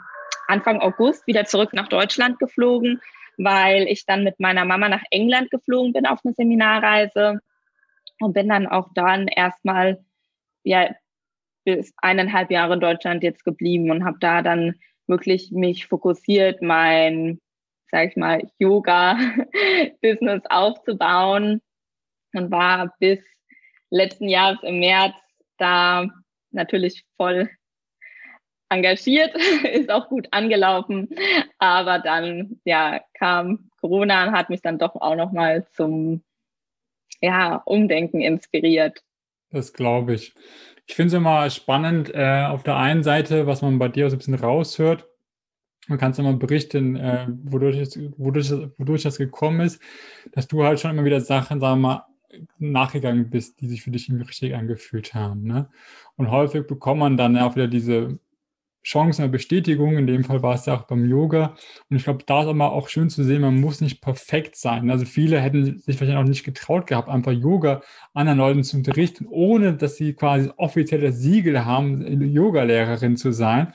Anfang 0.46 0.80
August 0.80 1.26
wieder 1.26 1.46
zurück 1.46 1.72
nach 1.72 1.88
Deutschland 1.88 2.38
geflogen, 2.38 3.00
weil 3.38 3.88
ich 3.88 4.04
dann 4.04 4.22
mit 4.22 4.38
meiner 4.38 4.66
Mama 4.66 4.88
nach 4.90 5.02
England 5.10 5.50
geflogen 5.50 5.94
bin 5.94 6.06
auf 6.06 6.20
eine 6.24 6.34
Seminarreise 6.34 7.40
und 8.20 8.34
bin 8.34 8.48
dann 8.48 8.66
auch 8.66 8.88
dann 8.94 9.28
erstmal 9.28 10.04
ja 10.62 10.90
bis 11.64 11.92
eineinhalb 11.96 12.50
Jahre 12.50 12.74
in 12.74 12.80
Deutschland 12.80 13.22
jetzt 13.22 13.44
geblieben 13.44 13.90
und 13.90 14.04
habe 14.04 14.18
da 14.20 14.42
dann 14.42 14.74
wirklich 15.08 15.50
mich 15.50 15.86
fokussiert, 15.86 16.62
mein, 16.62 17.40
sag 17.90 18.10
ich 18.10 18.16
mal, 18.16 18.48
Yoga-Business 18.58 20.42
aufzubauen 20.48 21.62
und 22.34 22.50
war 22.50 22.94
bis 22.98 23.20
letzten 23.90 24.28
Jahres 24.28 24.62
im 24.62 24.80
März 24.80 25.16
da 25.56 26.08
natürlich 26.50 27.04
voll 27.16 27.50
engagiert, 28.68 29.34
ist 29.72 29.90
auch 29.90 30.08
gut 30.08 30.28
angelaufen, 30.30 31.08
aber 31.58 31.98
dann 31.98 32.60
ja 32.64 33.00
kam 33.14 33.70
Corona 33.80 34.26
und 34.26 34.32
hat 34.32 34.50
mich 34.50 34.62
dann 34.62 34.78
doch 34.78 34.94
auch 34.96 35.16
noch 35.16 35.32
mal 35.32 35.66
zum 35.70 36.22
ja 37.20 37.62
Umdenken 37.64 38.20
inspiriert. 38.20 39.02
Das 39.50 39.72
glaube 39.72 40.14
ich. 40.14 40.34
Ich 40.88 40.94
finde 40.94 41.08
es 41.08 41.14
immer 41.14 41.48
spannend, 41.50 42.12
äh, 42.14 42.46
auf 42.46 42.62
der 42.62 42.76
einen 42.76 43.02
Seite, 43.02 43.46
was 43.46 43.60
man 43.60 43.78
bei 43.78 43.88
dir 43.88 44.08
so 44.08 44.16
ein 44.16 44.18
bisschen 44.18 44.34
raushört. 44.34 45.06
Man 45.86 45.98
kann 45.98 46.12
es 46.12 46.18
immer 46.18 46.32
berichten, 46.32 46.96
äh, 46.96 47.28
wodurch, 47.44 47.76
es, 47.76 47.98
wodurch, 48.16 48.50
wodurch 48.78 49.02
das 49.02 49.18
gekommen 49.18 49.60
ist, 49.60 49.80
dass 50.32 50.48
du 50.48 50.64
halt 50.64 50.80
schon 50.80 50.90
immer 50.90 51.04
wieder 51.04 51.20
Sachen, 51.20 51.60
sagen 51.60 51.80
wir 51.80 51.88
mal, 51.88 52.06
nachgegangen 52.58 53.30
bist, 53.30 53.60
die 53.60 53.68
sich 53.68 53.82
für 53.82 53.90
dich 53.90 54.08
irgendwie 54.08 54.26
richtig 54.26 54.54
angefühlt 54.54 55.14
haben. 55.14 55.44
Ne? 55.44 55.68
Und 56.16 56.30
häufig 56.30 56.66
bekommt 56.66 57.00
man 57.00 57.16
dann 57.16 57.36
auch 57.36 57.54
wieder 57.54 57.68
diese 57.68 58.18
Chancen 58.84 59.22
der 59.22 59.28
Bestätigung. 59.28 59.96
In 59.96 60.06
dem 60.06 60.24
Fall 60.24 60.42
war 60.42 60.54
es 60.54 60.66
ja 60.66 60.76
auch 60.76 60.86
beim 60.86 61.04
Yoga. 61.04 61.56
Und 61.90 61.96
ich 61.96 62.04
glaube, 62.04 62.24
da 62.24 62.42
ist 62.42 62.48
aber 62.48 62.72
auch 62.72 62.88
schön 62.88 63.10
zu 63.10 63.24
sehen, 63.24 63.42
man 63.42 63.60
muss 63.60 63.80
nicht 63.80 64.00
perfekt 64.00 64.56
sein. 64.56 64.90
Also 64.90 65.04
viele 65.04 65.40
hätten 65.40 65.78
sich 65.78 66.00
wahrscheinlich 66.00 66.16
auch 66.16 66.28
nicht 66.28 66.44
getraut 66.44 66.86
gehabt, 66.86 67.08
einfach 67.08 67.32
Yoga 67.32 67.82
anderen 68.14 68.38
Leuten 68.38 68.64
zu 68.64 68.76
unterrichten, 68.76 69.26
ohne 69.28 69.74
dass 69.74 69.96
sie 69.96 70.14
quasi 70.14 70.50
offiziell 70.56 71.00
das 71.00 71.18
Siegel 71.18 71.64
haben, 71.64 72.22
Yoga-Lehrerin 72.22 73.16
zu 73.16 73.32
sein. 73.32 73.72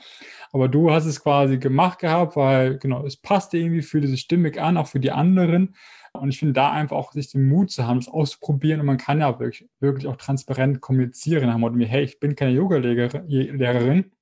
Aber 0.52 0.68
du 0.68 0.92
hast 0.92 1.04
es 1.06 1.20
quasi 1.20 1.58
gemacht 1.58 1.98
gehabt, 1.98 2.36
weil 2.36 2.78
genau, 2.78 3.04
es 3.04 3.16
passte 3.16 3.58
irgendwie, 3.58 3.82
fühlte 3.82 4.06
sich 4.06 4.20
stimmig 4.20 4.60
an, 4.60 4.76
auch 4.76 4.86
für 4.86 5.00
die 5.00 5.10
anderen. 5.10 5.74
Und 6.12 6.28
ich 6.28 6.38
finde 6.38 6.52
da 6.52 6.70
einfach 6.70 6.96
auch 6.96 7.12
sich 7.12 7.32
den 7.32 7.48
Mut 7.48 7.72
zu 7.72 7.86
haben, 7.88 7.98
das 7.98 8.08
auszuprobieren. 8.08 8.80
Und 8.80 8.86
man 8.86 8.98
kann 8.98 9.18
ja 9.18 9.40
wirklich, 9.40 9.68
wirklich 9.80 10.06
auch 10.06 10.16
transparent 10.16 10.80
kommunizieren. 10.80 11.50
Dem 11.50 11.60
Motto, 11.60 11.76
hey, 11.80 12.04
ich 12.04 12.20
bin 12.20 12.36
keine 12.36 12.52
Yoga-Lehrerin, 12.52 14.12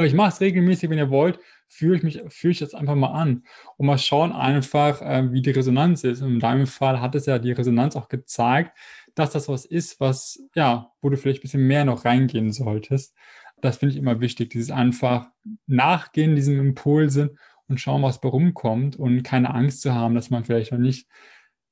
aber 0.00 0.06
ich 0.06 0.14
mache 0.14 0.30
es 0.30 0.40
regelmäßig, 0.40 0.88
wenn 0.88 0.96
ihr 0.96 1.10
wollt, 1.10 1.38
führe 1.68 1.94
ich 1.94 2.02
mich, 2.02 2.22
führe 2.28 2.52
ich 2.52 2.58
das 2.58 2.72
einfach 2.72 2.94
mal 2.94 3.12
an 3.12 3.44
und 3.76 3.84
mal 3.84 3.98
schauen 3.98 4.32
einfach, 4.32 5.02
äh, 5.02 5.30
wie 5.30 5.42
die 5.42 5.50
Resonanz 5.50 6.04
ist. 6.04 6.22
Und 6.22 6.32
in 6.32 6.40
deinem 6.40 6.66
Fall 6.66 7.02
hat 7.02 7.14
es 7.14 7.26
ja 7.26 7.38
die 7.38 7.52
Resonanz 7.52 7.96
auch 7.96 8.08
gezeigt, 8.08 8.74
dass 9.14 9.32
das 9.32 9.46
was 9.46 9.66
ist, 9.66 10.00
was, 10.00 10.42
ja, 10.54 10.90
wo 11.02 11.10
du 11.10 11.18
vielleicht 11.18 11.40
ein 11.40 11.42
bisschen 11.42 11.66
mehr 11.66 11.84
noch 11.84 12.06
reingehen 12.06 12.50
solltest. 12.50 13.14
Das 13.60 13.76
finde 13.76 13.92
ich 13.92 13.98
immer 13.98 14.22
wichtig, 14.22 14.48
dieses 14.48 14.70
einfach 14.70 15.28
nachgehen, 15.66 16.34
diesen 16.34 16.58
Impulsen 16.58 17.38
und 17.68 17.78
schauen, 17.78 18.02
was 18.02 18.22
bei 18.22 18.30
rumkommt 18.30 18.96
und 18.96 19.22
keine 19.22 19.54
Angst 19.54 19.82
zu 19.82 19.94
haben, 19.94 20.14
dass 20.14 20.30
man 20.30 20.46
vielleicht 20.46 20.72
noch 20.72 20.78
nicht 20.78 21.08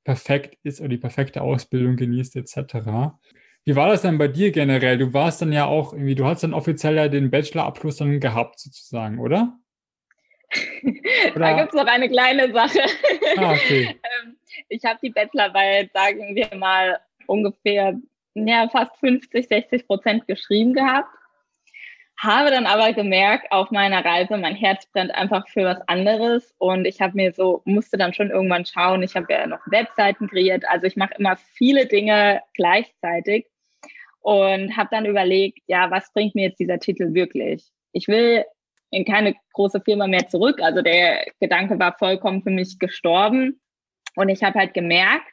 perfekt 0.05 0.59
ist 0.65 0.81
oder 0.81 0.91
die 0.91 0.99
perfekte 0.99 1.41
Ausbildung 1.41 1.97
genießt 1.97 2.37
etc. 2.37 3.15
Wie 3.65 3.77
war 3.77 3.89
das 3.89 4.03
denn 4.03 4.19
bei 4.19 4.29
dir 4.29 4.51
generell? 4.51 4.97
Du 4.99 5.13
warst 5.13 5.43
dann 5.43 5.53
ja 5.53 5.67
auch 5.67 5.93
irgendwie, 5.93 6.15
du 6.15 6.25
hast 6.25 6.43
dann 6.43 6.55
offiziell 6.55 6.97
ja 6.97 7.09
den 7.09 7.31
Bachelorabschluss 7.31 7.97
dann 7.97 8.19
gehabt 8.21 8.59
sozusagen, 8.61 9.19
oder? 9.19 9.59
oder? 11.35 11.39
Da 11.39 11.53
gibt 11.53 11.75
es 11.75 11.75
noch 11.75 11.87
eine 11.87 12.09
kleine 12.09 12.53
Sache. 12.53 12.81
Ah, 13.37 13.53
okay. 13.53 13.97
Ähm, 14.23 14.37
ich 14.69 14.85
habe 14.85 14.99
die 15.03 15.11
Bachelorarbeit, 15.11 15.93
sagen 15.93 16.35
wir 16.35 16.49
mal, 16.57 16.99
ungefähr 17.27 17.95
ja, 18.35 18.69
fast 18.69 18.97
50, 19.01 19.49
60 19.49 19.87
Prozent 19.87 20.27
geschrieben 20.27 20.73
gehabt. 20.73 21.09
Habe 22.21 22.51
dann 22.51 22.67
aber 22.67 22.93
gemerkt 22.93 23.53
auf 23.53 23.71
meiner 23.71 24.05
Reise, 24.05 24.39
mein 24.39 24.57
Herz 24.57 24.87
brennt 24.87 25.15
einfach 25.15 25.47
für 25.49 25.65
was 25.65 25.81
anderes 25.87 26.53
und 26.59 26.85
ich 26.85 27.01
habe 27.01 27.15
mir 27.15 27.33
so, 27.33 27.63
musste 27.65 27.97
dann 27.97 28.13
schon 28.13 28.31
irgendwann 28.31 28.67
schauen, 28.67 29.05
ich 29.05 29.15
habe 29.15 29.33
ja 29.33 29.47
noch 29.47 29.61
Webseiten 29.67 30.27
kreiert, 30.29 30.65
also 30.69 30.87
ich 30.87 30.97
mache 30.97 31.15
immer 31.17 31.37
viele 31.37 31.87
Dinge 31.87 32.43
gleichzeitig 32.55 33.47
und 34.21 34.77
habe 34.77 34.89
dann 34.91 35.07
überlegt, 35.07 35.61
ja, 35.67 35.91
was 35.91 36.13
bringt 36.13 36.35
mir 36.35 36.49
jetzt 36.49 36.61
dieser 36.61 36.79
Titel 36.79 37.15
wirklich? 37.15 37.69
Ich 37.93 38.09
will 38.09 38.45
in 38.91 39.05
keine 39.05 39.35
große 39.53 39.81
Firma 39.81 40.07
mehr 40.07 40.29
zurück, 40.29 40.61
also 40.63 40.83
der 40.83 41.27
Gedanke 41.41 41.79
war 41.79 41.97
vollkommen 41.99 42.43
für 42.43 42.51
mich 42.51 42.79
gestorben 42.79 43.61
und 44.17 44.29
ich 44.29 44.43
habe 44.43 44.59
halt 44.59 44.75
gemerkt, 44.75 45.27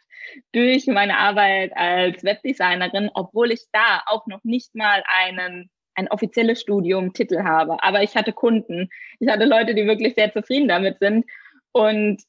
durch 0.52 0.88
meine 0.88 1.18
Arbeit 1.18 1.72
als 1.78 2.24
Webdesignerin, 2.24 3.12
obwohl 3.14 3.52
ich 3.52 3.64
da 3.72 4.02
auch 4.08 4.26
noch 4.28 4.44
nicht 4.44 4.74
mal 4.74 5.04
einen 5.08 5.70
ein 5.96 6.10
offizielles 6.10 6.62
Studium 6.62 7.14
Titel 7.14 7.44
habe. 7.44 7.82
Aber 7.82 8.04
ich 8.04 8.16
hatte 8.16 8.34
Kunden. 8.34 8.90
Ich 9.20 9.30
hatte 9.30 9.46
Leute, 9.46 9.74
die 9.74 9.88
wirklich 9.88 10.14
sehr 10.16 10.32
zufrieden 10.32 10.68
damit 10.68 11.00
sind. 11.00 11.26
Und 11.72 12.22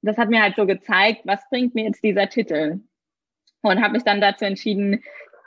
das 0.00 0.16
hat 0.16 0.30
mir 0.30 0.42
halt 0.42 0.56
so 0.56 0.66
gezeigt, 0.66 1.22
was 1.24 1.46
bringt 1.50 1.74
mir 1.74 1.84
jetzt 1.84 2.02
dieser 2.02 2.28
Titel? 2.28 2.80
Und 3.62 3.82
habe 3.82 3.92
mich 3.92 4.02
dann 4.02 4.20
dazu 4.20 4.44
entschieden, 4.44 5.02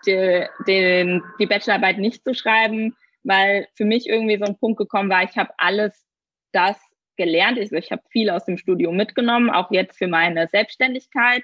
die, 0.06 0.46
den, 0.68 1.24
die 1.40 1.46
Bachelorarbeit 1.46 1.98
nicht 1.98 2.24
zu 2.24 2.34
schreiben, 2.34 2.96
weil 3.24 3.68
für 3.76 3.86
mich 3.86 4.08
irgendwie 4.08 4.38
so 4.38 4.46
ein 4.46 4.58
Punkt 4.58 4.78
gekommen 4.78 5.10
war, 5.10 5.24
ich 5.24 5.38
habe 5.38 5.52
alles 5.58 6.06
das 6.52 6.78
gelernt. 7.18 7.58
Ich, 7.58 7.72
ich 7.72 7.92
habe 7.92 8.02
viel 8.10 8.30
aus 8.30 8.46
dem 8.46 8.58
Studium 8.58 8.96
mitgenommen, 8.96 9.50
auch 9.50 9.72
jetzt 9.72 9.98
für 9.98 10.08
meine 10.08 10.48
Selbstständigkeit 10.48 11.44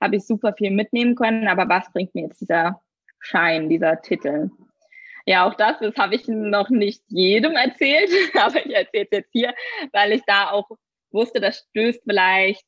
habe 0.00 0.16
ich 0.16 0.26
super 0.26 0.52
viel 0.52 0.70
mitnehmen 0.70 1.14
können. 1.14 1.48
Aber 1.48 1.68
was 1.68 1.90
bringt 1.92 2.14
mir 2.14 2.24
jetzt 2.24 2.40
dieser 2.40 2.82
Schein, 3.18 3.68
dieser 3.68 4.00
Titel? 4.02 4.50
Ja, 5.24 5.46
auch 5.46 5.54
das, 5.54 5.78
das 5.80 5.96
habe 5.96 6.14
ich 6.14 6.28
noch 6.28 6.70
nicht 6.70 7.02
jedem 7.08 7.52
erzählt, 7.52 8.10
aber 8.34 8.64
ich 8.64 8.74
erzähle 8.74 9.04
es 9.10 9.18
jetzt 9.18 9.32
hier, 9.32 9.54
weil 9.92 10.12
ich 10.12 10.22
da 10.26 10.50
auch 10.50 10.68
wusste, 11.10 11.40
das 11.40 11.66
stößt 11.70 12.02
vielleicht 12.04 12.64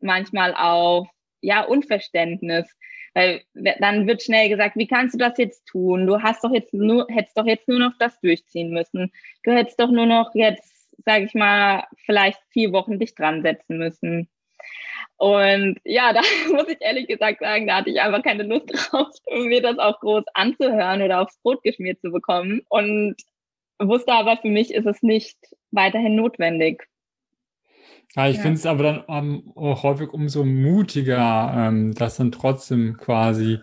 manchmal 0.00 0.54
auf 0.54 1.08
ja 1.40 1.62
Unverständnis. 1.62 2.68
Weil 3.18 3.42
dann 3.80 4.06
wird 4.06 4.22
schnell 4.22 4.48
gesagt, 4.48 4.76
wie 4.76 4.86
kannst 4.86 5.14
du 5.14 5.18
das 5.18 5.36
jetzt 5.38 5.66
tun? 5.66 6.06
Du 6.06 6.22
hast 6.22 6.44
doch 6.44 6.52
jetzt 6.52 6.72
nur, 6.72 7.04
hättest 7.08 7.36
doch 7.36 7.46
jetzt 7.46 7.66
nur 7.66 7.80
noch 7.80 7.90
das 7.98 8.20
durchziehen 8.20 8.70
müssen. 8.70 9.12
Du 9.42 9.50
hättest 9.50 9.80
doch 9.80 9.90
nur 9.90 10.06
noch 10.06 10.32
jetzt, 10.34 10.88
sage 11.04 11.24
ich 11.24 11.34
mal, 11.34 11.82
vielleicht 12.06 12.38
vier 12.50 12.70
Wochen 12.70 13.00
dich 13.00 13.16
dran 13.16 13.42
setzen 13.42 13.76
müssen. 13.76 14.28
Und 15.16 15.80
ja, 15.82 16.12
da 16.12 16.20
muss 16.52 16.68
ich 16.68 16.80
ehrlich 16.80 17.08
gesagt 17.08 17.40
sagen, 17.40 17.66
da 17.66 17.78
hatte 17.78 17.90
ich 17.90 18.00
einfach 18.00 18.22
keine 18.22 18.44
Lust 18.44 18.70
drauf, 18.72 19.08
mir 19.32 19.62
das 19.62 19.80
auch 19.80 19.98
groß 19.98 20.22
anzuhören 20.34 21.02
oder 21.02 21.20
aufs 21.20 21.40
Brot 21.42 21.64
geschmiert 21.64 22.00
zu 22.00 22.12
bekommen. 22.12 22.62
Und 22.68 23.16
wusste 23.80 24.12
aber, 24.12 24.36
für 24.36 24.48
mich 24.48 24.72
ist 24.72 24.86
es 24.86 25.02
nicht 25.02 25.38
weiterhin 25.72 26.14
notwendig. 26.14 26.86
Ja, 28.16 28.28
ich 28.28 28.36
ja. 28.36 28.42
finde 28.42 28.56
es 28.58 28.66
aber 28.66 28.82
dann 28.82 29.00
um, 29.00 29.52
auch 29.56 29.82
häufig 29.82 30.12
umso 30.12 30.44
mutiger, 30.44 31.52
ähm, 31.56 31.94
das 31.94 32.16
dann 32.16 32.32
trotzdem 32.32 32.96
quasi 32.96 33.58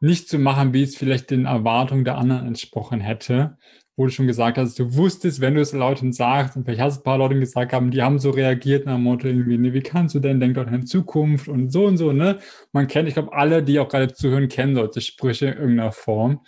nicht 0.00 0.28
zu 0.28 0.38
machen, 0.38 0.74
wie 0.74 0.82
es 0.82 0.96
vielleicht 0.96 1.30
den 1.30 1.46
Erwartungen 1.46 2.04
der 2.04 2.18
anderen 2.18 2.46
entsprochen 2.46 3.00
hätte. 3.00 3.56
Wo 3.96 4.06
du 4.06 4.10
schon 4.10 4.26
gesagt 4.26 4.58
hast, 4.58 4.76
du 4.80 4.96
wusstest, 4.96 5.40
wenn 5.40 5.54
du 5.54 5.60
es 5.60 5.72
Leuten 5.72 6.12
sagst, 6.12 6.56
und 6.56 6.64
vielleicht 6.64 6.80
hast 6.80 6.96
du 6.96 7.00
ein 7.00 7.04
paar 7.04 7.18
Leute 7.18 7.38
gesagt 7.38 7.72
haben, 7.72 7.92
die 7.92 8.02
haben 8.02 8.18
so 8.18 8.30
reagiert 8.30 8.86
nach 8.86 8.94
dem 8.94 9.04
Motto 9.04 9.28
irgendwie, 9.28 9.56
ne, 9.56 9.72
wie 9.72 9.82
kannst 9.82 10.16
du 10.16 10.18
denn, 10.18 10.40
denk 10.40 10.54
doch 10.54 10.66
an 10.66 10.84
Zukunft 10.84 11.46
und 11.46 11.70
so 11.70 11.86
und 11.86 11.96
so, 11.96 12.12
ne? 12.12 12.38
Man 12.72 12.88
kennt, 12.88 13.06
ich 13.06 13.14
glaube, 13.14 13.32
alle, 13.32 13.62
die 13.62 13.78
auch 13.78 13.88
gerade 13.88 14.12
zuhören, 14.12 14.48
kennen 14.48 14.74
solche 14.74 15.00
Sprüche 15.00 15.46
in 15.46 15.58
irgendeiner 15.58 15.92
Form 15.92 16.40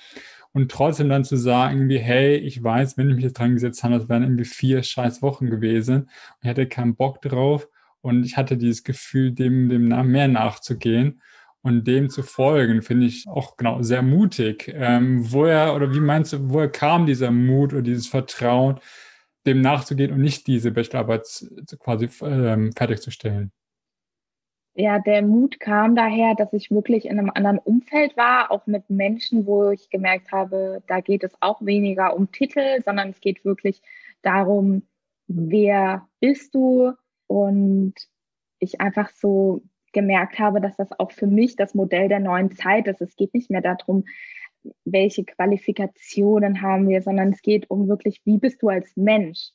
und 0.57 0.71
trotzdem 0.71 1.11
dann 1.11 1.23
zu 1.23 1.37
sagen, 1.37 1.77
irgendwie, 1.81 1.99
hey, 1.99 2.37
ich 2.37 2.65
weiß, 2.65 2.97
wenn 2.97 3.11
ich 3.11 3.17
mich 3.17 3.25
jetzt 3.25 3.39
dran 3.39 3.53
gesetzt 3.53 3.85
habe, 3.85 3.99
das 3.99 4.09
wären 4.09 4.23
irgendwie 4.23 4.47
vier 4.47 4.83
scheiß 4.83 5.21
Wochen 5.21 5.51
gewesen 5.51 6.05
und 6.05 6.09
ich 6.45 6.49
hatte 6.49 6.67
keinen 6.67 6.97
Bock 6.97 7.21
drauf 7.21 7.69
und 8.01 8.25
ich 8.25 8.39
hatte 8.39 8.57
dieses 8.57 8.83
Gefühl, 8.83 9.33
dem, 9.33 9.69
dem 9.69 9.89
mehr 9.89 10.29
nachzugehen 10.29 11.21
und 11.61 11.87
dem 11.87 12.09
zu 12.09 12.23
folgen, 12.23 12.81
finde 12.81 13.05
ich 13.05 13.29
auch 13.29 13.59
genau 13.59 13.83
sehr 13.83 14.01
mutig. 14.01 14.73
Ähm, 14.75 15.31
woher 15.31 15.75
oder 15.75 15.93
wie 15.93 16.01
meinst 16.01 16.33
du, 16.33 16.49
woher 16.49 16.71
kam 16.71 17.05
dieser 17.05 17.31
Mut 17.31 17.75
oder 17.75 17.83
dieses 17.83 18.07
Vertrauen, 18.07 18.81
dem 19.45 19.61
nachzugehen 19.61 20.11
und 20.11 20.23
nicht 20.23 20.47
diese 20.47 20.71
Bachelorarbeit 20.71 21.27
quasi 21.81 22.09
ähm, 22.23 22.73
fertigzustellen? 22.73 23.53
Ja, 24.79 24.99
der 24.99 25.23
Mut 25.23 25.59
kam 25.59 25.97
daher, 25.97 26.35
dass 26.35 26.53
ich 26.53 26.71
wirklich 26.71 27.07
in 27.07 27.19
einem 27.19 27.31
anderen 27.35 27.59
Umfeld 27.59 28.15
war, 28.17 28.51
auch 28.51 28.67
mit 28.67 28.91
Menschen, 28.91 29.47
wo 29.47 29.71
ich 29.71 29.89
gemerkt 29.89 30.33
habe, 30.33 30.83
da 30.87 31.01
geht 31.01 31.25
es 31.25 31.33
auch 31.41 31.65
weniger 31.65 32.15
um 32.15 32.31
Titel, 32.31 32.83
sondern 32.85 33.09
es 33.09 33.21
geht 33.21 33.43
wirklich 33.45 33.81
darum, 34.21 34.83
wer 35.29 36.07
bist 36.21 36.55
du? 36.55 36.93
Und 37.27 37.95
ich 38.59 38.81
einfach 38.81 39.11
so 39.11 39.63
gemerkt 39.93 40.39
habe, 40.39 40.61
dass 40.61 40.77
das 40.77 40.93
auch 41.01 41.11
für 41.11 41.27
mich 41.27 41.57
das 41.57 41.75
Modell 41.75 42.09
der 42.09 42.21
neuen 42.21 42.53
Zeit 42.55 42.87
ist. 42.87 43.01
Es 43.01 43.17
geht 43.17 43.33
nicht 43.33 43.51
mehr 43.51 43.63
darum, 43.63 44.05
welche 44.85 45.25
Qualifikationen 45.25 46.61
haben 46.61 46.89
wir, 46.89 47.01
sondern 47.01 47.31
es 47.33 47.41
geht 47.41 47.71
um 47.71 47.89
wirklich, 47.89 48.21
wie 48.25 48.39
bist 48.39 48.63
du 48.63 48.69
als 48.69 48.95
Mensch? 48.97 49.53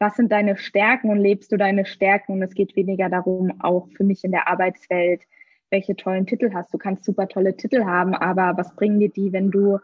Was 0.00 0.16
sind 0.16 0.32
deine 0.32 0.56
Stärken 0.56 1.10
und 1.10 1.18
lebst 1.18 1.52
du 1.52 1.58
deine 1.58 1.84
Stärken? 1.84 2.32
Und 2.32 2.42
es 2.42 2.54
geht 2.54 2.74
weniger 2.74 3.08
darum, 3.10 3.52
auch 3.60 3.86
für 3.96 4.02
mich 4.02 4.24
in 4.24 4.32
der 4.32 4.48
Arbeitswelt, 4.48 5.22
welche 5.68 5.94
tollen 5.94 6.26
Titel 6.26 6.52
hast. 6.52 6.72
Du 6.72 6.78
kannst 6.78 7.04
super 7.04 7.28
tolle 7.28 7.56
Titel 7.56 7.84
haben, 7.84 8.14
aber 8.14 8.56
was 8.56 8.74
bringen 8.74 8.98
dir 8.98 9.10
die, 9.10 9.32
wenn 9.32 9.50
du 9.50 9.78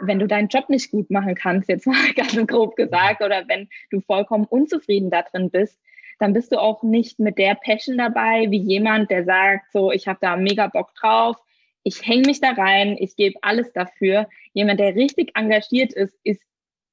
wenn 0.00 0.18
du 0.18 0.26
deinen 0.26 0.48
Job 0.48 0.68
nicht 0.68 0.90
gut 0.90 1.08
machen 1.10 1.36
kannst, 1.36 1.68
jetzt 1.68 1.86
mal 1.86 1.94
ganz 2.16 2.34
grob 2.48 2.74
gesagt, 2.74 3.22
oder 3.22 3.44
wenn 3.46 3.68
du 3.90 4.00
vollkommen 4.00 4.44
unzufrieden 4.44 5.08
da 5.08 5.22
drin 5.22 5.50
bist, 5.50 5.78
dann 6.18 6.32
bist 6.32 6.50
du 6.50 6.58
auch 6.58 6.82
nicht 6.82 7.20
mit 7.20 7.38
der 7.38 7.54
Passion 7.54 7.98
dabei, 7.98 8.50
wie 8.50 8.60
jemand, 8.60 9.10
der 9.10 9.24
sagt, 9.24 9.70
so, 9.72 9.92
ich 9.92 10.08
habe 10.08 10.18
da 10.20 10.36
mega 10.36 10.66
Bock 10.66 10.94
drauf, 10.94 11.36
ich 11.84 12.04
hänge 12.06 12.26
mich 12.26 12.40
da 12.40 12.50
rein, 12.50 12.96
ich 12.98 13.14
gebe 13.14 13.38
alles 13.42 13.72
dafür. 13.72 14.28
Jemand, 14.52 14.80
der 14.80 14.96
richtig 14.96 15.32
engagiert 15.36 15.92
ist, 15.92 16.18
ist 16.24 16.42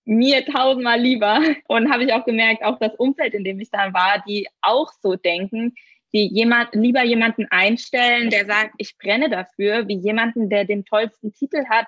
mir 0.05 0.45
tausendmal 0.45 0.99
lieber. 0.99 1.39
Und 1.67 1.91
habe 1.91 2.03
ich 2.03 2.13
auch 2.13 2.25
gemerkt, 2.25 2.63
auch 2.63 2.79
das 2.79 2.95
Umfeld, 2.95 3.33
in 3.33 3.43
dem 3.43 3.59
ich 3.59 3.69
da 3.69 3.93
war, 3.93 4.23
die 4.27 4.47
auch 4.61 4.91
so 5.01 5.15
denken, 5.15 5.73
die 6.13 6.27
jemand, 6.27 6.73
lieber 6.73 7.03
jemanden 7.03 7.47
einstellen, 7.49 8.29
der 8.29 8.45
sagt, 8.45 8.73
ich 8.77 8.97
brenne 8.97 9.29
dafür, 9.29 9.87
wie 9.87 9.97
jemanden, 9.97 10.49
der 10.49 10.65
den 10.65 10.83
tollsten 10.83 11.33
Titel 11.33 11.65
hat, 11.69 11.87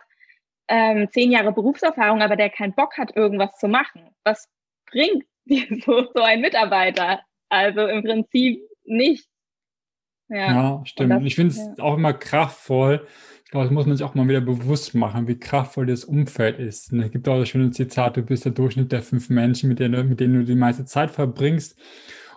ähm, 0.69 1.09
zehn 1.11 1.31
Jahre 1.31 1.51
Berufserfahrung, 1.51 2.21
aber 2.21 2.35
der 2.35 2.49
keinen 2.49 2.73
Bock 2.73 2.97
hat, 2.97 3.15
irgendwas 3.15 3.57
zu 3.57 3.67
machen. 3.67 4.09
Was 4.23 4.49
bringt 4.89 5.25
so, 5.85 6.07
so 6.13 6.21
ein 6.21 6.41
Mitarbeiter? 6.41 7.21
Also 7.49 7.85
im 7.87 8.03
Prinzip 8.03 8.61
nicht. 8.85 9.27
Ja, 10.29 10.37
ja 10.37 10.81
stimmt. 10.85 11.11
Das, 11.11 11.23
ich 11.23 11.35
finde 11.35 11.51
es 11.51 11.57
ja. 11.77 11.83
auch 11.83 11.95
immer 11.95 12.13
kraftvoll, 12.13 13.05
glaube, 13.53 13.67
das 13.67 13.73
muss 13.73 13.85
man 13.85 13.95
sich 13.95 14.03
auch 14.03 14.15
mal 14.15 14.27
wieder 14.27 14.41
bewusst 14.41 14.95
machen, 14.95 15.27
wie 15.27 15.37
kraftvoll 15.37 15.85
das 15.85 16.05
Umfeld 16.05 16.57
ist. 16.57 16.91
Und 16.91 17.01
es 17.01 17.11
gibt 17.11 17.27
auch 17.29 17.37
das 17.37 17.49
schöne 17.49 17.69
Zitat, 17.69 18.17
du 18.17 18.23
bist 18.23 18.45
der 18.45 18.51
Durchschnitt 18.51 18.91
der 18.91 19.03
fünf 19.03 19.29
Menschen, 19.29 19.69
mit 19.69 19.79
denen, 19.79 20.09
mit 20.09 20.19
denen 20.19 20.39
du 20.39 20.43
die 20.43 20.55
meiste 20.55 20.85
Zeit 20.85 21.11
verbringst. 21.11 21.79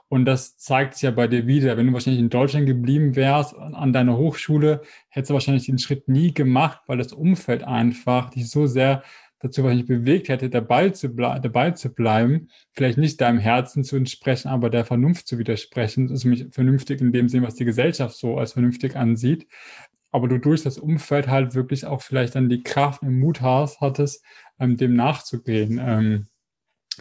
Und 0.08 0.26
das 0.26 0.58
zeigt 0.58 0.92
sich 0.94 1.02
ja 1.02 1.10
bei 1.10 1.26
dir 1.26 1.46
wieder. 1.46 1.76
Wenn 1.78 1.86
du 1.86 1.94
wahrscheinlich 1.94 2.20
in 2.20 2.28
Deutschland 2.28 2.66
geblieben 2.66 3.16
wärst, 3.16 3.56
an 3.56 3.94
deiner 3.94 4.18
Hochschule, 4.18 4.82
hättest 5.08 5.30
du 5.30 5.34
wahrscheinlich 5.34 5.64
den 5.64 5.78
Schritt 5.78 6.06
nie 6.06 6.34
gemacht, 6.34 6.80
weil 6.86 6.98
das 6.98 7.14
Umfeld 7.14 7.64
einfach 7.64 8.28
dich 8.28 8.50
so 8.50 8.66
sehr 8.66 9.02
dazu 9.38 9.62
wahrscheinlich 9.62 9.86
bewegt 9.86 10.28
hätte, 10.28 10.50
dabei 10.50 10.90
zu, 10.90 11.08
dabei 11.08 11.70
zu 11.70 11.94
bleiben, 11.94 12.48
vielleicht 12.72 12.98
nicht 12.98 13.20
deinem 13.22 13.38
Herzen 13.38 13.84
zu 13.84 13.96
entsprechen, 13.96 14.48
aber 14.48 14.68
der 14.68 14.84
Vernunft 14.84 15.28
zu 15.28 15.38
widersprechen, 15.38 16.10
also 16.10 16.28
mich 16.28 16.46
vernünftig 16.50 17.00
in 17.00 17.12
dem 17.12 17.28
Sinn, 17.28 17.42
was 17.42 17.54
die 17.54 17.64
Gesellschaft 17.64 18.16
so 18.16 18.38
als 18.38 18.52
vernünftig 18.52 18.96
ansieht, 18.96 19.46
aber 20.16 20.28
du 20.28 20.38
durch 20.38 20.62
das 20.62 20.78
Umfeld 20.78 21.28
halt 21.28 21.54
wirklich 21.54 21.84
auch 21.84 22.00
vielleicht 22.00 22.36
dann 22.36 22.48
die 22.48 22.62
Kraft 22.62 23.02
und 23.02 23.18
Mut 23.18 23.42
hast, 23.42 23.82
hattest, 23.82 24.24
ähm, 24.58 24.78
dem 24.78 24.96
nachzugehen. 24.96 25.78
Ähm, 25.78 26.26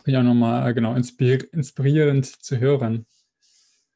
auch 0.06 0.22
nochmal 0.22 0.70
äh, 0.70 0.74
genau 0.74 0.94
inspir 0.96 1.48
inspirierend 1.54 2.26
zu 2.26 2.60
hören. 2.60 3.06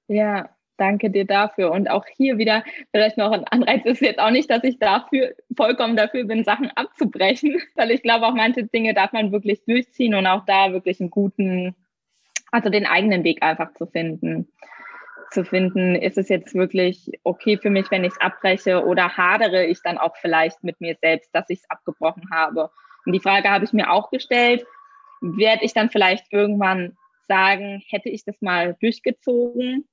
Ja, 0.07 0.49
danke 0.77 1.09
dir 1.09 1.25
dafür. 1.25 1.71
Und 1.71 1.89
auch 1.89 2.05
hier 2.15 2.37
wieder 2.37 2.63
vielleicht 2.91 3.17
noch 3.17 3.33
ein 3.33 3.43
Anreiz 3.43 3.83
ist 3.83 3.99
jetzt 3.99 4.19
auch 4.19 4.31
nicht, 4.31 4.49
dass 4.49 4.63
ich 4.63 4.79
dafür 4.79 5.35
vollkommen 5.57 5.97
dafür 5.97 6.23
bin, 6.23 6.45
Sachen 6.45 6.71
abzubrechen, 6.71 7.61
weil 7.75 7.91
ich 7.91 8.01
glaube, 8.01 8.25
auch 8.25 8.35
manche 8.35 8.63
Dinge 8.67 8.93
darf 8.93 9.11
man 9.11 9.33
wirklich 9.33 9.65
durchziehen 9.65 10.15
und 10.15 10.27
auch 10.27 10.45
da 10.45 10.71
wirklich 10.71 11.01
einen 11.01 11.09
guten, 11.09 11.75
also 12.51 12.69
den 12.69 12.85
eigenen 12.85 13.25
Weg 13.25 13.43
einfach 13.43 13.73
zu 13.73 13.85
finden 13.85 14.47
zu 15.31 15.45
finden, 15.45 15.95
ist 15.95 16.17
es 16.17 16.29
jetzt 16.29 16.55
wirklich 16.55 17.11
okay 17.23 17.57
für 17.57 17.69
mich, 17.69 17.89
wenn 17.91 18.03
ich 18.03 18.13
es 18.13 18.21
abbreche 18.21 18.85
oder 18.85 19.17
hadere 19.17 19.65
ich 19.65 19.81
dann 19.83 19.97
auch 19.97 20.15
vielleicht 20.17 20.63
mit 20.63 20.79
mir 20.81 20.95
selbst, 21.01 21.33
dass 21.33 21.49
ich 21.49 21.59
es 21.59 21.69
abgebrochen 21.69 22.29
habe. 22.31 22.69
Und 23.05 23.13
die 23.13 23.19
Frage 23.19 23.49
habe 23.49 23.65
ich 23.65 23.73
mir 23.73 23.91
auch 23.91 24.09
gestellt, 24.11 24.65
werde 25.21 25.65
ich 25.65 25.73
dann 25.73 25.89
vielleicht 25.89 26.31
irgendwann 26.31 26.97
sagen, 27.27 27.83
hätte 27.87 28.09
ich 28.09 28.25
das 28.25 28.41
mal 28.41 28.75
durchgezogen, 28.79 29.87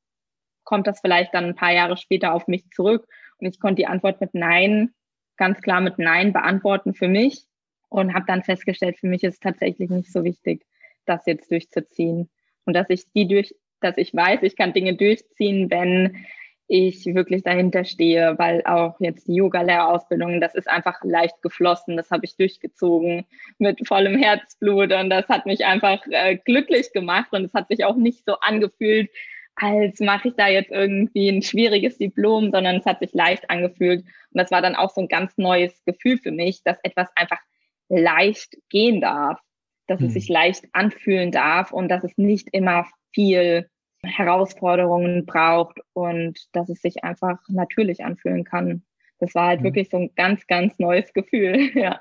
kommt 0.65 0.87
das 0.87 1.01
vielleicht 1.01 1.35
dann 1.35 1.45
ein 1.45 1.55
paar 1.55 1.73
Jahre 1.73 1.97
später 1.97 2.33
auf 2.33 2.49
mich 2.49 2.69
zurück. 2.71 3.07
Und 3.39 3.47
ich 3.47 3.61
konnte 3.61 3.77
die 3.77 3.87
Antwort 3.87 4.21
mit 4.21 4.35
Nein, 4.35 4.95
ganz 5.37 5.61
klar 5.61 5.81
mit 5.81 5.99
Nein 5.99 6.33
beantworten 6.33 6.95
für 6.95 7.09
mich 7.09 7.47
und 7.89 8.15
habe 8.15 8.25
dann 8.27 8.43
festgestellt, 8.43 8.99
für 8.99 9.07
mich 9.07 9.23
ist 9.23 9.35
es 9.35 9.41
tatsächlich 9.41 9.91
nicht 9.91 10.11
so 10.11 10.25
wichtig, 10.25 10.65
das 11.05 11.27
jetzt 11.27 11.51
durchzuziehen. 11.51 12.31
Und 12.65 12.75
dass 12.75 12.91
ich 12.91 13.05
die 13.13 13.29
durch, 13.29 13.55
dass 13.81 13.97
ich 13.97 14.15
weiß, 14.15 14.43
ich 14.43 14.57
kann 14.57 14.73
Dinge 14.73 14.95
durchziehen, 14.95 15.71
wenn 15.71 16.27
ich 16.69 17.07
wirklich 17.07 17.43
dahinter 17.43 17.85
stehe, 17.85 18.35
weil 18.39 18.63
auch 18.65 18.97
jetzt 18.99 19.29
die 19.29 19.35
Yoga-Lehrerausbildung, 19.35 20.41
das 20.41 20.55
ist 20.55 20.69
einfach 20.69 21.03
leicht 21.05 21.41
geflossen, 21.43 21.97
das 21.97 22.11
habe 22.11 22.25
ich 22.25 22.37
durchgezogen 22.37 23.25
mit 23.59 23.87
vollem 23.87 24.19
Herzblut 24.19 24.93
und 24.93 25.11
das 25.11 25.29
hat 25.29 25.47
mich 25.47 25.65
einfach 25.65 26.01
äh, 26.11 26.37
glücklich 26.37 26.93
gemacht 26.93 27.29
und 27.33 27.45
es 27.45 27.55
hat 27.55 27.69
sich 27.69 27.85
auch 27.85 27.97
nicht 27.97 28.25
so 28.25 28.35
angefühlt, 28.41 29.11
als 29.55 30.01
mache 30.01 30.29
ich 30.29 30.35
da 30.37 30.49
jetzt 30.49 30.71
irgendwie 30.71 31.29
ein 31.29 31.43
schwieriges 31.43 31.99
Diplom, 31.99 32.51
sondern 32.51 32.77
es 32.77 32.87
hat 32.87 32.99
sich 32.99 33.15
leicht 33.15 33.49
angefühlt 33.49 34.01
und 34.01 34.41
das 34.41 34.51
war 34.51 34.61
dann 34.61 34.75
auch 34.75 34.91
so 34.91 35.01
ein 35.01 35.09
ganz 35.09 35.39
neues 35.39 35.85
Gefühl 35.85 36.19
für 36.19 36.33
mich, 36.33 36.63
dass 36.65 36.79
etwas 36.83 37.09
einfach 37.15 37.41
leicht 37.89 38.57
gehen 38.71 39.01
darf, 39.01 39.39
dass 39.87 40.01
hm. 40.01 40.09
es 40.09 40.15
sich 40.15 40.29
leicht 40.29 40.65
anfühlen 40.73 41.31
darf 41.31 41.71
und 41.73 41.89
dass 41.89 42.03
es 42.03 42.19
nicht 42.19 42.49
immer 42.53 42.87
viel 43.17 43.69
Herausforderungen 44.05 45.25
braucht 45.25 45.79
und 45.95 46.39
dass 46.53 46.69
es 46.69 46.83
sich 46.83 47.03
einfach 47.03 47.39
natürlich 47.49 48.05
anfühlen 48.05 48.45
kann. 48.45 48.85
Das 49.19 49.35
war 49.35 49.47
halt 49.47 49.61
mhm. 49.61 49.65
wirklich 49.65 49.89
so 49.89 49.97
ein 49.97 50.11
ganz, 50.15 50.47
ganz 50.47 50.79
neues 50.79 51.13
Gefühl. 51.15 51.71
ja. 51.75 52.01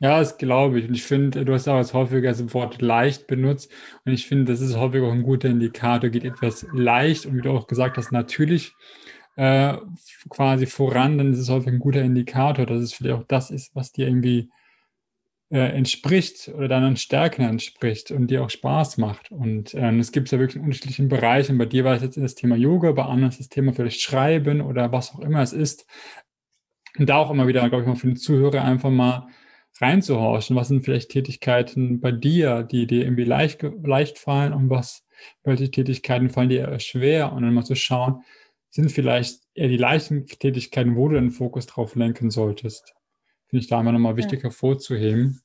ja, 0.00 0.18
das 0.18 0.38
glaube 0.38 0.78
ich. 0.78 0.88
Und 0.88 0.94
ich 0.94 1.02
finde, 1.02 1.44
du 1.44 1.52
hast 1.52 1.68
auch 1.68 1.76
als 1.76 1.92
häufiger 1.92 2.30
das 2.30 2.54
Wort 2.54 2.80
leicht 2.80 3.26
benutzt. 3.26 3.70
Und 4.06 4.12
ich 4.12 4.26
finde, 4.26 4.50
das 4.50 4.62
ist 4.62 4.76
häufig 4.76 5.02
auch 5.02 5.12
ein 5.12 5.22
guter 5.22 5.50
Indikator. 5.50 6.08
Geht 6.08 6.24
etwas 6.24 6.66
leicht 6.72 7.26
und 7.26 7.36
wie 7.36 7.42
du 7.42 7.50
auch 7.50 7.66
gesagt 7.66 7.98
hast, 7.98 8.10
natürlich 8.10 8.72
äh, 9.36 9.76
quasi 10.30 10.64
voran, 10.64 11.18
dann 11.18 11.32
ist 11.32 11.40
es 11.40 11.50
häufig 11.50 11.68
ein 11.68 11.78
guter 11.78 12.00
Indikator, 12.00 12.64
dass 12.64 12.80
es 12.80 12.94
vielleicht 12.94 13.16
auch 13.16 13.24
das 13.24 13.50
ist, 13.50 13.74
was 13.74 13.92
dir 13.92 14.06
irgendwie 14.06 14.48
entspricht 15.58 16.48
oder 16.48 16.68
deinen 16.68 16.96
Stärken 16.96 17.42
entspricht 17.42 18.10
und 18.10 18.28
dir 18.28 18.42
auch 18.42 18.50
Spaß 18.50 18.98
macht. 18.98 19.30
Und 19.30 19.74
äh, 19.74 19.96
es 19.98 20.12
gibt 20.12 20.30
ja 20.30 20.38
wirklich 20.38 20.56
in 20.56 20.62
unterschiedlichen 20.62 21.08
Bereichen. 21.08 21.58
Bei 21.58 21.66
dir 21.66 21.84
war 21.84 21.94
es 21.94 22.02
jetzt 22.02 22.16
das 22.16 22.34
Thema 22.34 22.56
Yoga, 22.56 22.92
bei 22.92 23.04
anderen 23.04 23.30
ist 23.30 23.40
das 23.40 23.48
Thema 23.48 23.72
vielleicht 23.72 24.00
Schreiben 24.00 24.60
oder 24.60 24.92
was 24.92 25.14
auch 25.14 25.20
immer 25.20 25.42
es 25.42 25.52
ist. 25.52 25.86
Und 26.98 27.08
da 27.08 27.16
auch 27.16 27.30
immer 27.30 27.46
wieder, 27.46 27.68
glaube 27.68 27.82
ich, 27.82 27.88
mal 27.88 27.96
für 27.96 28.06
den 28.06 28.16
Zuhörer 28.16 28.64
einfach 28.64 28.90
mal 28.90 29.28
reinzuhorchen. 29.80 30.56
Was 30.56 30.68
sind 30.68 30.84
vielleicht 30.84 31.10
Tätigkeiten 31.10 32.00
bei 32.00 32.12
dir, 32.12 32.62
die 32.62 32.86
dir 32.86 33.04
irgendwie 33.04 33.24
leicht, 33.24 33.64
leicht 33.82 34.18
fallen 34.18 34.52
und 34.52 34.70
was, 34.70 35.04
welche 35.42 35.70
Tätigkeiten 35.70 36.30
fallen 36.30 36.48
dir 36.48 36.68
eher 36.68 36.80
schwer? 36.80 37.32
Und 37.32 37.42
dann 37.42 37.54
mal 37.54 37.64
zu 37.64 37.74
schauen, 37.74 38.22
sind 38.70 38.90
vielleicht 38.90 39.40
eher 39.54 39.68
die 39.68 39.76
leichten 39.76 40.26
Tätigkeiten, 40.26 40.96
wo 40.96 41.08
du 41.08 41.14
den 41.14 41.30
Fokus 41.30 41.66
drauf 41.66 41.94
lenken 41.94 42.30
solltest. 42.30 42.92
Finde 43.46 43.62
ich 43.62 43.68
da 43.68 43.80
immer 43.80 43.92
nochmal 43.92 44.16
wichtig 44.16 44.40
ja. 44.40 44.44
hervorzuheben. 44.44 45.43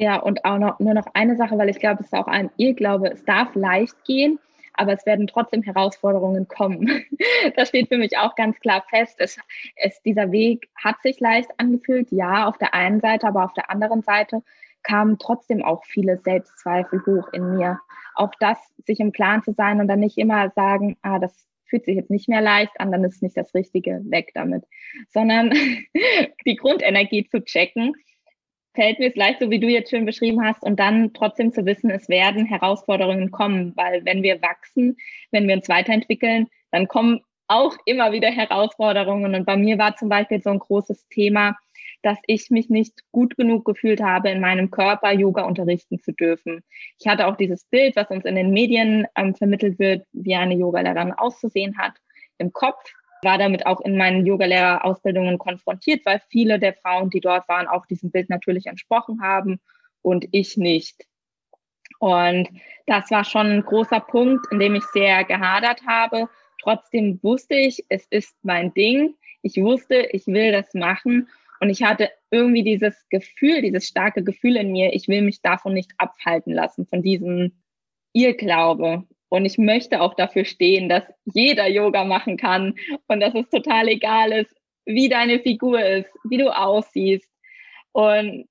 Ja, 0.00 0.16
und 0.16 0.46
auch 0.46 0.56
noch, 0.56 0.80
nur 0.80 0.94
noch 0.94 1.08
eine 1.12 1.36
Sache, 1.36 1.58
weil 1.58 1.68
ich 1.68 1.78
glaube, 1.78 2.00
es 2.00 2.06
ist 2.06 2.14
auch 2.14 2.26
ein 2.26 2.48
Irrglaube, 2.56 3.10
es 3.10 3.22
darf 3.26 3.54
leicht 3.54 4.02
gehen, 4.06 4.38
aber 4.72 4.94
es 4.94 5.04
werden 5.04 5.26
trotzdem 5.26 5.62
Herausforderungen 5.62 6.48
kommen. 6.48 7.04
das 7.56 7.68
steht 7.68 7.88
für 7.88 7.98
mich 7.98 8.16
auch 8.16 8.34
ganz 8.34 8.58
klar 8.60 8.82
fest. 8.88 9.16
Es, 9.18 9.36
es, 9.76 10.00
dieser 10.00 10.32
Weg 10.32 10.70
hat 10.74 10.96
sich 11.02 11.20
leicht 11.20 11.50
angefühlt, 11.58 12.10
ja, 12.12 12.48
auf 12.48 12.56
der 12.56 12.72
einen 12.72 13.00
Seite, 13.00 13.26
aber 13.26 13.44
auf 13.44 13.52
der 13.52 13.68
anderen 13.68 14.00
Seite 14.00 14.42
kamen 14.84 15.18
trotzdem 15.18 15.62
auch 15.62 15.84
viele 15.84 16.16
Selbstzweifel 16.16 17.04
hoch 17.04 17.28
in 17.34 17.56
mir. 17.56 17.78
Auch 18.14 18.32
das, 18.40 18.56
sich 18.86 19.00
im 19.00 19.12
Klaren 19.12 19.42
zu 19.42 19.52
sein 19.52 19.82
und 19.82 19.88
dann 19.88 20.00
nicht 20.00 20.16
immer 20.16 20.48
sagen, 20.48 20.96
ah, 21.02 21.18
das 21.18 21.46
fühlt 21.66 21.84
sich 21.84 21.96
jetzt 21.96 22.10
nicht 22.10 22.30
mehr 22.30 22.40
leicht 22.40 22.80
an, 22.80 22.90
dann 22.90 23.04
ist 23.04 23.22
nicht 23.22 23.36
das 23.36 23.54
Richtige, 23.54 24.00
weg 24.04 24.30
damit. 24.32 24.64
Sondern 25.10 25.52
die 26.46 26.56
Grundenergie 26.56 27.28
zu 27.28 27.44
checken, 27.44 27.94
fällt 28.74 28.98
mir 28.98 29.08
es 29.08 29.16
leicht, 29.16 29.40
so 29.40 29.50
wie 29.50 29.58
du 29.58 29.68
jetzt 29.68 29.90
schön 29.90 30.06
beschrieben 30.06 30.44
hast, 30.44 30.62
und 30.62 30.78
dann 30.78 31.12
trotzdem 31.12 31.52
zu 31.52 31.66
wissen, 31.66 31.90
es 31.90 32.08
werden 32.08 32.46
Herausforderungen 32.46 33.30
kommen, 33.30 33.72
weil 33.76 34.04
wenn 34.04 34.22
wir 34.22 34.40
wachsen, 34.42 34.96
wenn 35.30 35.48
wir 35.48 35.56
uns 35.56 35.68
weiterentwickeln, 35.68 36.48
dann 36.70 36.88
kommen 36.88 37.20
auch 37.48 37.76
immer 37.84 38.12
wieder 38.12 38.28
Herausforderungen. 38.28 39.34
Und 39.34 39.44
bei 39.44 39.56
mir 39.56 39.76
war 39.76 39.96
zum 39.96 40.08
Beispiel 40.08 40.40
so 40.40 40.50
ein 40.50 40.60
großes 40.60 41.08
Thema, 41.08 41.56
dass 42.02 42.18
ich 42.26 42.50
mich 42.50 42.70
nicht 42.70 43.00
gut 43.12 43.36
genug 43.36 43.64
gefühlt 43.64 44.00
habe, 44.00 44.30
in 44.30 44.40
meinem 44.40 44.70
Körper 44.70 45.12
Yoga 45.12 45.42
unterrichten 45.42 46.00
zu 46.00 46.12
dürfen. 46.12 46.62
Ich 46.98 47.08
hatte 47.08 47.26
auch 47.26 47.36
dieses 47.36 47.64
Bild, 47.64 47.96
was 47.96 48.08
uns 48.10 48.24
in 48.24 48.36
den 48.36 48.52
Medien 48.52 49.06
ähm, 49.16 49.34
vermittelt 49.34 49.78
wird, 49.78 50.06
wie 50.12 50.34
eine 50.34 50.54
Yogalehrerin 50.54 51.12
auszusehen 51.12 51.76
hat, 51.76 51.94
im 52.38 52.52
Kopf. 52.52 52.82
War 53.22 53.38
damit 53.38 53.66
auch 53.66 53.80
in 53.80 53.96
meinen 53.96 54.24
Yogalehrerausbildungen 54.24 55.38
konfrontiert, 55.38 56.04
weil 56.06 56.22
viele 56.30 56.58
der 56.58 56.74
Frauen, 56.74 57.10
die 57.10 57.20
dort 57.20 57.48
waren, 57.48 57.68
auch 57.68 57.86
diesem 57.86 58.10
Bild 58.10 58.30
natürlich 58.30 58.66
entsprochen 58.66 59.20
haben 59.22 59.60
und 60.02 60.26
ich 60.32 60.56
nicht. 60.56 61.04
Und 61.98 62.48
das 62.86 63.10
war 63.10 63.24
schon 63.24 63.46
ein 63.46 63.62
großer 63.62 64.00
Punkt, 64.00 64.46
in 64.50 64.58
dem 64.58 64.74
ich 64.74 64.84
sehr 64.84 65.24
gehadert 65.24 65.82
habe. 65.86 66.28
Trotzdem 66.62 67.18
wusste 67.22 67.54
ich, 67.54 67.84
es 67.88 68.06
ist 68.08 68.34
mein 68.42 68.72
Ding. 68.72 69.14
Ich 69.42 69.56
wusste, 69.56 70.08
ich 70.12 70.26
will 70.26 70.52
das 70.52 70.72
machen. 70.74 71.28
Und 71.60 71.68
ich 71.68 71.82
hatte 71.82 72.10
irgendwie 72.30 72.62
dieses 72.62 73.06
Gefühl, 73.10 73.60
dieses 73.60 73.86
starke 73.86 74.24
Gefühl 74.24 74.56
in 74.56 74.72
mir, 74.72 74.94
ich 74.94 75.08
will 75.08 75.20
mich 75.20 75.42
davon 75.42 75.74
nicht 75.74 75.92
abhalten 75.98 76.54
lassen, 76.54 76.86
von 76.86 77.02
diesem 77.02 77.52
Irrglaube. 78.14 79.04
Und 79.30 79.46
ich 79.46 79.56
möchte 79.56 80.02
auch 80.02 80.14
dafür 80.14 80.44
stehen, 80.44 80.90
dass 80.90 81.04
jeder 81.24 81.66
Yoga 81.68 82.04
machen 82.04 82.36
kann 82.36 82.74
und 83.06 83.20
dass 83.20 83.34
es 83.34 83.48
total 83.48 83.88
egal 83.88 84.32
ist, 84.32 84.54
wie 84.84 85.08
deine 85.08 85.40
Figur 85.40 85.82
ist, 85.82 86.10
wie 86.28 86.36
du 86.36 86.54
aussiehst. 86.54 87.28
Und 87.92 88.46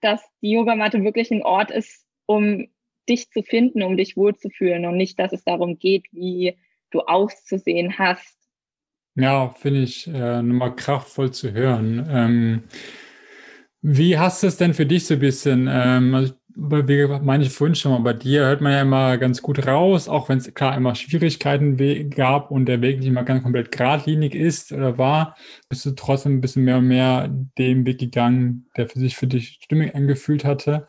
dass 0.00 0.22
die 0.42 0.50
Yogamatte 0.50 1.04
wirklich 1.04 1.30
ein 1.30 1.42
Ort 1.42 1.70
ist, 1.70 2.04
um 2.26 2.66
dich 3.08 3.30
zu 3.30 3.42
finden, 3.42 3.84
um 3.84 3.96
dich 3.96 4.16
wohlzufühlen 4.16 4.84
und 4.86 4.96
nicht, 4.96 5.18
dass 5.20 5.32
es 5.32 5.44
darum 5.44 5.78
geht, 5.78 6.06
wie 6.10 6.58
du 6.90 7.02
auszusehen 7.02 7.98
hast 7.98 8.36
ja, 9.16 9.48
finde 9.48 9.80
ich 9.80 10.06
äh, 10.06 10.42
nochmal 10.42 10.76
kraftvoll 10.76 11.30
zu 11.30 11.52
hören. 11.52 12.06
Ähm, 12.10 12.62
wie 13.80 14.18
hast 14.18 14.42
du 14.42 14.46
es 14.46 14.58
denn 14.58 14.74
für 14.74 14.84
dich 14.84 15.06
so 15.06 15.14
ein 15.14 15.20
bisschen? 15.20 15.68
Ähm, 15.70 16.14
also, 16.14 16.34
meine 16.56 17.44
ich 17.44 17.50
vorhin 17.50 17.74
schon 17.74 17.92
mal, 17.92 18.00
bei 18.00 18.14
dir 18.14 18.46
hört 18.46 18.62
man 18.62 18.72
ja 18.72 18.80
immer 18.80 19.18
ganz 19.18 19.42
gut 19.42 19.66
raus, 19.66 20.08
auch 20.08 20.30
wenn 20.30 20.38
es 20.38 20.54
klar 20.54 20.74
immer 20.74 20.94
Schwierigkeiten 20.94 22.08
gab 22.10 22.50
und 22.50 22.64
der 22.64 22.80
Weg 22.80 22.98
nicht 22.98 23.08
immer 23.08 23.24
ganz 23.24 23.42
komplett 23.42 23.70
geradlinig 23.70 24.34
ist 24.34 24.72
oder 24.72 24.96
war, 24.96 25.36
bist 25.68 25.84
du 25.84 25.90
trotzdem 25.90 26.38
ein 26.38 26.40
bisschen 26.40 26.64
mehr 26.64 26.78
und 26.78 26.88
mehr 26.88 27.28
dem 27.58 27.84
Weg 27.84 27.98
gegangen, 27.98 28.70
der 28.76 28.88
für 28.88 28.98
sich 28.98 29.16
für 29.16 29.26
dich 29.26 29.58
stimmig 29.62 29.94
angefühlt 29.94 30.46
hatte. 30.46 30.88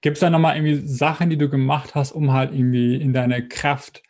Gibt 0.00 0.16
es 0.16 0.20
da 0.20 0.30
nochmal 0.30 0.56
irgendwie 0.56 0.86
Sachen, 0.86 1.28
die 1.28 1.38
du 1.38 1.50
gemacht 1.50 1.94
hast, 1.94 2.12
um 2.12 2.32
halt 2.32 2.52
irgendwie 2.54 2.96
in 2.96 3.12
deine 3.12 3.46
Kraft 3.46 4.02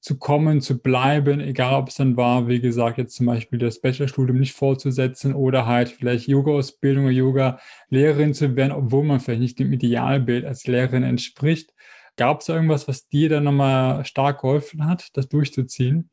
zu 0.00 0.18
kommen, 0.18 0.60
zu 0.60 0.80
bleiben, 0.80 1.40
egal 1.40 1.74
ob 1.74 1.88
es 1.88 1.96
dann 1.96 2.16
war, 2.16 2.46
wie 2.46 2.60
gesagt, 2.60 2.98
jetzt 2.98 3.16
zum 3.16 3.26
Beispiel 3.26 3.58
das 3.58 3.80
Bachelorstudium 3.80 4.38
nicht 4.38 4.54
fortzusetzen 4.54 5.34
oder 5.34 5.66
halt 5.66 5.88
vielleicht 5.88 6.28
Yoga-Ausbildung 6.28 7.04
oder 7.04 7.12
Yoga-Lehrerin 7.12 8.32
zu 8.32 8.54
werden, 8.54 8.72
obwohl 8.72 9.04
man 9.04 9.20
vielleicht 9.20 9.40
nicht 9.40 9.58
dem 9.58 9.72
Idealbild 9.72 10.44
als 10.44 10.66
Lehrerin 10.66 11.02
entspricht. 11.02 11.74
Gab 12.16 12.40
es 12.40 12.48
irgendwas, 12.48 12.86
was 12.86 13.08
dir 13.08 13.28
dann 13.28 13.44
nochmal 13.44 14.04
stark 14.04 14.40
geholfen 14.40 14.86
hat, 14.86 15.08
das 15.14 15.28
durchzuziehen? 15.28 16.10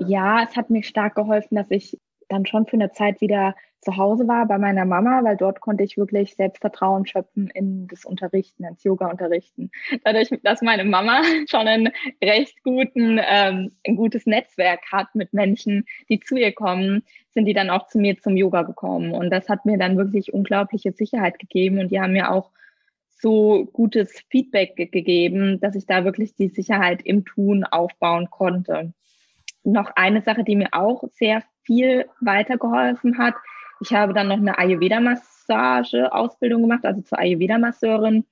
Ja, 0.00 0.42
es 0.42 0.56
hat 0.56 0.70
mir 0.70 0.82
stark 0.82 1.14
geholfen, 1.14 1.56
dass 1.56 1.70
ich 1.70 1.98
dann 2.28 2.46
schon 2.46 2.66
für 2.66 2.74
eine 2.74 2.92
Zeit 2.92 3.20
wieder 3.20 3.54
zu 3.86 3.96
Hause 3.96 4.26
war 4.26 4.46
bei 4.46 4.58
meiner 4.58 4.84
Mama, 4.84 5.22
weil 5.22 5.36
dort 5.36 5.60
konnte 5.60 5.84
ich 5.84 5.96
wirklich 5.96 6.34
Selbstvertrauen 6.34 7.06
schöpfen 7.06 7.48
in 7.54 7.86
das 7.86 8.04
Unterrichten, 8.04 8.64
ins 8.64 8.82
Yoga-Unterrichten. 8.82 9.70
Dadurch, 10.02 10.30
dass 10.42 10.60
meine 10.60 10.84
Mama 10.84 11.22
schon 11.48 11.68
einen 11.68 11.90
recht 12.22 12.62
guten, 12.64 13.20
ähm, 13.22 13.72
ein 13.86 13.96
gutes 13.96 14.26
Netzwerk 14.26 14.80
hat 14.90 15.14
mit 15.14 15.32
Menschen, 15.32 15.86
die 16.08 16.18
zu 16.18 16.36
ihr 16.36 16.52
kommen, 16.52 17.04
sind 17.32 17.44
die 17.44 17.54
dann 17.54 17.70
auch 17.70 17.86
zu 17.86 17.98
mir 17.98 18.18
zum 18.18 18.36
Yoga 18.36 18.62
gekommen. 18.62 19.12
Und 19.12 19.30
das 19.30 19.48
hat 19.48 19.64
mir 19.64 19.78
dann 19.78 19.96
wirklich 19.96 20.32
unglaubliche 20.34 20.90
Sicherheit 20.90 21.38
gegeben 21.38 21.78
und 21.78 21.92
die 21.92 22.00
haben 22.00 22.12
mir 22.12 22.32
auch 22.32 22.50
so 23.08 23.66
gutes 23.72 24.20
Feedback 24.30 24.76
gegeben, 24.76 25.60
dass 25.60 25.74
ich 25.74 25.86
da 25.86 26.04
wirklich 26.04 26.34
die 26.34 26.48
Sicherheit 26.48 27.02
im 27.02 27.24
Tun 27.24 27.64
aufbauen 27.64 28.28
konnte. 28.30 28.92
Noch 29.66 29.90
eine 29.96 30.22
Sache, 30.22 30.44
die 30.44 30.56
mir 30.56 30.68
auch 30.72 31.02
sehr 31.12 31.42
viel 31.64 32.06
weitergeholfen 32.20 33.18
hat. 33.18 33.34
Ich 33.80 33.92
habe 33.92 34.14
dann 34.14 34.28
noch 34.28 34.36
eine 34.36 34.58
Ayurveda-Massage-Ausbildung 34.58 36.62
gemacht, 36.62 36.86
also 36.86 37.02
zur 37.02 37.18
Ayurveda-Masseurin. 37.18 38.24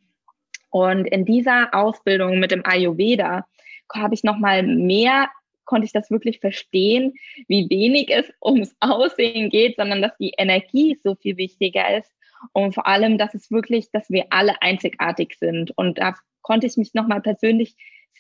Und 0.71 1.07
in 1.07 1.25
dieser 1.25 1.75
Ausbildung 1.75 2.39
mit 2.39 2.51
dem 2.51 2.65
Ayurveda 2.65 3.47
habe 3.93 4.15
ich 4.15 4.25
noch 4.25 4.39
mal 4.39 4.63
mehr 4.63 5.29
konnte 5.65 5.87
ich 5.87 5.93
das 5.93 6.11
wirklich 6.11 6.41
verstehen, 6.41 7.15
wie 7.49 7.69
wenig 7.71 8.11
es 8.11 8.31
ums 8.45 8.77
Aussehen 8.81 9.51
geht, 9.51 9.77
sondern 9.77 10.03
dass 10.03 10.17
die 10.19 10.35
Energie 10.37 10.99
so 11.03 11.15
viel 11.15 11.37
wichtiger 11.37 11.97
ist 11.97 12.13
und 12.53 12.75
vor 12.75 12.87
allem, 12.87 13.19
dass 13.19 13.35
es 13.35 13.51
wirklich, 13.51 13.91
dass 13.91 14.11
wir 14.11 14.27
alle 14.31 14.61
einzigartig 14.61 15.37
sind. 15.39 15.77
Und 15.77 15.99
da 15.99 16.15
konnte 16.43 16.67
ich 16.67 16.77
mich 16.77 16.95
nochmal 16.95 17.23
persönlich 17.23 17.75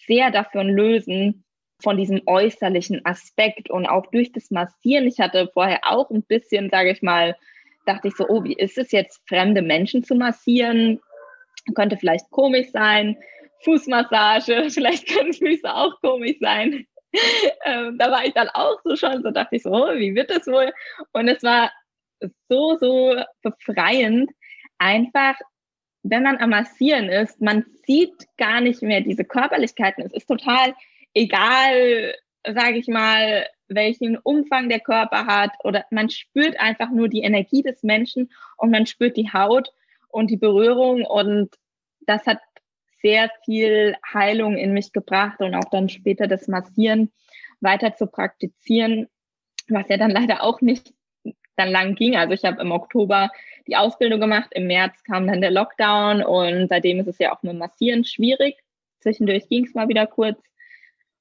sehr 0.06 0.30
davon 0.30 0.68
lösen, 0.68 1.43
von 1.80 1.96
diesem 1.96 2.22
äußerlichen 2.26 3.04
Aspekt 3.04 3.70
und 3.70 3.86
auch 3.86 4.06
durch 4.06 4.32
das 4.32 4.50
Massieren. 4.50 5.06
Ich 5.06 5.20
hatte 5.20 5.50
vorher 5.52 5.80
auch 5.84 6.10
ein 6.10 6.22
bisschen, 6.22 6.70
sage 6.70 6.92
ich 6.92 7.02
mal, 7.02 7.36
dachte 7.86 8.08
ich 8.08 8.16
so, 8.16 8.26
oh, 8.28 8.44
wie 8.44 8.54
ist 8.54 8.78
es 8.78 8.92
jetzt, 8.92 9.22
fremde 9.28 9.62
Menschen 9.62 10.02
zu 10.04 10.14
massieren? 10.14 11.00
Könnte 11.74 11.96
vielleicht 11.96 12.30
komisch 12.30 12.70
sein. 12.72 13.16
Fußmassage, 13.62 14.66
vielleicht 14.70 15.08
können 15.08 15.32
Füße 15.32 15.72
auch 15.72 16.00
komisch 16.00 16.36
sein. 16.40 16.86
ähm, 17.64 17.96
da 17.98 18.10
war 18.10 18.24
ich 18.24 18.32
dann 18.32 18.48
auch 18.54 18.80
so 18.84 18.96
schon, 18.96 19.22
so 19.22 19.30
dachte 19.30 19.56
ich 19.56 19.62
so, 19.62 19.70
oh, 19.70 19.94
wie 19.94 20.14
wird 20.14 20.30
das 20.30 20.46
wohl? 20.46 20.72
Und 21.12 21.28
es 21.28 21.42
war 21.42 21.70
so, 22.48 22.76
so 22.78 23.16
befreiend, 23.42 24.30
einfach, 24.78 25.36
wenn 26.02 26.22
man 26.22 26.38
am 26.38 26.50
Massieren 26.50 27.08
ist, 27.08 27.40
man 27.40 27.64
sieht 27.86 28.26
gar 28.36 28.60
nicht 28.60 28.82
mehr 28.82 29.00
diese 29.00 29.24
Körperlichkeiten. 29.24 30.04
Es 30.04 30.12
ist 30.12 30.26
total 30.26 30.74
egal, 31.14 32.14
sage 32.46 32.78
ich 32.78 32.88
mal, 32.88 33.46
welchen 33.68 34.18
Umfang 34.18 34.68
der 34.68 34.80
Körper 34.80 35.26
hat 35.26 35.52
oder 35.64 35.84
man 35.90 36.10
spürt 36.10 36.60
einfach 36.60 36.90
nur 36.90 37.08
die 37.08 37.22
Energie 37.22 37.62
des 37.62 37.82
Menschen 37.82 38.30
und 38.56 38.70
man 38.70 38.86
spürt 38.86 39.16
die 39.16 39.32
Haut 39.32 39.72
und 40.08 40.30
die 40.30 40.36
Berührung 40.36 41.04
und 41.04 41.54
das 42.00 42.26
hat 42.26 42.40
sehr 43.00 43.30
viel 43.44 43.96
Heilung 44.12 44.56
in 44.56 44.72
mich 44.72 44.92
gebracht 44.92 45.40
und 45.40 45.54
auch 45.54 45.70
dann 45.70 45.88
später 45.88 46.26
das 46.26 46.48
Massieren 46.48 47.12
weiter 47.60 47.94
zu 47.94 48.06
praktizieren, 48.06 49.08
was 49.68 49.88
ja 49.88 49.96
dann 49.96 50.10
leider 50.10 50.42
auch 50.42 50.60
nicht 50.60 50.92
dann 51.56 51.70
lang 51.70 51.94
ging. 51.94 52.16
Also 52.16 52.34
ich 52.34 52.44
habe 52.44 52.60
im 52.60 52.72
Oktober 52.72 53.30
die 53.66 53.76
Ausbildung 53.76 54.20
gemacht, 54.20 54.50
im 54.52 54.66
März 54.66 55.02
kam 55.04 55.26
dann 55.26 55.40
der 55.40 55.50
Lockdown 55.50 56.22
und 56.22 56.68
seitdem 56.68 57.00
ist 57.00 57.06
es 57.06 57.18
ja 57.18 57.34
auch 57.34 57.42
mit 57.42 57.56
Massieren 57.56 58.04
schwierig. 58.04 58.56
Zwischendurch 59.00 59.48
ging 59.48 59.64
es 59.64 59.74
mal 59.74 59.88
wieder 59.88 60.06
kurz. 60.06 60.40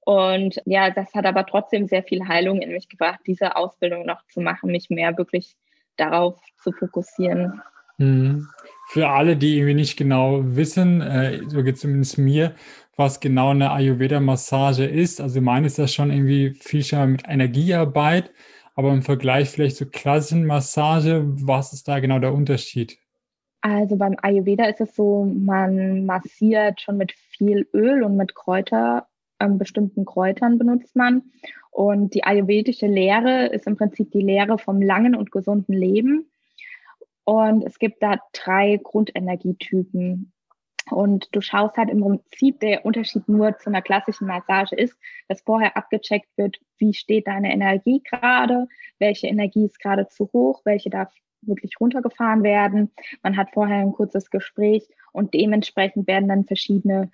Und 0.05 0.61
ja, 0.65 0.89
das 0.89 1.13
hat 1.13 1.25
aber 1.25 1.45
trotzdem 1.45 1.87
sehr 1.87 2.03
viel 2.03 2.27
Heilung 2.27 2.61
in 2.61 2.71
mich 2.71 2.89
gebracht, 2.89 3.19
diese 3.25 3.55
Ausbildung 3.55 4.05
noch 4.05 4.25
zu 4.27 4.41
machen, 4.41 4.71
mich 4.71 4.89
mehr 4.89 5.17
wirklich 5.17 5.55
darauf 5.97 6.39
zu 6.61 6.71
fokussieren. 6.71 7.61
Mhm. 7.99 8.47
für 8.87 9.07
alle, 9.07 9.37
die 9.37 9.57
irgendwie 9.57 9.75
nicht 9.75 9.97
genau 9.97 10.41
wissen, 10.43 11.01
äh, 11.01 11.41
so 11.47 11.61
geht 11.63 11.75
es 11.75 11.81
zumindest 11.81 12.17
mir, 12.17 12.55
was 12.95 13.19
genau 13.19 13.49
eine 13.49 13.71
Ayurveda-Massage 13.71 14.85
ist. 14.85 15.21
Also 15.21 15.41
meine 15.41 15.67
ist 15.67 15.79
das 15.79 15.93
schon 15.93 16.11
irgendwie 16.11 16.55
viel 16.59 16.83
schon 16.83 17.13
mit 17.13 17.23
Energiearbeit, 17.27 18.31
aber 18.75 18.91
im 18.91 19.03
Vergleich 19.03 19.49
vielleicht 19.49 19.77
zur 19.77 19.91
klassischen 19.91 20.45
Massage, 20.45 21.23
was 21.23 21.73
ist 21.73 21.87
da 21.87 21.99
genau 21.99 22.19
der 22.19 22.33
Unterschied? 22.33 22.97
Also 23.61 23.95
beim 23.95 24.15
Ayurveda 24.21 24.65
ist 24.65 24.81
es 24.81 24.95
so, 24.95 25.23
man 25.23 26.05
massiert 26.05 26.81
schon 26.81 26.97
mit 26.97 27.13
viel 27.13 27.67
Öl 27.73 28.03
und 28.03 28.17
mit 28.17 28.35
Kräuter, 28.35 29.07
ähm, 29.43 29.57
bestimmten 29.57 30.05
Kräutern 30.05 30.57
benutzt 30.57 30.95
man. 30.95 31.23
Und 31.71 32.13
die 32.13 32.23
ayurvedische 32.23 32.87
Lehre 32.87 33.47
ist 33.47 33.67
im 33.67 33.77
Prinzip 33.77 34.11
die 34.11 34.21
Lehre 34.21 34.57
vom 34.57 34.81
langen 34.81 35.15
und 35.15 35.31
gesunden 35.31 35.73
Leben. 35.73 36.29
Und 37.25 37.63
es 37.63 37.79
gibt 37.79 38.03
da 38.03 38.19
drei 38.33 38.79
Grundenergietypen. 38.81 40.31
Und 40.91 41.29
du 41.31 41.41
schaust 41.41 41.77
halt 41.77 41.89
im 41.89 42.01
Prinzip, 42.01 42.59
der 42.59 42.85
Unterschied 42.85 43.27
nur 43.29 43.57
zu 43.57 43.69
einer 43.69 43.81
klassischen 43.81 44.27
Massage 44.27 44.75
ist, 44.75 44.97
dass 45.29 45.41
vorher 45.41 45.77
abgecheckt 45.77 46.29
wird, 46.35 46.57
wie 46.77 46.93
steht 46.93 47.27
deine 47.27 47.53
Energie 47.53 48.01
gerade, 48.03 48.67
welche 48.99 49.27
Energie 49.27 49.65
ist 49.65 49.79
gerade 49.79 50.07
zu 50.09 50.29
hoch, 50.33 50.61
welche 50.65 50.89
darf 50.89 51.13
wirklich 51.41 51.79
runtergefahren 51.79 52.43
werden. 52.43 52.91
Man 53.21 53.37
hat 53.37 53.51
vorher 53.53 53.77
ein 53.77 53.93
kurzes 53.93 54.29
Gespräch 54.29 54.87
und 55.11 55.33
dementsprechend 55.33 56.07
werden 56.07 56.29
dann 56.29 56.45
verschiedene 56.45 57.09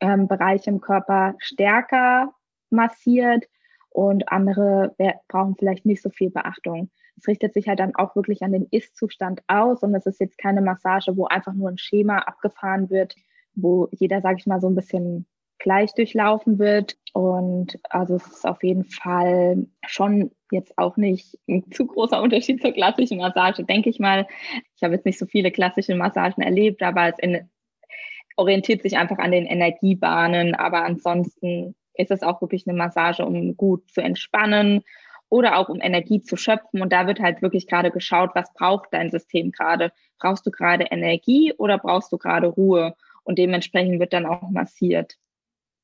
ähm, 0.00 0.28
Bereiche 0.28 0.70
im 0.70 0.80
Körper 0.80 1.34
stärker 1.38 2.32
massiert 2.70 3.44
und 3.90 4.30
andere 4.30 4.94
brauchen 5.28 5.56
vielleicht 5.56 5.86
nicht 5.86 6.02
so 6.02 6.10
viel 6.10 6.30
Beachtung. 6.30 6.90
Es 7.16 7.26
richtet 7.28 7.54
sich 7.54 7.66
halt 7.66 7.80
dann 7.80 7.94
auch 7.94 8.14
wirklich 8.14 8.42
an 8.42 8.52
den 8.52 8.66
Ist-Zustand 8.70 9.42
aus 9.46 9.82
und 9.82 9.94
es 9.94 10.06
ist 10.06 10.20
jetzt 10.20 10.36
keine 10.38 10.60
Massage, 10.60 11.16
wo 11.16 11.24
einfach 11.24 11.54
nur 11.54 11.70
ein 11.70 11.78
Schema 11.78 12.18
abgefahren 12.18 12.90
wird, 12.90 13.16
wo 13.54 13.88
jeder, 13.92 14.20
sage 14.20 14.36
ich 14.38 14.46
mal, 14.46 14.60
so 14.60 14.68
ein 14.68 14.74
bisschen 14.74 15.26
gleich 15.58 15.94
durchlaufen 15.94 16.58
wird. 16.58 16.98
Und 17.12 17.78
also 17.88 18.16
es 18.16 18.26
ist 18.26 18.46
auf 18.46 18.62
jeden 18.62 18.84
Fall 18.84 19.66
schon 19.86 20.30
jetzt 20.50 20.76
auch 20.76 20.96
nicht 20.96 21.38
ein 21.48 21.70
zu 21.70 21.86
großer 21.86 22.20
Unterschied 22.22 22.60
zur 22.60 22.72
klassischen 22.72 23.18
Massage, 23.18 23.64
denke 23.64 23.88
ich 23.88 23.98
mal. 23.98 24.26
Ich 24.76 24.82
habe 24.82 24.94
jetzt 24.94 25.06
nicht 25.06 25.18
so 25.18 25.26
viele 25.26 25.50
klassische 25.50 25.94
Massagen 25.94 26.42
erlebt, 26.42 26.82
aber 26.82 27.08
es 27.08 27.18
in, 27.18 27.48
orientiert 28.36 28.82
sich 28.82 28.96
einfach 28.96 29.18
an 29.18 29.32
den 29.32 29.46
Energiebahnen. 29.46 30.54
Aber 30.54 30.84
ansonsten 30.84 31.74
ist 31.94 32.10
es 32.10 32.22
auch 32.22 32.40
wirklich 32.40 32.66
eine 32.66 32.76
Massage, 32.76 33.24
um 33.24 33.56
gut 33.56 33.90
zu 33.90 34.00
entspannen 34.00 34.82
oder 35.28 35.58
auch 35.58 35.68
um 35.68 35.80
Energie 35.80 36.20
zu 36.20 36.36
schöpfen. 36.36 36.82
Und 36.82 36.92
da 36.92 37.06
wird 37.06 37.20
halt 37.20 37.42
wirklich 37.42 37.66
gerade 37.66 37.90
geschaut, 37.90 38.30
was 38.34 38.52
braucht 38.54 38.88
dein 38.92 39.10
System 39.10 39.50
gerade? 39.50 39.92
Brauchst 40.18 40.46
du 40.46 40.50
gerade 40.50 40.84
Energie 40.84 41.52
oder 41.56 41.78
brauchst 41.78 42.12
du 42.12 42.18
gerade 42.18 42.46
Ruhe? 42.46 42.94
Und 43.24 43.38
dementsprechend 43.38 43.98
wird 43.98 44.12
dann 44.12 44.26
auch 44.26 44.50
massiert. 44.50 45.16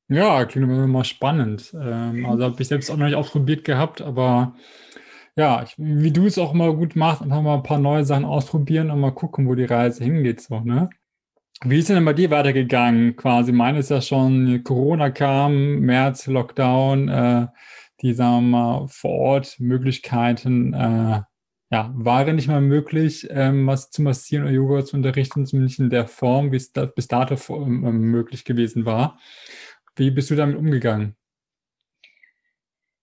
Ja, 0.07 0.45
klingt 0.45 0.69
immer 0.69 0.87
mal 0.87 1.03
spannend. 1.03 1.73
Ähm, 1.73 2.25
also 2.25 2.43
habe 2.43 2.61
ich 2.61 2.67
selbst 2.67 2.89
auch 2.89 2.97
noch 2.97 3.05
nicht 3.05 3.15
ausprobiert 3.15 3.63
gehabt, 3.63 4.01
aber 4.01 4.55
ja, 5.35 5.63
ich, 5.63 5.73
wie 5.77 6.11
du 6.11 6.25
es 6.25 6.37
auch 6.37 6.53
immer 6.53 6.73
gut 6.73 6.95
machst, 6.95 7.21
einfach 7.21 7.41
mal 7.41 7.55
ein 7.55 7.63
paar 7.63 7.79
neue 7.79 8.05
Sachen 8.05 8.25
ausprobieren 8.25 8.91
und 8.91 8.99
mal 8.99 9.11
gucken, 9.11 9.47
wo 9.47 9.55
die 9.55 9.65
Reise 9.65 10.03
hingeht, 10.03 10.41
so, 10.41 10.59
ne? 10.59 10.89
Wie 11.65 11.79
ist 11.79 11.87
denn 11.87 12.03
bei 12.03 12.11
dir 12.11 12.29
weitergegangen? 12.29 13.15
Quasi, 13.15 13.53
meine 13.53 13.79
ist 13.79 13.89
ja 13.89 14.01
schon, 14.01 14.65
Corona 14.65 15.11
kam, 15.11 15.79
März, 15.79 16.27
Lockdown, 16.27 17.07
äh, 17.07 17.47
die, 18.01 18.13
sagen 18.13 18.49
wir 18.49 18.57
mal, 18.57 18.87
vor 18.89 19.11
Ort 19.11 19.55
Möglichkeiten, 19.59 20.73
äh, 20.73 21.21
ja, 21.71 21.91
waren 21.95 22.35
nicht 22.35 22.49
mehr 22.49 22.59
möglich, 22.59 23.27
ähm, 23.31 23.65
was 23.65 23.91
zu 23.91 24.01
massieren 24.01 24.43
oder 24.43 24.53
Yoga 24.53 24.83
zu 24.83 24.97
unterrichten, 24.97 25.45
zumindest 25.45 25.79
in 25.79 25.89
der 25.89 26.05
Form, 26.05 26.51
wie 26.51 26.57
es 26.57 26.73
da, 26.73 26.85
bis 26.85 27.07
dato 27.07 27.35
ähm, 27.55 27.81
möglich 28.11 28.43
gewesen 28.43 28.85
war. 28.85 29.17
Wie 29.95 30.11
bist 30.11 30.31
du 30.31 30.35
damit 30.35 30.57
umgegangen? 30.57 31.15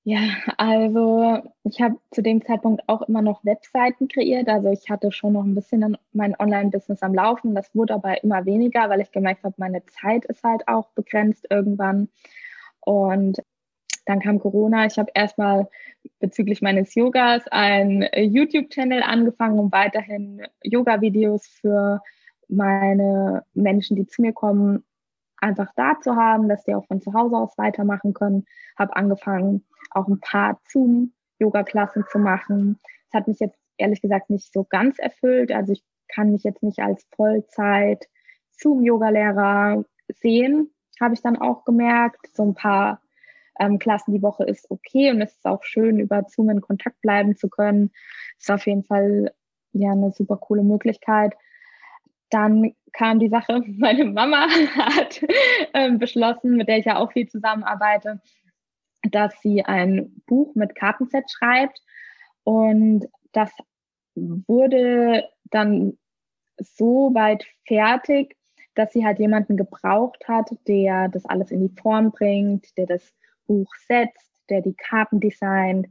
Ja, 0.04 0.18
also 0.56 1.42
ich 1.64 1.80
habe 1.82 1.96
zu 2.10 2.22
dem 2.22 2.42
Zeitpunkt 2.44 2.82
auch 2.88 3.02
immer 3.02 3.20
noch 3.20 3.44
Webseiten 3.44 4.08
kreiert. 4.08 4.48
Also 4.48 4.70
ich 4.70 4.88
hatte 4.88 5.12
schon 5.12 5.34
noch 5.34 5.44
ein 5.44 5.54
bisschen 5.54 5.96
mein 6.12 6.34
Online-Business 6.38 7.02
am 7.02 7.14
Laufen. 7.14 7.54
Das 7.54 7.74
wurde 7.74 7.94
aber 7.94 8.22
immer 8.24 8.46
weniger, 8.46 8.88
weil 8.88 9.02
ich 9.02 9.12
gemerkt 9.12 9.44
habe, 9.44 9.54
meine 9.58 9.84
Zeit 9.86 10.24
ist 10.24 10.42
halt 10.42 10.66
auch 10.68 10.88
begrenzt 10.94 11.46
irgendwann. 11.50 12.08
Und 12.80 13.42
dann 14.06 14.20
kam 14.20 14.38
Corona. 14.40 14.86
Ich 14.86 14.98
habe 14.98 15.10
erstmal 15.14 15.68
bezüglich 16.18 16.62
meines 16.62 16.94
Yogas 16.94 17.46
einen 17.48 18.06
YouTube-Channel 18.16 19.02
angefangen, 19.02 19.58
um 19.58 19.70
weiterhin 19.70 20.42
Yoga-Videos 20.62 21.46
für 21.46 22.00
meine 22.48 23.44
Menschen, 23.52 23.96
die 23.96 24.06
zu 24.06 24.22
mir 24.22 24.32
kommen, 24.32 24.82
einfach 25.36 25.72
da 25.76 26.00
zu 26.00 26.16
haben, 26.16 26.48
dass 26.48 26.64
die 26.64 26.74
auch 26.74 26.86
von 26.86 27.02
zu 27.02 27.12
Hause 27.12 27.36
aus 27.36 27.58
weitermachen 27.58 28.14
können. 28.14 28.46
Habe 28.78 28.96
angefangen, 28.96 29.64
auch 29.90 30.08
ein 30.08 30.20
paar 30.20 30.60
Zoom-Yoga-Klassen 30.68 32.04
zu 32.10 32.18
machen. 32.18 32.78
Das 33.10 33.20
hat 33.20 33.28
mich 33.28 33.40
jetzt 33.40 33.58
ehrlich 33.76 34.00
gesagt 34.00 34.30
nicht 34.30 34.52
so 34.52 34.64
ganz 34.64 34.98
erfüllt. 34.98 35.52
Also 35.52 35.72
ich 35.72 35.82
kann 36.08 36.32
mich 36.32 36.42
jetzt 36.44 36.62
nicht 36.62 36.80
als 36.80 37.06
Vollzeit 37.14 38.08
Zoom-Yoga-Lehrer 38.52 39.84
sehen, 40.08 40.70
habe 41.00 41.14
ich 41.14 41.22
dann 41.22 41.36
auch 41.36 41.64
gemerkt. 41.64 42.26
So 42.32 42.44
ein 42.44 42.54
paar 42.54 43.00
ähm, 43.58 43.78
Klassen 43.78 44.12
die 44.12 44.22
Woche 44.22 44.44
ist 44.44 44.70
okay 44.70 45.10
und 45.10 45.20
es 45.20 45.32
ist 45.32 45.46
auch 45.46 45.62
schön, 45.64 45.98
über 45.98 46.24
Zoom 46.28 46.50
in 46.50 46.60
Kontakt 46.60 47.00
bleiben 47.00 47.36
zu 47.36 47.48
können. 47.48 47.90
Ist 48.38 48.50
auf 48.50 48.66
jeden 48.66 48.84
Fall 48.84 49.32
ja 49.72 49.92
eine 49.92 50.12
super 50.12 50.36
coole 50.36 50.62
Möglichkeit. 50.62 51.34
Dann 52.30 52.74
kam 52.92 53.18
die 53.18 53.28
Sache, 53.28 53.62
meine 53.78 54.04
Mama 54.04 54.46
hat 54.76 55.22
äh, 55.72 55.90
beschlossen, 55.92 56.56
mit 56.56 56.68
der 56.68 56.78
ich 56.78 56.86
ja 56.86 56.96
auch 56.96 57.12
viel 57.12 57.28
zusammenarbeite, 57.28 58.20
dass 59.02 59.34
sie 59.40 59.64
ein 59.64 60.22
Buch 60.26 60.54
mit 60.54 60.74
Kartenset 60.74 61.30
schreibt. 61.30 61.80
Und 62.44 63.06
das 63.32 63.50
wurde 64.14 65.28
dann 65.44 65.98
so 66.58 67.14
weit 67.14 67.44
fertig, 67.66 68.36
dass 68.74 68.92
sie 68.92 69.04
halt 69.04 69.18
jemanden 69.18 69.56
gebraucht 69.56 70.26
hat, 70.28 70.50
der 70.68 71.08
das 71.08 71.24
alles 71.26 71.50
in 71.50 71.60
die 71.60 71.80
Form 71.80 72.12
bringt, 72.12 72.76
der 72.76 72.86
das 72.86 73.12
Buch 73.46 73.72
setzt, 73.86 74.30
der 74.48 74.60
die 74.60 74.74
Karten 74.74 75.20
designt, 75.20 75.88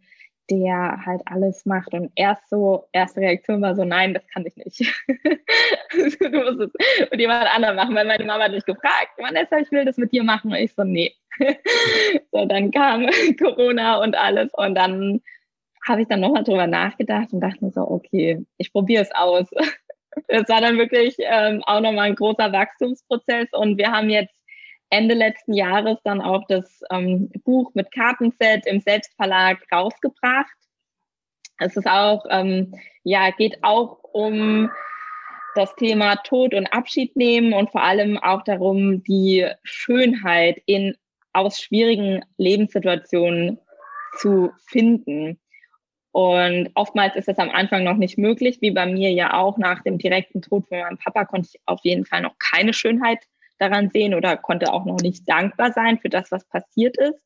der 0.50 1.06
halt 1.06 1.22
alles 1.26 1.66
macht. 1.66 1.94
Und 1.94 2.12
erst 2.16 2.50
so, 2.50 2.88
erste 2.92 3.22
Reaktion 3.22 3.62
war 3.62 3.76
so, 3.76 3.84
nein, 3.84 4.14
das 4.14 4.28
kann 4.28 4.46
ich 4.46 4.56
nicht. 4.58 4.80
du 6.20 6.30
musst 6.30 6.60
es 6.60 7.10
mit 7.12 7.20
jemand 7.20 7.54
anderem 7.54 7.76
machen, 7.76 7.96
weil 7.96 8.06
meine 8.06 8.26
Mama 8.26 8.46
hat 8.46 8.52
mich 8.52 8.66
gefragt, 8.66 9.12
Vanessa, 9.18 9.60
ich 9.60 9.72
will 9.72 9.86
das 9.86 9.98
mit 9.98 10.12
dir 10.12 10.24
machen. 10.24 10.52
Und 10.52 10.58
ich 10.58 10.74
so, 10.74 10.84
nee. 10.84 11.14
so, 12.32 12.46
dann 12.46 12.72
kam 12.72 13.08
Corona 13.40 13.98
und 14.02 14.16
alles. 14.16 14.52
Und 14.54 14.76
dann 14.76 15.22
habe 15.88 16.02
ich 16.02 16.08
dann 16.08 16.20
nochmal 16.20 16.44
drüber 16.44 16.68
nachgedacht 16.68 17.32
und 17.32 17.42
dachte 17.42 17.64
mir 17.64 17.72
so, 17.72 17.82
okay, 17.82 18.46
ich 18.58 18.72
probiere 18.72 19.04
es 19.04 19.12
aus. 19.14 19.48
Es 20.28 20.50
war 20.50 20.60
dann 20.60 20.78
wirklich 20.78 21.16
ähm, 21.20 21.64
auch 21.66 21.80
nochmal 21.82 22.08
ein 22.08 22.16
großer 22.16 22.52
Wachstumsprozess 22.52 23.48
und 23.54 23.78
wir 23.78 23.92
haben 23.92 24.10
jetzt 24.10 24.39
Ende 24.90 25.16
letzten 25.16 25.54
Jahres 25.54 25.98
dann 26.04 26.22
auch 26.22 26.46
das 26.48 26.82
ähm, 26.90 27.32
Buch 27.44 27.72
mit 27.74 27.92
Kartenset 27.92 28.66
im 28.66 28.82
Selbstverlag 28.82 29.60
rausgebracht. 29.72 30.56
Es 31.60 31.76
ist 31.76 31.88
auch, 31.88 32.26
ähm, 32.30 32.74
ja, 33.04 33.30
geht 33.32 33.64
auch 33.64 34.00
um 34.04 34.70
das 35.56 35.76
Thema 35.76 36.16
Tod 36.18 36.54
und 36.54 36.68
Abschied 36.68 37.16
nehmen 37.16 37.54
und 37.54 37.72
vor 37.72 37.84
allem 37.84 38.18
auch 38.18 38.44
darum, 38.44 39.04
die 39.04 39.48
Schönheit 39.64 40.62
in 40.66 40.96
aus 41.34 41.60
schwierigen 41.60 42.24
Lebenssituationen 42.38 43.60
zu 44.18 44.52
finden. 44.68 45.40
Und 46.12 46.72
oftmals 46.74 47.16
ist 47.16 47.28
das 47.28 47.38
am 47.38 47.50
Anfang 47.50 47.84
noch 47.84 47.98
nicht 47.98 48.18
möglich, 48.18 48.60
wie 48.62 48.72
bei 48.72 48.86
mir 48.88 49.12
ja 49.12 49.34
auch 49.34 49.58
nach 49.58 49.84
dem 49.84 50.00
direkten 50.00 50.42
Tod 50.42 50.68
von 50.68 50.80
meinem 50.80 50.98
Papa 50.98 51.26
konnte 51.26 51.50
ich 51.54 51.62
auf 51.66 51.80
jeden 51.84 52.06
Fall 52.06 52.22
noch 52.22 52.38
keine 52.40 52.74
Schönheit 52.74 53.20
daran 53.60 53.90
sehen 53.90 54.14
oder 54.14 54.38
konnte 54.38 54.74
auch 54.74 54.86
noch 54.86 55.00
nicht 55.02 55.28
dankbar 55.30 55.72
sein 55.72 56.00
für 56.00 56.10
das, 56.10 56.32
was 56.32 56.46
passiert 56.46 56.98
ist. 56.98 57.20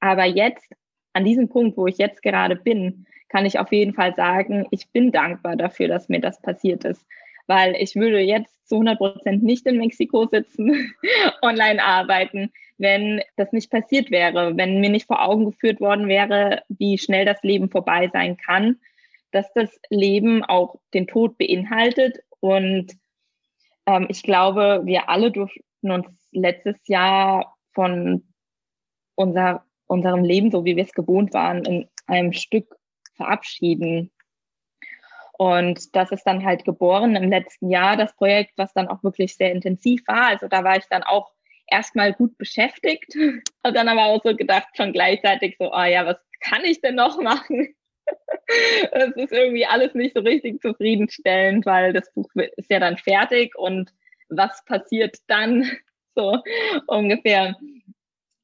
Aber 0.00 0.24
jetzt, 0.24 0.72
an 1.12 1.24
diesem 1.24 1.48
Punkt, 1.48 1.76
wo 1.76 1.86
ich 1.86 1.98
jetzt 1.98 2.22
gerade 2.22 2.56
bin, 2.56 3.06
kann 3.28 3.46
ich 3.46 3.58
auf 3.58 3.72
jeden 3.72 3.94
Fall 3.94 4.14
sagen, 4.14 4.66
ich 4.70 4.88
bin 4.90 5.10
dankbar 5.10 5.56
dafür, 5.56 5.88
dass 5.88 6.08
mir 6.08 6.20
das 6.20 6.40
passiert 6.40 6.84
ist. 6.84 7.04
Weil 7.46 7.74
ich 7.76 7.96
würde 7.96 8.20
jetzt 8.20 8.68
zu 8.68 8.76
100 8.76 8.98
Prozent 8.98 9.42
nicht 9.42 9.66
in 9.66 9.78
Mexiko 9.78 10.26
sitzen, 10.26 10.94
online 11.42 11.82
arbeiten, 11.82 12.52
wenn 12.78 13.22
das 13.36 13.52
nicht 13.52 13.70
passiert 13.70 14.10
wäre, 14.10 14.56
wenn 14.56 14.80
mir 14.80 14.90
nicht 14.90 15.06
vor 15.06 15.22
Augen 15.22 15.46
geführt 15.46 15.80
worden 15.80 16.08
wäre, 16.08 16.62
wie 16.68 16.98
schnell 16.98 17.24
das 17.24 17.42
Leben 17.42 17.70
vorbei 17.70 18.10
sein 18.12 18.36
kann, 18.36 18.78
dass 19.30 19.52
das 19.52 19.80
Leben 19.90 20.44
auch 20.44 20.76
den 20.92 21.06
Tod 21.06 21.38
beinhaltet 21.38 22.20
und 22.40 22.92
ähm, 23.86 24.06
ich 24.08 24.22
glaube, 24.22 24.82
wir 24.84 25.08
alle 25.08 25.30
durften 25.30 25.90
uns 25.90 26.06
letztes 26.32 26.76
Jahr 26.86 27.56
von 27.72 28.32
unser, 29.14 29.64
unserem 29.86 30.24
Leben, 30.24 30.50
so 30.50 30.64
wie 30.64 30.76
wir 30.76 30.84
es 30.84 30.92
gewohnt 30.92 31.32
waren, 31.34 31.64
in 31.64 31.88
einem 32.06 32.32
Stück 32.32 32.74
verabschieden. 33.14 34.10
Und 35.36 35.94
das 35.96 36.12
ist 36.12 36.24
dann 36.24 36.44
halt 36.44 36.64
geboren 36.64 37.16
im 37.16 37.28
letzten 37.28 37.68
Jahr, 37.68 37.96
das 37.96 38.14
Projekt, 38.14 38.52
was 38.56 38.72
dann 38.72 38.88
auch 38.88 39.02
wirklich 39.02 39.36
sehr 39.36 39.52
intensiv 39.52 40.02
war. 40.06 40.26
Also 40.28 40.46
da 40.46 40.62
war 40.62 40.76
ich 40.76 40.86
dann 40.88 41.02
auch 41.02 41.32
erstmal 41.66 42.12
gut 42.12 42.36
beschäftigt, 42.38 43.14
habe 43.64 43.74
dann 43.74 43.88
aber 43.88 44.06
auch 44.06 44.22
so 44.22 44.36
gedacht, 44.36 44.68
schon 44.76 44.92
gleichzeitig 44.92 45.56
so, 45.58 45.72
oh 45.72 45.84
ja, 45.84 46.06
was 46.06 46.18
kann 46.40 46.64
ich 46.64 46.80
denn 46.80 46.94
noch 46.94 47.20
machen? 47.20 47.74
Es 48.92 49.16
ist 49.16 49.32
irgendwie 49.32 49.66
alles 49.66 49.94
nicht 49.94 50.14
so 50.14 50.20
richtig 50.20 50.60
zufriedenstellend, 50.60 51.66
weil 51.66 51.92
das 51.92 52.12
Buch 52.12 52.28
ist 52.34 52.70
ja 52.70 52.78
dann 52.78 52.96
fertig 52.96 53.56
und 53.56 53.90
was 54.28 54.64
passiert 54.64 55.16
dann 55.26 55.70
so 56.14 56.38
ungefähr? 56.86 57.56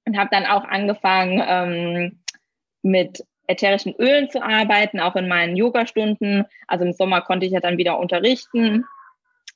Und 0.07 0.19
habe 0.19 0.31
dann 0.33 0.47
auch 0.47 0.65
angefangen 0.65 1.43
ähm, 1.47 2.21
mit 2.83 3.23
ätherischen 3.47 3.95
Ölen 3.99 4.31
zu 4.31 4.43
arbeiten, 4.43 5.01
auch 5.01 5.17
in 5.17 5.29
meinen 5.29 5.57
Yoga-Stunden. 5.57 6.45
Also 6.67 6.85
im 6.85 6.93
Sommer 6.93 7.21
konnte 7.21 7.47
ich 7.47 7.53
ja 7.53 7.61
dann 7.61 7.79
wieder 7.79 7.99
unterrichten, 7.99 8.85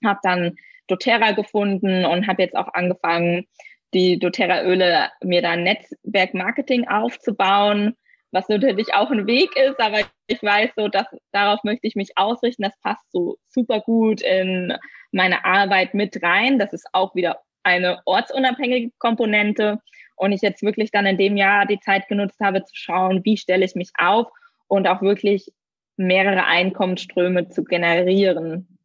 habe 0.05 0.20
dann 0.22 0.57
doTERRA 0.88 1.32
gefunden 1.32 2.05
und 2.05 2.26
habe 2.26 2.42
jetzt 2.42 2.57
auch 2.57 2.74
angefangen, 2.74 3.46
die 3.94 4.18
doTERRA-Öle 4.18 5.11
mir 5.22 5.40
da 5.40 5.57
Netzwerk-Marketing 5.57 6.88
aufzubauen, 6.88 7.96
was 8.35 8.49
natürlich 8.49 8.93
auch 8.95 9.12
ein 9.12 9.28
Weg 9.28 9.57
ist, 9.57 9.78
aber 9.78 10.01
ich 10.26 10.43
weiß 10.43 10.70
so, 10.76 10.89
dass 10.89 11.07
darauf 11.30 11.62
möchte 11.62 11.87
ich 11.87 11.95
mich 11.95 12.18
ausrichten. 12.18 12.64
Das 12.64 12.76
passt 12.80 13.11
so 13.12 13.39
super 13.47 13.80
gut 13.80 14.22
in 14.22 14.74
meine 15.12 15.45
Arbeit 15.45 15.95
mit 15.95 16.20
rein. 16.20 16.59
Das 16.59 16.72
ist 16.72 16.85
auch 16.93 17.14
wieder 17.14 17.39
eine 17.62 18.03
ortsunabhängige 18.05 18.91
Komponente. 18.99 19.78
Und 20.16 20.32
ich 20.32 20.43
jetzt 20.43 20.62
wirklich 20.62 20.91
dann 20.91 21.07
in 21.07 21.16
dem 21.16 21.37
Jahr 21.37 21.64
die 21.64 21.78
Zeit 21.78 22.09
genutzt 22.09 22.41
habe, 22.41 22.64
zu 22.64 22.74
schauen, 22.74 23.24
wie 23.24 23.37
stelle 23.37 23.64
ich 23.64 23.76
mich 23.76 23.91
auf 23.99 24.26
und 24.66 24.89
auch 24.89 25.01
wirklich 25.01 25.53
mehrere 25.97 26.45
Einkommensströme 26.45 27.49
zu 27.51 27.62
generieren. 27.62 28.78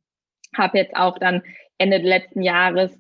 Habe 0.56 0.78
jetzt 0.78 0.95
auch 0.95 1.18
dann 1.18 1.41
Ende 1.80 1.97
letzten 1.97 2.43
Jahres 2.43 2.95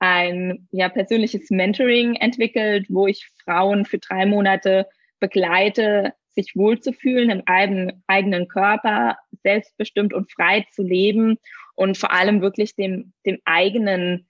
ein 0.00 0.68
ja, 0.70 0.90
persönliches 0.90 1.48
Mentoring 1.48 2.16
entwickelt, 2.16 2.86
wo 2.90 3.06
ich 3.06 3.26
Frauen 3.42 3.86
für 3.86 3.98
drei 3.98 4.26
Monate 4.26 4.86
begleite, 5.24 6.12
sich 6.34 6.54
wohlzufühlen 6.54 7.30
im 7.30 7.42
eigenen 7.46 8.48
Körper, 8.48 9.16
selbstbestimmt 9.42 10.12
und 10.12 10.30
frei 10.30 10.66
zu 10.70 10.82
leben 10.82 11.38
und 11.76 11.96
vor 11.96 12.12
allem 12.12 12.42
wirklich 12.42 12.74
dem, 12.74 13.14
dem 13.24 13.38
eigenen, 13.46 14.28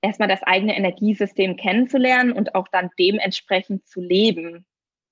erstmal 0.00 0.28
das 0.28 0.42
eigene 0.42 0.76
Energiesystem 0.76 1.56
kennenzulernen 1.56 2.32
und 2.32 2.56
auch 2.56 2.66
dann 2.72 2.90
dementsprechend 2.98 3.86
zu 3.86 4.00
leben. 4.00 4.66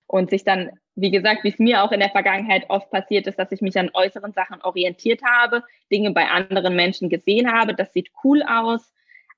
Und 0.09 0.31
sich 0.31 0.43
dann, 0.43 0.71
wie 0.97 1.13
gesagt, 1.13 1.45
wie 1.45 1.51
es 1.51 1.59
mir 1.59 1.85
auch 1.85 1.93
in 1.93 2.01
der 2.01 2.11
Vergangenheit 2.11 2.69
oft 2.71 2.91
passiert 2.91 3.29
ist, 3.29 3.39
dass 3.39 3.53
ich 3.53 3.61
mich 3.61 3.79
an 3.79 3.91
äußeren 3.93 4.33
Sachen 4.33 4.61
orientiert 4.63 5.23
habe, 5.23 5.63
Dinge 5.93 6.11
bei 6.11 6.27
anderen 6.27 6.75
Menschen 6.75 7.09
gesehen 7.09 7.53
habe, 7.53 7.75
das 7.75 7.93
sieht 7.93 8.11
cool 8.25 8.43
aus, 8.43 8.93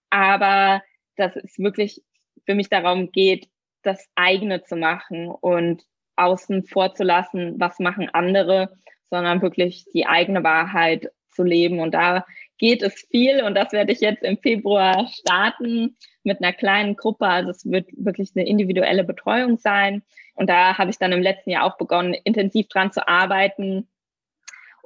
aber 0.08 0.82
dass 1.16 1.36
es 1.36 1.58
wirklich 1.58 2.00
für 2.46 2.54
mich 2.54 2.70
darum 2.70 3.10
geht, 3.12 3.48
das 3.82 4.08
eigene 4.14 4.62
zu 4.62 4.76
machen 4.76 5.28
und 5.28 5.84
außen 6.16 6.64
vorzulassen, 6.64 7.54
was 7.58 7.78
machen 7.78 8.08
andere, 8.12 8.76
sondern 9.10 9.42
wirklich 9.42 9.86
die 9.92 10.06
eigene 10.06 10.44
Wahrheit 10.44 11.10
zu 11.30 11.42
leben. 11.42 11.80
Und 11.80 11.92
da 11.94 12.24
geht 12.58 12.82
es 12.82 13.06
viel 13.10 13.42
und 13.42 13.54
das 13.54 13.72
werde 13.72 13.92
ich 13.92 14.00
jetzt 14.00 14.22
im 14.22 14.36
Februar 14.38 15.08
starten 15.08 15.96
mit 16.22 16.42
einer 16.42 16.52
kleinen 16.52 16.96
Gruppe. 16.96 17.26
Also 17.26 17.50
es 17.50 17.70
wird 17.70 17.88
wirklich 17.96 18.32
eine 18.34 18.46
individuelle 18.46 19.04
Betreuung 19.04 19.56
sein. 19.58 20.02
Und 20.34 20.48
da 20.48 20.76
habe 20.76 20.90
ich 20.90 20.98
dann 20.98 21.12
im 21.12 21.22
letzten 21.22 21.50
Jahr 21.50 21.64
auch 21.64 21.78
begonnen, 21.78 22.14
intensiv 22.14 22.68
dran 22.68 22.92
zu 22.92 23.06
arbeiten 23.08 23.88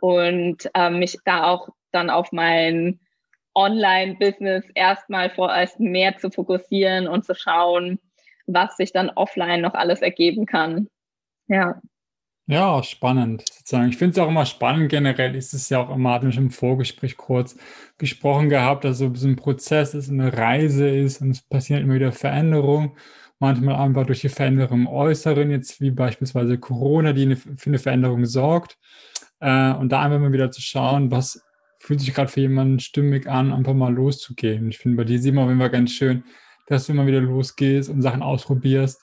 und 0.01 0.70
äh, 0.74 0.90
mich 0.90 1.18
da 1.24 1.45
auch 1.45 1.68
dann 1.90 2.11
auf 2.11 2.32
mein 2.32 3.01
Online-Business 3.55 4.64
erstmal 4.74 5.30
vorerst 5.30 5.78
mehr 5.80 6.16
zu 6.16 6.30
fokussieren 6.30 7.07
und 7.07 7.24
zu 7.24 7.34
schauen, 7.34 8.01
was 8.47 8.76
sich 8.76 8.92
dann 8.92 9.11
offline 9.11 9.61
noch 9.61 9.74
alles 9.74 10.03
ergeben 10.03 10.47
kann. 10.47 10.88
Ja. 11.49 11.80
Ja, 12.47 12.82
spannend 12.82 13.45
sozusagen. 13.51 13.88
Ich 13.88 13.97
finde 13.97 14.12
es 14.12 14.18
auch 14.18 14.28
immer 14.28 14.45
spannend, 14.45 14.90
generell 14.90 15.34
ist 15.34 15.55
es 15.55 15.70
ja 15.70 15.78
auch 15.80 15.95
immer, 15.95 16.22
wir 16.22 16.30
schon 16.30 16.45
im 16.45 16.51
Vorgespräch 16.51 17.16
kurz 17.16 17.57
gesprochen 17.97 18.51
gehabt, 18.51 18.84
dass 18.84 18.99
so 18.99 19.07
ein 19.07 19.36
Prozess 19.36 19.95
ist, 19.95 20.11
eine 20.11 20.36
Reise 20.36 20.86
ist 20.86 21.22
und 21.22 21.30
es 21.30 21.40
passieren 21.40 21.82
immer 21.82 21.95
wieder 21.95 22.12
Veränderungen. 22.12 22.92
Manchmal 23.38 23.76
einfach 23.76 24.05
durch 24.07 24.20
die 24.20 24.28
Veränderung 24.28 24.80
im 24.80 24.86
Äußeren, 24.86 25.51
jetzt 25.51 25.80
wie 25.80 25.90
beispielsweise 25.90 26.59
Corona, 26.59 27.14
die 27.14 27.22
eine, 27.22 27.36
für 27.36 27.66
eine 27.66 27.78
Veränderung 27.78 28.26
sorgt. 28.26 28.78
Äh, 29.40 29.72
und 29.72 29.90
da 29.90 30.03
einfach 30.03 30.18
mal 30.18 30.32
wieder 30.32 30.51
zu 30.51 30.61
schauen, 30.61 31.11
was 31.11 31.42
fühlt 31.78 32.01
sich 32.01 32.14
gerade 32.14 32.30
für 32.30 32.40
jemanden 32.40 32.78
stimmig 32.78 33.26
an, 33.26 33.53
einfach 33.53 33.74
mal 33.74 33.92
loszugehen. 33.92 34.68
Ich 34.68 34.78
finde, 34.78 34.99
bei 34.99 35.05
dir 35.05 35.18
sieht 35.18 35.34
man 35.34 35.45
auf 35.45 35.51
jeden 35.51 35.72
ganz 35.72 35.92
schön, 35.92 36.24
dass 36.67 36.87
du 36.87 36.93
immer 36.93 37.07
wieder 37.07 37.21
losgehst 37.21 37.91
und 37.91 38.03
Sachen 38.03 38.23
ausprobierst. 38.23 39.03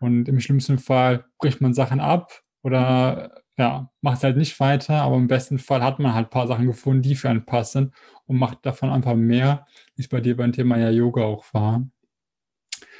Und 0.00 0.28
im 0.28 0.40
schlimmsten 0.40 0.78
Fall 0.78 1.24
bricht 1.38 1.60
man 1.60 1.74
Sachen 1.74 2.00
ab 2.00 2.40
oder 2.62 3.42
ja, 3.58 3.90
macht 4.00 4.22
halt 4.22 4.38
nicht 4.38 4.58
weiter, 4.58 5.02
aber 5.02 5.16
im 5.16 5.28
besten 5.28 5.58
Fall 5.58 5.82
hat 5.82 5.98
man 5.98 6.14
halt 6.14 6.28
ein 6.28 6.30
paar 6.30 6.46
Sachen 6.46 6.66
gefunden, 6.66 7.02
die 7.02 7.14
für 7.14 7.28
einen 7.28 7.44
passen 7.44 7.92
und 8.26 8.38
macht 8.38 8.64
davon 8.64 8.90
einfach 8.90 9.14
mehr, 9.14 9.66
wie 9.96 10.02
es 10.02 10.08
bei 10.08 10.20
dir 10.20 10.36
beim 10.36 10.52
Thema 10.52 10.78
ja 10.78 10.88
Yoga 10.88 11.24
auch 11.24 11.44
war. 11.52 11.82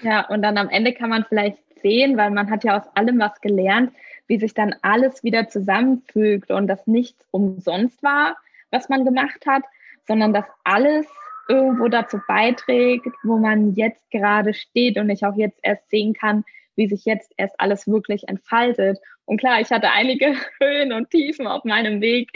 Ja, 0.03 0.27
und 0.29 0.43
dann 0.43 0.59
am 0.59 0.69
Ende 0.69 0.93
kann 0.93 1.11
man 1.11 1.25
vielleicht 1.25 1.59
sehen, 1.81 2.17
weil 2.19 2.31
man 2.31 2.51
hat 2.51 2.65
ja 2.65 2.79
aus 2.79 2.87
allem 2.95 3.19
was 3.19 3.41
gelernt, 3.41 3.93
wie 4.27 4.39
sich 4.39 4.53
dann 4.53 4.75
alles 4.83 5.25
wieder 5.25 5.49
zusammenfügt 5.49 6.51
und 6.51 6.67
dass 6.67 6.87
nichts 6.87 7.25
umsonst 7.31 8.03
war, 8.03 8.37
was 8.71 8.89
man 8.89 9.05
gemacht 9.05 9.47
hat, 9.47 9.63
sondern 10.07 10.33
dass 10.33 10.45
alles 10.65 11.07
irgendwo 11.51 11.89
dazu 11.89 12.21
beiträgt, 12.29 13.09
wo 13.25 13.37
man 13.37 13.75
jetzt 13.75 14.09
gerade 14.11 14.55
steht 14.55 14.97
und 14.97 15.11
ich 15.11 15.25
auch 15.25 15.37
jetzt 15.37 15.59
erst 15.63 15.91
sehen 15.91 16.15
kann, 16.15 16.45
wie 16.77 16.89
sich 16.89 17.05
jetzt 17.05 17.33
erst 17.37 17.59
alles 17.59 17.89
wirklich 17.89 18.29
entfaltet. 18.29 18.99
Und 19.25 19.39
klar, 19.39 19.61
ich 19.61 19.71
hatte 19.71 19.91
einige 19.91 20.35
Höhen 20.61 20.93
und 20.93 21.11
Tiefen 21.11 21.47
auf 21.47 21.65
meinem 21.65 22.01
Weg, 22.01 22.31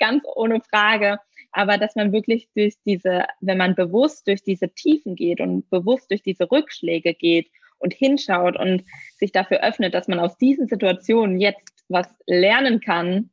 ganz 0.00 0.24
ohne 0.34 0.60
Frage. 0.60 1.18
Aber 1.52 1.78
dass 1.78 1.94
man 1.94 2.12
wirklich 2.12 2.48
durch 2.54 2.74
diese, 2.84 3.24
wenn 3.40 3.56
man 3.56 3.76
bewusst 3.76 4.26
durch 4.26 4.42
diese 4.42 4.68
Tiefen 4.68 5.14
geht 5.14 5.40
und 5.40 5.70
bewusst 5.70 6.10
durch 6.10 6.22
diese 6.22 6.50
Rückschläge 6.50 7.14
geht 7.14 7.48
und 7.78 7.94
hinschaut 7.94 8.58
und 8.58 8.84
sich 9.16 9.32
dafür 9.32 9.62
öffnet, 9.62 9.94
dass 9.94 10.08
man 10.08 10.18
aus 10.18 10.36
diesen 10.36 10.66
Situationen 10.66 11.40
jetzt 11.40 11.84
was 11.88 12.08
lernen 12.26 12.80
kann, 12.80 13.30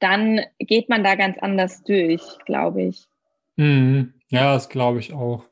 dann 0.00 0.40
geht 0.58 0.88
man 0.88 1.04
da 1.04 1.14
ganz 1.14 1.38
anders 1.38 1.84
durch, 1.84 2.22
glaube 2.44 2.82
ich. 2.82 3.06
Mhm. 3.56 4.12
Ja, 4.30 4.54
das 4.54 4.68
glaube 4.68 4.98
ich 5.00 5.12
auch. 5.12 5.44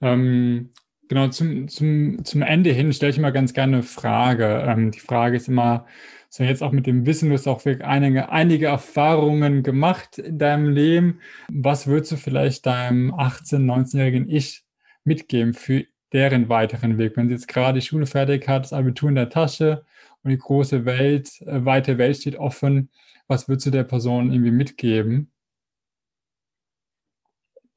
Ähm, 0.00 0.72
genau, 1.08 1.28
zum, 1.28 1.68
zum, 1.68 2.24
zum 2.24 2.42
Ende 2.42 2.72
hin 2.72 2.92
stelle 2.92 3.10
ich 3.10 3.18
immer 3.18 3.32
ganz 3.32 3.52
gerne 3.54 3.78
eine 3.78 3.82
Frage. 3.82 4.64
Ähm, 4.66 4.90
die 4.90 5.00
Frage 5.00 5.36
ist 5.36 5.48
immer, 5.48 5.86
so 6.30 6.44
jetzt 6.44 6.62
auch 6.62 6.72
mit 6.72 6.86
dem 6.86 7.06
Wissen, 7.06 7.28
du 7.28 7.34
hast 7.34 7.46
auch 7.48 7.64
einige, 7.66 8.30
einige 8.30 8.66
Erfahrungen 8.66 9.62
gemacht 9.62 10.18
in 10.18 10.38
deinem 10.38 10.68
Leben. 10.70 11.20
Was 11.50 11.86
würdest 11.86 12.12
du 12.12 12.16
vielleicht 12.16 12.66
deinem 12.66 13.14
18-, 13.14 13.64
19-jährigen 13.64 14.28
Ich 14.30 14.64
mitgeben 15.04 15.54
für 15.54 15.84
deren 16.12 16.48
weiteren 16.48 16.98
Weg? 16.98 17.16
Wenn 17.16 17.28
sie 17.28 17.34
jetzt 17.34 17.48
gerade 17.48 17.80
die 17.80 17.86
Schule 17.86 18.06
fertig 18.06 18.48
hat, 18.48 18.64
das 18.64 18.72
Abitur 18.72 19.08
in 19.10 19.14
der 19.14 19.30
Tasche 19.30 19.84
und 20.22 20.30
die 20.30 20.38
große 20.38 20.84
Welt, 20.84 21.40
äh, 21.42 21.64
weite 21.64 21.98
Welt 21.98 22.16
steht 22.18 22.36
offen, 22.36 22.90
was 23.28 23.48
würdest 23.48 23.66
du 23.66 23.70
der 23.70 23.84
Person 23.84 24.32
irgendwie 24.32 24.52
mitgeben? 24.52 25.30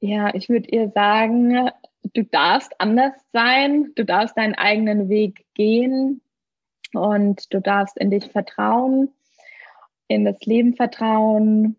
Ja, 0.00 0.34
ich 0.34 0.48
würde 0.48 0.68
ihr 0.70 0.88
sagen, 0.90 1.70
du 2.14 2.24
darfst 2.24 2.72
anders 2.80 3.12
sein, 3.32 3.92
du 3.96 4.04
darfst 4.04 4.36
deinen 4.36 4.54
eigenen 4.54 5.10
Weg 5.10 5.44
gehen 5.54 6.22
und 6.94 7.52
du 7.52 7.60
darfst 7.60 7.98
in 7.98 8.10
dich 8.10 8.26
vertrauen, 8.32 9.12
in 10.08 10.24
das 10.24 10.40
Leben 10.40 10.74
vertrauen. 10.74 11.76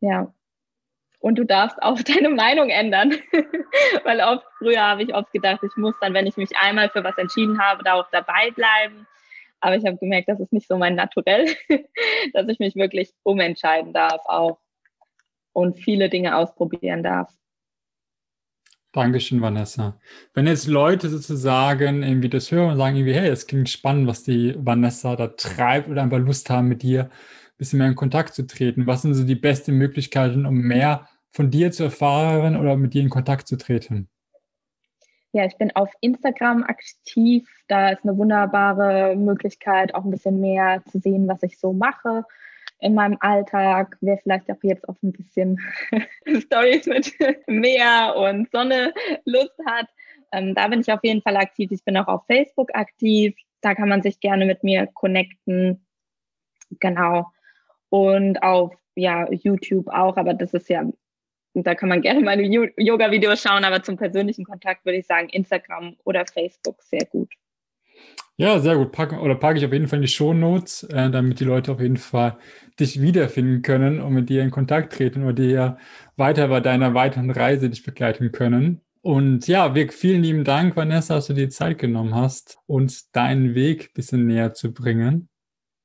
Ja. 0.00 0.32
Und 1.20 1.34
du 1.36 1.44
darfst 1.44 1.82
auch 1.82 2.00
deine 2.02 2.28
Meinung 2.28 2.70
ändern. 2.70 3.12
Weil 4.04 4.20
oft, 4.20 4.46
früher 4.58 4.82
habe 4.82 5.02
ich 5.02 5.12
oft 5.12 5.32
gedacht, 5.32 5.60
ich 5.64 5.76
muss 5.76 5.94
dann, 6.00 6.14
wenn 6.14 6.28
ich 6.28 6.36
mich 6.36 6.56
einmal 6.56 6.90
für 6.90 7.02
was 7.02 7.18
entschieden 7.18 7.60
habe, 7.60 7.82
da 7.82 7.94
auch 7.94 8.08
dabei 8.12 8.52
bleiben. 8.52 9.06
Aber 9.60 9.74
ich 9.74 9.84
habe 9.84 9.96
gemerkt, 9.96 10.28
das 10.28 10.38
ist 10.38 10.52
nicht 10.52 10.68
so 10.68 10.78
mein 10.78 10.94
Naturell, 10.94 11.46
dass 12.32 12.46
ich 12.46 12.60
mich 12.60 12.76
wirklich 12.76 13.12
umentscheiden 13.24 13.92
darf 13.92 14.20
auch 14.26 14.58
und 15.58 15.76
viele 15.76 16.08
Dinge 16.08 16.36
ausprobieren 16.36 17.02
darf. 17.02 17.32
Dankeschön, 18.92 19.40
Vanessa. 19.40 19.98
Wenn 20.34 20.46
jetzt 20.46 20.66
Leute 20.66 21.08
sozusagen 21.08 22.02
irgendwie 22.02 22.28
das 22.28 22.50
hören 22.50 22.70
und 22.70 22.76
sagen 22.78 22.96
irgendwie, 22.96 23.14
hey, 23.14 23.28
es 23.28 23.46
klingt 23.46 23.68
spannend, 23.68 24.06
was 24.06 24.22
die 24.22 24.54
Vanessa 24.56 25.16
da 25.16 25.26
treibt 25.26 25.88
oder 25.88 26.02
einfach 26.02 26.18
Lust 26.18 26.48
haben, 26.48 26.68
mit 26.68 26.82
dir 26.82 27.04
ein 27.04 27.10
bisschen 27.58 27.80
mehr 27.80 27.88
in 27.88 27.96
Kontakt 27.96 28.34
zu 28.34 28.46
treten, 28.46 28.86
was 28.86 29.02
sind 29.02 29.14
so 29.14 29.24
die 29.24 29.34
besten 29.34 29.76
Möglichkeiten, 29.76 30.46
um 30.46 30.54
mehr 30.54 31.08
von 31.30 31.50
dir 31.50 31.72
zu 31.72 31.84
erfahren 31.84 32.56
oder 32.56 32.76
mit 32.76 32.94
dir 32.94 33.02
in 33.02 33.10
Kontakt 33.10 33.48
zu 33.48 33.58
treten? 33.58 34.08
Ja, 35.32 35.44
ich 35.44 35.56
bin 35.58 35.74
auf 35.76 35.90
Instagram 36.00 36.62
aktiv. 36.62 37.46
Da 37.66 37.90
ist 37.90 38.04
eine 38.04 38.16
wunderbare 38.16 39.16
Möglichkeit, 39.16 39.94
auch 39.94 40.04
ein 40.04 40.10
bisschen 40.10 40.40
mehr 40.40 40.82
zu 40.90 41.00
sehen, 41.00 41.28
was 41.28 41.42
ich 41.42 41.58
so 41.58 41.72
mache 41.72 42.24
in 42.80 42.94
meinem 42.94 43.16
Alltag, 43.20 43.96
wer 44.00 44.18
vielleicht 44.18 44.50
auch 44.50 44.62
jetzt 44.62 44.88
auf 44.88 44.96
ein 45.02 45.12
bisschen 45.12 45.58
Stories 46.42 46.86
mit 46.86 47.12
Meer 47.46 48.14
und 48.16 48.50
Sonne 48.50 48.94
Lust 49.24 49.58
hat. 49.66 49.88
Ähm, 50.32 50.54
da 50.54 50.68
bin 50.68 50.80
ich 50.80 50.92
auf 50.92 51.00
jeden 51.02 51.22
Fall 51.22 51.36
aktiv. 51.36 51.70
Ich 51.72 51.84
bin 51.84 51.96
auch 51.96 52.06
auf 52.06 52.26
Facebook 52.26 52.74
aktiv. 52.74 53.34
Da 53.60 53.74
kann 53.74 53.88
man 53.88 54.02
sich 54.02 54.20
gerne 54.20 54.46
mit 54.46 54.62
mir 54.62 54.86
connecten. 54.94 55.84
Genau. 56.78 57.32
Und 57.88 58.42
auf 58.42 58.74
ja, 58.94 59.30
YouTube 59.30 59.88
auch, 59.88 60.16
aber 60.16 60.34
das 60.34 60.52
ist 60.54 60.68
ja, 60.68 60.84
da 61.54 61.74
kann 61.74 61.88
man 61.88 62.02
gerne 62.02 62.20
meine 62.20 62.42
Yoga-Videos 62.42 63.42
schauen, 63.42 63.64
aber 63.64 63.82
zum 63.82 63.96
persönlichen 63.96 64.44
Kontakt 64.44 64.84
würde 64.84 64.98
ich 64.98 65.06
sagen, 65.06 65.28
Instagram 65.30 65.96
oder 66.04 66.26
Facebook 66.26 66.82
sehr 66.82 67.06
gut. 67.06 67.32
Ja, 68.40 68.60
sehr 68.60 68.76
gut. 68.76 68.92
Pack, 68.92 69.20
oder 69.20 69.34
packe 69.34 69.58
ich 69.58 69.66
auf 69.66 69.72
jeden 69.72 69.88
Fall 69.88 69.96
in 69.98 70.02
die 70.02 70.08
Show 70.08 70.32
Notes, 70.32 70.84
äh, 70.84 71.10
damit 71.10 71.40
die 71.40 71.44
Leute 71.44 71.72
auf 71.72 71.80
jeden 71.80 71.96
Fall 71.96 72.38
dich 72.78 73.02
wiederfinden 73.02 73.62
können 73.62 74.00
und 74.00 74.14
mit 74.14 74.28
dir 74.28 74.44
in 74.44 74.52
Kontakt 74.52 74.92
treten 74.92 75.24
oder 75.24 75.32
dir 75.32 75.78
weiter 76.16 76.46
bei 76.46 76.60
deiner 76.60 76.94
weiteren 76.94 77.30
Reise 77.30 77.68
dich 77.68 77.82
begleiten 77.82 78.30
können. 78.30 78.80
Und 79.02 79.48
ja, 79.48 79.74
wir, 79.74 79.90
vielen 79.90 80.22
lieben 80.22 80.44
Dank, 80.44 80.76
Vanessa, 80.76 81.16
dass 81.16 81.26
du 81.26 81.32
dir 81.32 81.50
Zeit 81.50 81.78
genommen 81.78 82.14
hast, 82.14 82.58
uns 82.66 83.10
deinen 83.10 83.56
Weg 83.56 83.86
ein 83.86 83.94
bisschen 83.94 84.26
näher 84.26 84.54
zu 84.54 84.72
bringen. 84.72 85.28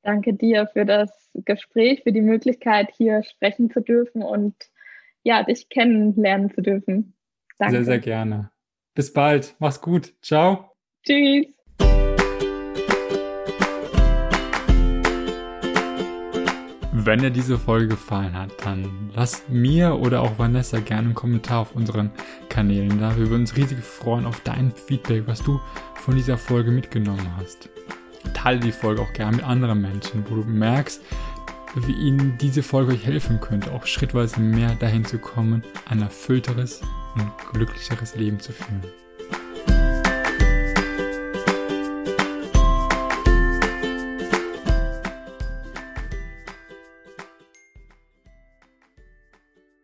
Danke 0.04 0.34
dir 0.36 0.68
für 0.74 0.86
das 0.86 1.32
Gespräch, 1.34 2.04
für 2.04 2.12
die 2.12 2.22
Möglichkeit, 2.22 2.92
hier 2.96 3.24
sprechen 3.24 3.72
zu 3.72 3.82
dürfen 3.82 4.22
und 4.22 4.54
ja, 5.24 5.42
dich 5.42 5.70
kennenlernen 5.70 6.54
zu 6.54 6.62
dürfen. 6.62 7.16
Danke. 7.58 7.78
Sehr, 7.78 7.86
sehr 7.86 8.00
gerne. 8.00 8.52
Bis 8.94 9.12
bald. 9.12 9.56
Mach's 9.58 9.82
gut. 9.82 10.14
Ciao. 10.22 10.76
Tschüss. 11.04 11.53
Wenn 17.06 17.20
dir 17.20 17.32
diese 17.32 17.60
Folge 17.60 17.90
gefallen 17.90 18.34
hat, 18.34 18.52
dann 18.64 19.10
lass 19.14 19.44
mir 19.50 20.00
oder 20.00 20.22
auch 20.22 20.40
Vanessa 20.40 20.80
gerne 20.80 21.08
einen 21.08 21.16
Kommentar 21.16 21.60
auf 21.60 21.76
unseren 21.76 22.12
Kanälen 22.48 22.98
da. 22.98 23.18
Wir 23.18 23.30
würden 23.30 23.42
uns 23.42 23.58
riesig 23.58 23.80
freuen 23.80 24.26
auf 24.26 24.40
dein 24.46 24.72
Feedback, 24.72 25.24
was 25.26 25.44
du 25.44 25.60
von 25.96 26.16
dieser 26.16 26.38
Folge 26.38 26.72
mitgenommen 26.72 27.28
hast. 27.36 27.68
Teile 28.34 28.62
die 28.62 28.72
Folge 28.72 29.02
auch 29.02 29.12
gerne 29.12 29.36
mit 29.36 29.46
anderen 29.46 29.82
Menschen, 29.82 30.24
wo 30.30 30.36
du 30.36 30.44
merkst, 30.46 31.02
wie 31.76 31.92
ihnen 31.92 32.38
diese 32.40 32.64
Folge 32.64 32.94
euch 32.94 33.06
helfen 33.06 33.42
könnte, 33.42 33.74
auch 33.74 33.86
schrittweise 33.86 34.40
mehr 34.40 34.74
dahin 34.76 35.04
zu 35.04 35.18
kommen, 35.18 35.62
ein 35.90 36.02
erfüllteres 36.02 36.80
und 37.16 37.32
glücklicheres 37.52 38.16
Leben 38.16 38.40
zu 38.40 38.54
führen. 38.54 38.82